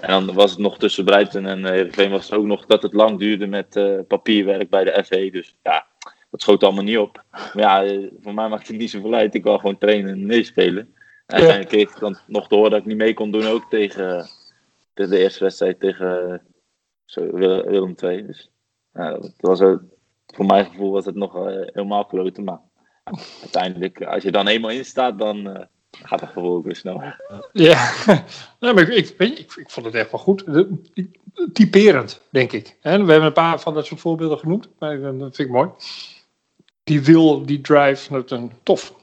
En 0.00 0.26
dan 0.26 0.34
was 0.34 0.50
het 0.50 0.60
nog 0.60 0.78
tussen 0.78 1.04
Breiten 1.04 1.46
en 1.46 1.64
Heerenveen 1.64 2.10
was 2.10 2.30
het 2.30 2.38
ook 2.38 2.44
nog 2.44 2.66
dat 2.66 2.82
het 2.82 2.92
lang 2.92 3.18
duurde 3.18 3.46
met 3.46 3.76
uh, 3.76 3.98
papierwerk 4.08 4.70
bij 4.70 4.84
de 4.84 5.04
FE. 5.04 5.30
Dus 5.30 5.56
ja, 5.62 5.86
dat 6.30 6.42
schoot 6.42 6.62
allemaal 6.62 6.84
niet 6.84 6.98
op. 6.98 7.24
Maar 7.30 7.52
ja, 7.54 8.00
voor 8.20 8.34
mij 8.34 8.48
maakt 8.48 8.68
het 8.68 8.76
niet 8.76 8.90
zoveel 8.90 9.14
uit. 9.14 9.34
Ik 9.34 9.42
wil 9.42 9.58
gewoon 9.58 9.78
trainen 9.78 10.12
en 10.12 10.26
meespelen. 10.26 10.94
En 11.26 11.34
uiteindelijk 11.34 11.68
kreeg 11.68 11.90
ik 11.90 12.00
dan 12.00 12.18
nog 12.26 12.48
te 12.48 12.54
horen 12.54 12.70
dat 12.70 12.80
ik 12.80 12.86
niet 12.86 12.96
mee 12.96 13.14
kon 13.14 13.30
doen 13.30 13.46
ook 13.46 13.70
tegen, 13.70 14.26
tegen 14.94 15.10
de 15.10 15.18
eerste 15.18 15.44
wedstrijd 15.44 15.80
tegen 15.80 16.42
zo, 17.04 17.30
Willem 17.32 17.94
II. 18.02 18.26
Dus 18.26 18.50
ja, 18.92 19.10
dat 19.10 19.32
was, 19.36 19.58
voor 20.26 20.46
mijn 20.46 20.64
gevoel 20.64 20.90
was 20.90 21.04
het 21.04 21.14
nog 21.14 21.36
uh, 21.36 21.44
helemaal 21.44 22.06
kloten. 22.06 22.44
Maar 22.44 22.60
uiteindelijk, 23.40 24.02
als 24.02 24.22
je 24.22 24.30
dan 24.30 24.46
eenmaal 24.46 24.70
in 24.70 24.84
staat, 24.84 25.18
dan 25.18 25.48
uh, 25.48 25.60
gaat 25.90 26.20
het 26.20 26.30
gewoon 26.30 26.62
weer 26.62 26.76
snel. 26.76 27.02
Ja, 27.52 27.92
nee, 28.60 28.72
maar 28.72 28.82
ik, 28.82 28.88
ik, 28.88 29.14
ik, 29.18 29.54
ik, 29.56 29.70
vond 29.70 29.86
het 29.86 29.94
echt 29.94 30.10
wel 30.10 30.20
goed. 30.20 30.44
Typerend, 31.52 32.20
denk 32.30 32.52
ik. 32.52 32.76
we 32.82 32.88
hebben 32.88 33.22
een 33.22 33.32
paar 33.32 33.60
van 33.60 33.74
dat 33.74 33.86
soort 33.86 34.00
voorbeelden 34.00 34.38
genoemd, 34.38 34.68
maar 34.78 35.00
dat 35.00 35.36
vind 35.36 35.38
ik 35.38 35.54
mooi. 35.54 35.70
Die 36.84 37.02
wil, 37.02 37.46
die 37.46 37.60
drive, 37.60 38.12
dat 38.12 38.30
een 38.30 38.52
tof. 38.62 38.94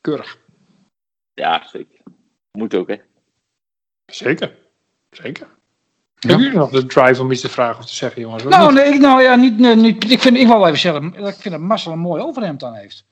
Keurig. 0.00 0.38
Ja, 1.34 1.66
zeker. 1.68 1.98
Moet 2.52 2.74
ook, 2.74 2.88
hè? 2.88 2.96
Zeker. 4.06 4.56
Zeker. 5.10 5.46
Ja. 5.46 6.28
Hebben 6.28 6.46
jullie 6.46 6.58
nog 6.58 6.70
de 6.70 6.86
drive 6.86 7.22
om 7.22 7.30
iets 7.30 7.40
te 7.40 7.48
vragen 7.48 7.78
of 7.78 7.86
te 7.86 7.94
zeggen, 7.94 8.22
jongens? 8.22 8.42
Nou, 8.42 8.72
nee, 8.72 8.84
ik, 8.84 9.00
nou 9.00 9.22
ja, 9.22 9.34
niet, 9.34 9.58
niet, 9.58 10.10
ik, 10.10 10.20
vind, 10.20 10.36
ik 10.36 10.46
wil 10.46 10.58
wel 10.58 10.66
even 10.66 10.78
zeggen, 10.78 11.14
ik 11.14 11.34
vind 11.34 11.54
dat 11.54 11.60
Marcel 11.60 11.92
een 11.92 11.98
mooi 11.98 12.22
overhemd 12.22 12.64
aan 12.64 12.74
heeft. 12.74 13.04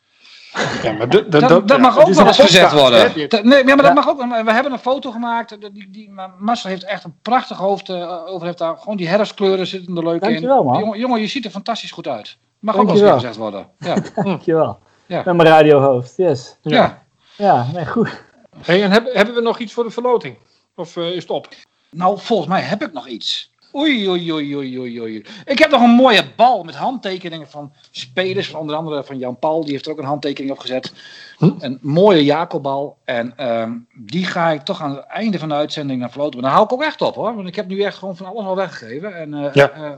Ja, 0.82 0.92
maar 0.92 1.08
dat, 1.08 1.30
dat, 1.30 1.68
dat 1.68 1.78
mag 1.78 1.98
ook 1.98 2.08
wel 2.14 2.26
eens 2.26 2.38
gezet 2.38 2.72
worden. 2.72 3.12
Nee, 3.42 3.64
maar 3.64 3.82
dat 3.82 3.94
mag 3.94 4.08
ook. 4.08 4.18
We 4.44 4.52
hebben 4.52 4.72
een 4.72 4.78
foto 4.78 5.10
gemaakt. 5.10 5.56
Die, 5.74 5.90
die, 5.90 6.12
Marcel 6.38 6.70
heeft 6.70 6.84
echt 6.84 7.04
een 7.04 7.14
prachtig 7.22 7.56
hoofd 7.56 7.88
uh, 7.88 8.26
over. 8.26 8.46
Heeft 8.46 8.58
daar 8.58 8.76
gewoon 8.76 8.96
die 8.96 9.08
herfstkleuren 9.08 9.66
zitten 9.66 9.96
er 9.96 10.04
leuk 10.04 10.20
Dankjewel, 10.20 10.58
in. 10.58 10.66
Man. 10.66 10.78
Jongen, 10.78 10.98
jongen, 10.98 11.20
je 11.20 11.26
ziet 11.26 11.44
er 11.44 11.50
fantastisch 11.50 11.90
goed 11.90 12.08
uit. 12.08 12.36
Mag 12.58 12.76
ook 12.76 12.86
wel 12.86 13.02
eens 13.02 13.12
gezegd 13.12 13.36
worden. 13.36 13.66
Ja. 13.78 13.96
Dankjewel. 14.22 14.78
Ja. 15.06 15.22
Met 15.24 15.36
mijn 15.36 15.48
radiohoofd, 15.48 16.16
yes. 16.16 16.56
Ja. 16.62 17.02
Ja, 17.36 17.66
nee, 17.72 17.86
goed. 17.86 18.22
Hey, 18.62 18.82
en 18.82 18.90
hebben, 18.90 19.16
hebben 19.16 19.34
we 19.34 19.40
nog 19.40 19.58
iets 19.58 19.72
voor 19.72 19.84
de 19.84 19.90
verloting? 19.90 20.36
Of 20.76 20.96
uh, 20.96 21.06
is 21.06 21.22
het 21.22 21.30
op? 21.30 21.48
Nou, 21.90 22.18
volgens 22.18 22.48
mij 22.48 22.60
heb 22.60 22.82
ik 22.82 22.92
nog 22.92 23.08
iets. 23.08 23.50
Oei, 23.76 24.08
oei, 24.08 24.32
oei, 24.32 24.56
oei, 24.56 24.78
oei, 24.78 25.00
oei. 25.00 25.24
Ik 25.44 25.58
heb 25.58 25.70
nog 25.70 25.82
een 25.82 25.90
mooie 25.90 26.24
bal 26.36 26.64
met 26.64 26.74
handtekeningen 26.74 27.48
van 27.48 27.72
spelers. 27.90 28.48
Van 28.48 28.60
onder 28.60 28.76
andere 28.76 29.04
van 29.04 29.18
Jan 29.18 29.38
Paul. 29.38 29.62
Die 29.62 29.72
heeft 29.72 29.86
er 29.86 29.92
ook 29.92 29.98
een 29.98 30.04
handtekening 30.04 30.52
op 30.52 30.58
gezet. 30.58 30.92
Hm? 31.38 31.50
Een 31.58 31.78
mooie 31.82 32.24
Jacobal. 32.24 32.96
En 33.04 33.50
um, 33.60 33.86
die 33.94 34.24
ga 34.24 34.50
ik 34.50 34.60
toch 34.60 34.82
aan 34.82 34.90
het 34.90 35.06
einde 35.06 35.38
van 35.38 35.48
de 35.48 35.54
uitzending 35.54 36.00
naar 36.00 36.10
floten. 36.10 36.40
Maar 36.40 36.42
dan 36.42 36.58
hou 36.58 36.64
ik 36.64 36.72
ook 36.72 36.82
echt 36.82 37.02
op 37.02 37.14
hoor. 37.14 37.34
Want 37.34 37.48
ik 37.48 37.54
heb 37.54 37.66
nu 37.66 37.82
echt 37.82 37.98
gewoon 37.98 38.16
van 38.16 38.26
alles 38.26 38.44
al 38.44 38.56
weggegeven. 38.56 39.16
En 39.16 39.32
uh, 39.32 39.52
ja. 39.52 39.72
uh, 39.76 39.92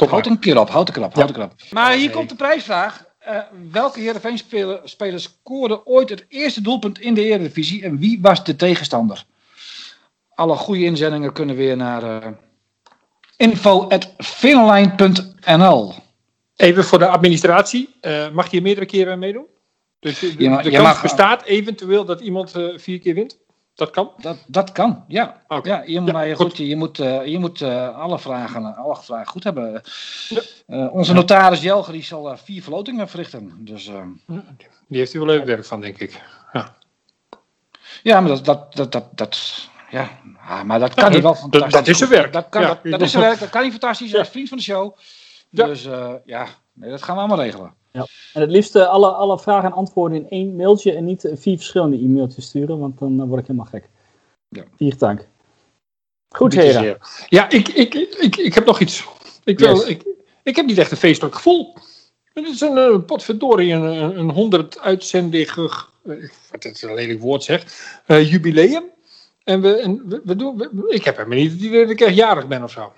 uh, 0.00 0.08
houd 0.08 0.26
een 0.26 0.38
keer 0.38 0.60
op. 0.60 0.70
Houd 0.70 0.86
de 0.86 0.92
krap. 0.92 1.14
Houd 1.14 1.28
de 1.28 1.34
krap. 1.34 1.52
Maar 1.70 1.92
hier 1.92 2.10
komt 2.10 2.28
de 2.28 2.34
prijsvraag. 2.34 3.04
welke 3.72 4.00
Heerenveen-speler 4.00 5.20
scoorde 5.20 5.86
ooit 5.86 6.08
het 6.08 6.24
eerste 6.28 6.60
doelpunt 6.60 7.00
in 7.00 7.14
de 7.14 7.24
Eredivisie? 7.24 7.84
En 7.84 7.98
wie 7.98 8.18
was 8.22 8.44
de 8.44 8.56
tegenstander? 8.56 9.24
Alle 10.34 10.56
goede 10.56 10.84
inzendingen 10.84 11.32
kunnen 11.32 11.56
weer 11.56 11.76
naar 11.76 12.34
info.finline.nl 13.40 15.94
Even 16.56 16.84
voor 16.84 16.98
de 16.98 17.06
administratie. 17.06 17.94
Uh, 18.02 18.30
mag 18.30 18.50
je 18.50 18.62
meerdere 18.62 18.86
keren 18.86 19.18
meedoen? 19.18 19.46
Dus 20.00 20.18
de, 20.18 20.34
ja, 20.38 20.62
de 20.62 20.70
kans 20.70 20.82
mag, 20.82 21.02
bestaat 21.02 21.42
eventueel 21.42 22.04
dat 22.04 22.20
iemand 22.20 22.56
uh, 22.56 22.78
vier 22.78 22.98
keer 22.98 23.14
wint? 23.14 23.38
Dat 23.74 23.90
kan? 23.90 24.10
Dat, 24.16 24.36
dat 24.46 24.72
kan, 24.72 25.04
ja. 25.08 25.42
Okay. 25.48 25.72
ja, 25.72 25.82
je, 25.86 26.02
ja, 26.26 26.34
goed. 26.34 26.56
je 26.56 26.76
moet, 26.76 26.98
uh, 26.98 27.26
je 27.26 27.38
moet 27.38 27.62
alle, 27.62 28.18
vragen, 28.18 28.76
alle 28.76 28.96
vragen 28.96 29.26
goed 29.26 29.44
hebben. 29.44 29.82
Ja. 30.28 30.40
onze 30.88 31.12
notaris 31.12 31.60
Jelger 31.60 31.92
die 31.92 32.02
zal 32.02 32.36
vier 32.36 32.62
verlotingen 32.62 33.08
verrichten. 33.08 33.52
Dus, 33.58 33.90
die 34.86 34.98
heeft 34.98 35.14
u 35.14 35.18
wel 35.18 35.28
leuk 35.28 35.44
werk 35.44 35.64
van, 35.64 35.80
denk 35.80 35.98
ik. 35.98 36.22
Ja, 36.52 36.76
ja 38.02 38.20
maar 38.20 38.30
dat, 38.30 38.44
dat, 38.44 38.74
dat, 38.74 38.92
dat, 38.92 39.04
dat 39.14 39.68
ja, 39.90 40.20
ah, 40.48 40.62
maar 40.62 40.78
dat 40.78 40.94
kan 40.94 41.12
hij 41.12 41.22
wel 41.22 41.34
fantastisch. 41.34 41.72
Dat 41.72 41.86
is 41.88 41.98
zijn 41.98 42.10
werk. 42.10 42.32
Dat, 42.32 42.48
kan, 42.48 42.62
dat, 42.62 42.78
dat, 42.82 43.00
is 43.00 43.10
zijn 43.10 43.22
werk, 43.22 43.38
dat 43.38 43.50
kan 43.50 43.60
hij 43.60 43.70
fantastisch. 43.70 44.12
Hij 44.12 44.20
is 44.20 44.28
vriend 44.28 44.48
van 44.48 44.58
de 44.58 44.64
show. 44.64 44.96
Dus 45.50 45.86
uh, 45.86 46.12
ja, 46.24 46.46
nee, 46.72 46.90
dat 46.90 47.02
gaan 47.02 47.14
we 47.14 47.20
allemaal 47.20 47.44
regelen. 47.44 47.74
Ja. 47.92 48.06
En 48.32 48.40
het 48.40 48.50
liefst 48.50 48.76
alle, 48.76 49.10
alle 49.10 49.38
vragen 49.38 49.68
en 49.68 49.74
antwoorden 49.74 50.18
in 50.18 50.30
één 50.30 50.56
mailtje 50.56 50.92
en 50.92 51.04
niet 51.04 51.30
vier 51.34 51.56
verschillende 51.56 51.96
e-mailtjes 51.96 52.44
sturen, 52.44 52.78
want 52.78 52.98
dan 52.98 53.26
word 53.26 53.40
ik 53.40 53.46
helemaal 53.46 53.70
gek. 53.70 53.88
Ja. 54.48 54.64
Vier 54.76 54.98
dank. 54.98 55.28
Goed, 56.28 56.54
heren. 56.54 56.98
Ja, 57.28 57.50
ik, 57.50 57.68
ik, 57.68 57.94
ik, 57.94 58.36
ik 58.36 58.54
heb 58.54 58.66
nog 58.66 58.80
iets. 58.80 59.04
Ik, 59.44 59.58
wil, 59.58 59.88
ik, 59.88 60.04
ik 60.42 60.56
heb 60.56 60.66
niet 60.66 60.78
echt 60.78 60.90
een 60.90 60.96
feestelijk 60.96 61.34
gevoel. 61.34 61.74
Het 62.32 62.46
is 62.46 62.60
een 62.60 63.04
potverdorie, 63.04 63.72
een, 63.72 64.18
een 64.18 64.30
100 64.30 64.80
uitzendig, 64.80 65.54
wat 66.50 66.64
is 66.64 66.82
een 66.82 66.94
lelijk 66.94 67.20
woord 67.20 67.42
zeg, 67.42 67.64
uh, 68.06 68.30
jubileum. 68.30 68.84
En 69.44 69.60
we, 69.60 69.76
en 69.76 70.08
we, 70.08 70.20
we 70.24 70.36
doen, 70.36 70.56
we, 70.56 70.86
ik 70.88 71.04
heb 71.04 71.16
hem 71.16 71.28
niet 71.28 71.52
het 71.52 71.60
idee 71.60 71.82
dat 71.82 71.90
ik 71.90 72.00
echt 72.00 72.14
jarig 72.14 72.46
ben 72.46 72.62
of 72.62 72.70
zo. 72.70 72.92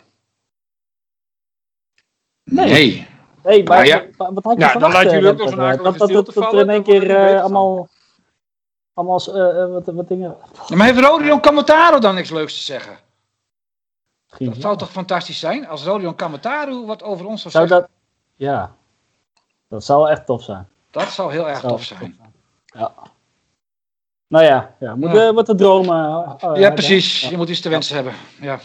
Nee. 2.44 2.66
Nee, 2.72 3.08
nee 3.42 3.64
maar, 3.64 3.86
ja. 3.86 4.06
wat 4.16 4.44
had 4.44 4.54
je 4.54 4.60
ja, 4.60 4.72
dan 4.72 4.92
laat 4.92 5.10
jullie 5.10 5.28
ook 5.28 5.38
nog 5.38 5.48
zo'n 5.48 5.58
dat, 5.58 5.98
dat, 5.98 6.08
dat, 6.08 6.34
dat 6.34 6.52
er 6.52 6.60
in 6.60 6.70
één 6.70 6.82
keer 6.82 7.10
uh, 7.10 7.40
allemaal, 7.40 7.88
allemaal 8.94 9.20
uh, 9.28 9.72
wat, 9.72 9.86
wat 9.86 10.08
dingen... 10.08 10.36
Ja, 10.68 10.76
maar 10.76 10.86
heeft 10.86 10.98
Rodion 10.98 11.40
Kamataro 11.40 11.98
dan 11.98 12.14
niks 12.14 12.30
leuks 12.30 12.54
te 12.54 12.62
zeggen? 12.62 12.98
Dat 14.38 14.56
zou 14.58 14.76
toch 14.76 14.90
fantastisch 14.90 15.38
zijn 15.38 15.66
als 15.66 15.84
Rodion 15.84 16.14
Kamataro 16.14 16.86
wat 16.86 17.02
over 17.02 17.26
ons 17.26 17.40
zou, 17.40 17.52
zou 17.52 17.68
zeggen? 17.68 17.86
Dat, 17.86 17.96
ja, 18.48 18.74
dat 19.68 19.84
zou 19.84 20.10
echt 20.10 20.26
tof 20.26 20.42
zijn. 20.42 20.68
Dat 20.90 21.08
zou 21.08 21.32
heel 21.32 21.48
erg 21.48 21.60
tof 21.60 21.84
zijn. 21.84 22.00
tof 22.00 22.08
zijn. 22.16 22.34
Ja. 22.66 22.92
Nou 24.32 24.44
ja, 24.44 24.74
ja 24.80 24.94
moet 24.94 25.12
ja. 25.12 25.32
wat 25.32 25.44
te 25.44 25.54
dromen. 25.54 26.36
Uh, 26.44 26.56
ja, 26.56 26.70
precies. 26.70 27.28
Je 27.28 27.36
moet 27.36 27.48
iets 27.48 27.60
te 27.60 27.68
wensen 27.68 27.94
hebben. 27.94 28.12
Ja. 28.40 28.60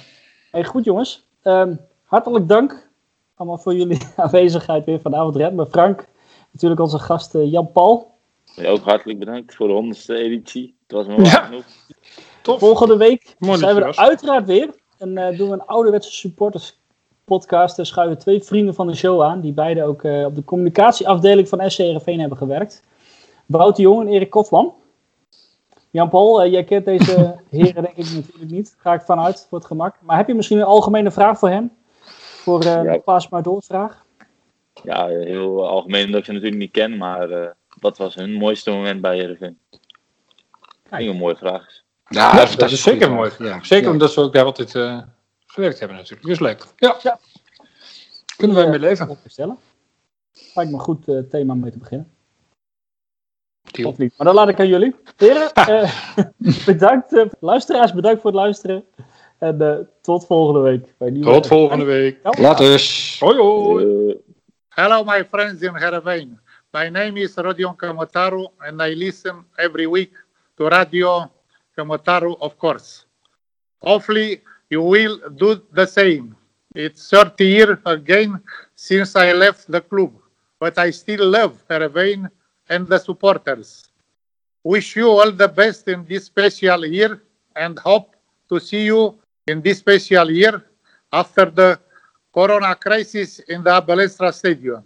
Hey, 0.51 0.63
goed 0.63 0.85
jongens. 0.85 1.27
Um, 1.43 1.79
hartelijk 2.03 2.47
dank 2.47 2.89
allemaal 3.35 3.57
voor 3.57 3.75
jullie 3.75 4.01
aanwezigheid 4.15 4.85
weer 4.85 4.99
vanavond. 5.01 5.35
Red 5.35 5.53
met 5.53 5.69
Frank. 5.69 6.07
Natuurlijk 6.51 6.81
onze 6.81 6.99
gast 6.99 7.35
uh, 7.35 7.51
Jan 7.51 7.71
Paul. 7.71 8.11
Ja, 8.55 8.69
ook 8.69 8.83
hartelijk 8.83 9.19
bedankt 9.19 9.55
voor 9.55 9.67
de 9.67 9.73
honderdste 9.73 10.15
editie. 10.15 10.75
Het 10.87 10.91
was 10.97 11.07
me 11.07 11.15
wel 11.15 11.25
ja. 11.25 11.43
genoeg. 11.43 11.65
Tof. 12.41 12.59
Volgende 12.59 12.97
week 12.97 13.35
Mooi 13.39 13.57
zijn 13.57 13.75
we 13.75 13.81
er 13.81 13.97
uiteraard 13.97 14.47
weer. 14.47 14.75
En 14.97 15.17
uh, 15.17 15.37
doen 15.37 15.47
we 15.49 15.53
een 15.53 15.65
ouderwetse 15.65 16.11
supporters 16.11 16.79
podcast. 17.23 17.79
En 17.79 17.85
schuiven 17.85 18.17
twee 18.17 18.43
vrienden 18.43 18.73
van 18.73 18.87
de 18.87 18.95
show 18.95 19.21
aan. 19.21 19.41
Die 19.41 19.53
beide 19.53 19.83
ook 19.83 20.03
op 20.03 20.35
de 20.35 20.43
communicatieafdeling 20.45 21.49
van 21.49 21.71
SCRV 21.71 22.15
hebben 22.15 22.37
gewerkt. 22.37 22.83
Wout 23.45 23.75
de 23.75 23.81
Jong 23.81 24.01
en 24.01 24.07
Erik 24.07 24.29
Kotman. 24.29 24.73
Jan-Paul, 25.97 26.45
uh, 26.45 26.51
jij 26.51 26.63
kent 26.63 26.85
deze 26.85 27.35
heren 27.49 27.83
denk 27.83 27.95
ik 27.95 28.13
natuurlijk 28.13 28.51
niet. 28.51 28.75
Ga 28.77 28.93
ik 28.93 29.01
vanuit 29.01 29.45
voor 29.49 29.57
het 29.57 29.67
gemak. 29.67 29.95
Maar 30.01 30.17
heb 30.17 30.27
je 30.27 30.33
misschien 30.33 30.57
een 30.57 30.63
algemene 30.63 31.11
vraag 31.11 31.39
voor 31.39 31.49
hem? 31.49 31.71
Voor 32.43 32.63
uh, 32.63 32.83
ja. 32.83 32.97
pas 32.97 33.29
maar 33.29 33.43
door 33.43 33.63
vraag. 33.63 34.05
Ja, 34.83 35.07
heel 35.07 35.67
algemeen 35.67 36.11
dat 36.11 36.19
ik 36.19 36.25
ze 36.25 36.31
natuurlijk 36.31 36.61
niet 36.61 36.71
ken. 36.71 36.97
Maar 36.97 37.29
uh, 37.29 37.47
wat 37.79 37.97
was 37.97 38.15
hun 38.15 38.33
mooiste 38.33 38.71
moment 38.71 39.01
bij 39.01 39.15
Heerenveen? 39.15 39.59
Kijk. 40.89 41.07
Een 41.07 41.17
mooie 41.17 41.35
vraag. 41.35 41.65
Ja, 42.07 42.35
ja 42.35 42.45
dat, 42.55 42.71
is 42.71 42.81
zeker 42.81 43.11
mooi. 43.11 43.31
Ja. 43.37 43.63
Zeker 43.63 43.89
omdat 43.89 44.11
ze 44.11 44.21
ook 44.21 44.33
daar 44.33 44.45
altijd 44.45 44.71
gewerkt 45.45 45.79
hebben 45.79 45.97
natuurlijk. 45.97 46.27
Dus 46.27 46.39
leuk. 46.39 46.65
Ja. 46.75 46.95
ja. 47.01 47.19
Kunnen 48.37 48.55
wij 48.57 48.69
mee 48.69 48.79
leven. 48.79 49.17
Stellen. 49.25 49.57
Lijkt 50.53 50.71
me 50.71 50.77
een 50.77 50.83
goed 50.83 51.05
thema 51.29 51.53
om 51.53 51.59
mee 51.59 51.71
te 51.71 51.77
beginnen. 51.77 52.16
Of 53.83 53.97
niet. 53.97 54.13
Maar 54.17 54.27
dan 54.27 54.35
laat 54.35 54.49
ik 54.49 54.59
aan 54.59 54.67
jullie. 54.67 54.95
Heren, 55.17 55.51
uh, 55.69 55.91
bedankt. 56.65 57.13
Uh, 57.13 57.25
luisteraars, 57.39 57.93
bedankt 57.93 58.21
voor 58.21 58.31
het 58.31 58.39
luisteren. 58.39 58.85
En 59.37 59.61
uh, 59.61 59.75
tot 60.01 60.25
volgende 60.25 60.59
week. 60.59 60.93
Bij 60.97 61.21
tot 61.21 61.47
volgende 61.47 61.85
week. 61.85 62.19
Ja. 62.23 62.41
Later. 62.41 63.15
Hoi 63.19 63.37
hoi. 63.37 64.17
Hello 64.69 65.03
my 65.03 65.25
friends 65.25 65.61
in 65.61 65.75
Heerenveen. 65.75 66.39
My 66.71 66.89
name 66.89 67.19
is 67.19 67.35
Rodion 67.35 67.75
Kamotaru 67.75 68.47
and 68.57 68.81
I 68.81 68.93
listen 68.93 69.45
every 69.55 69.87
week 69.87 70.25
to 70.55 70.67
Radio 70.67 71.31
Kamotaru 71.71 72.35
of 72.39 72.57
course. 72.57 73.05
Hopefully 73.77 74.41
you 74.67 74.89
will 74.89 75.19
do 75.35 75.61
the 75.73 75.85
same. 75.85 76.35
It's 76.75 77.09
30 77.09 77.45
years 77.45 77.77
again 77.83 78.43
since 78.75 79.15
I 79.15 79.33
left 79.33 79.71
the 79.71 79.81
club. 79.81 80.11
But 80.59 80.77
I 80.77 80.91
still 80.91 81.29
love 81.29 81.53
Heerenveen 81.67 82.29
and 82.69 82.87
the 82.87 82.97
supporters. 82.97 83.87
Wish 84.63 84.95
you 84.95 85.09
all 85.09 85.31
the 85.31 85.47
best 85.47 85.87
in 85.87 86.05
this 86.05 86.25
special 86.25 86.85
year 86.85 87.21
and 87.55 87.79
hope 87.79 88.15
to 88.49 88.59
see 88.59 88.85
you 88.85 89.17
in 89.47 89.61
this 89.61 89.79
special 89.79 90.29
year 90.31 90.63
after 91.11 91.45
the 91.45 91.79
corona 92.33 92.75
crisis 92.75 93.39
in 93.39 93.63
the 93.63 93.81
Balestra 93.81 94.33
Stadium. 94.33 94.83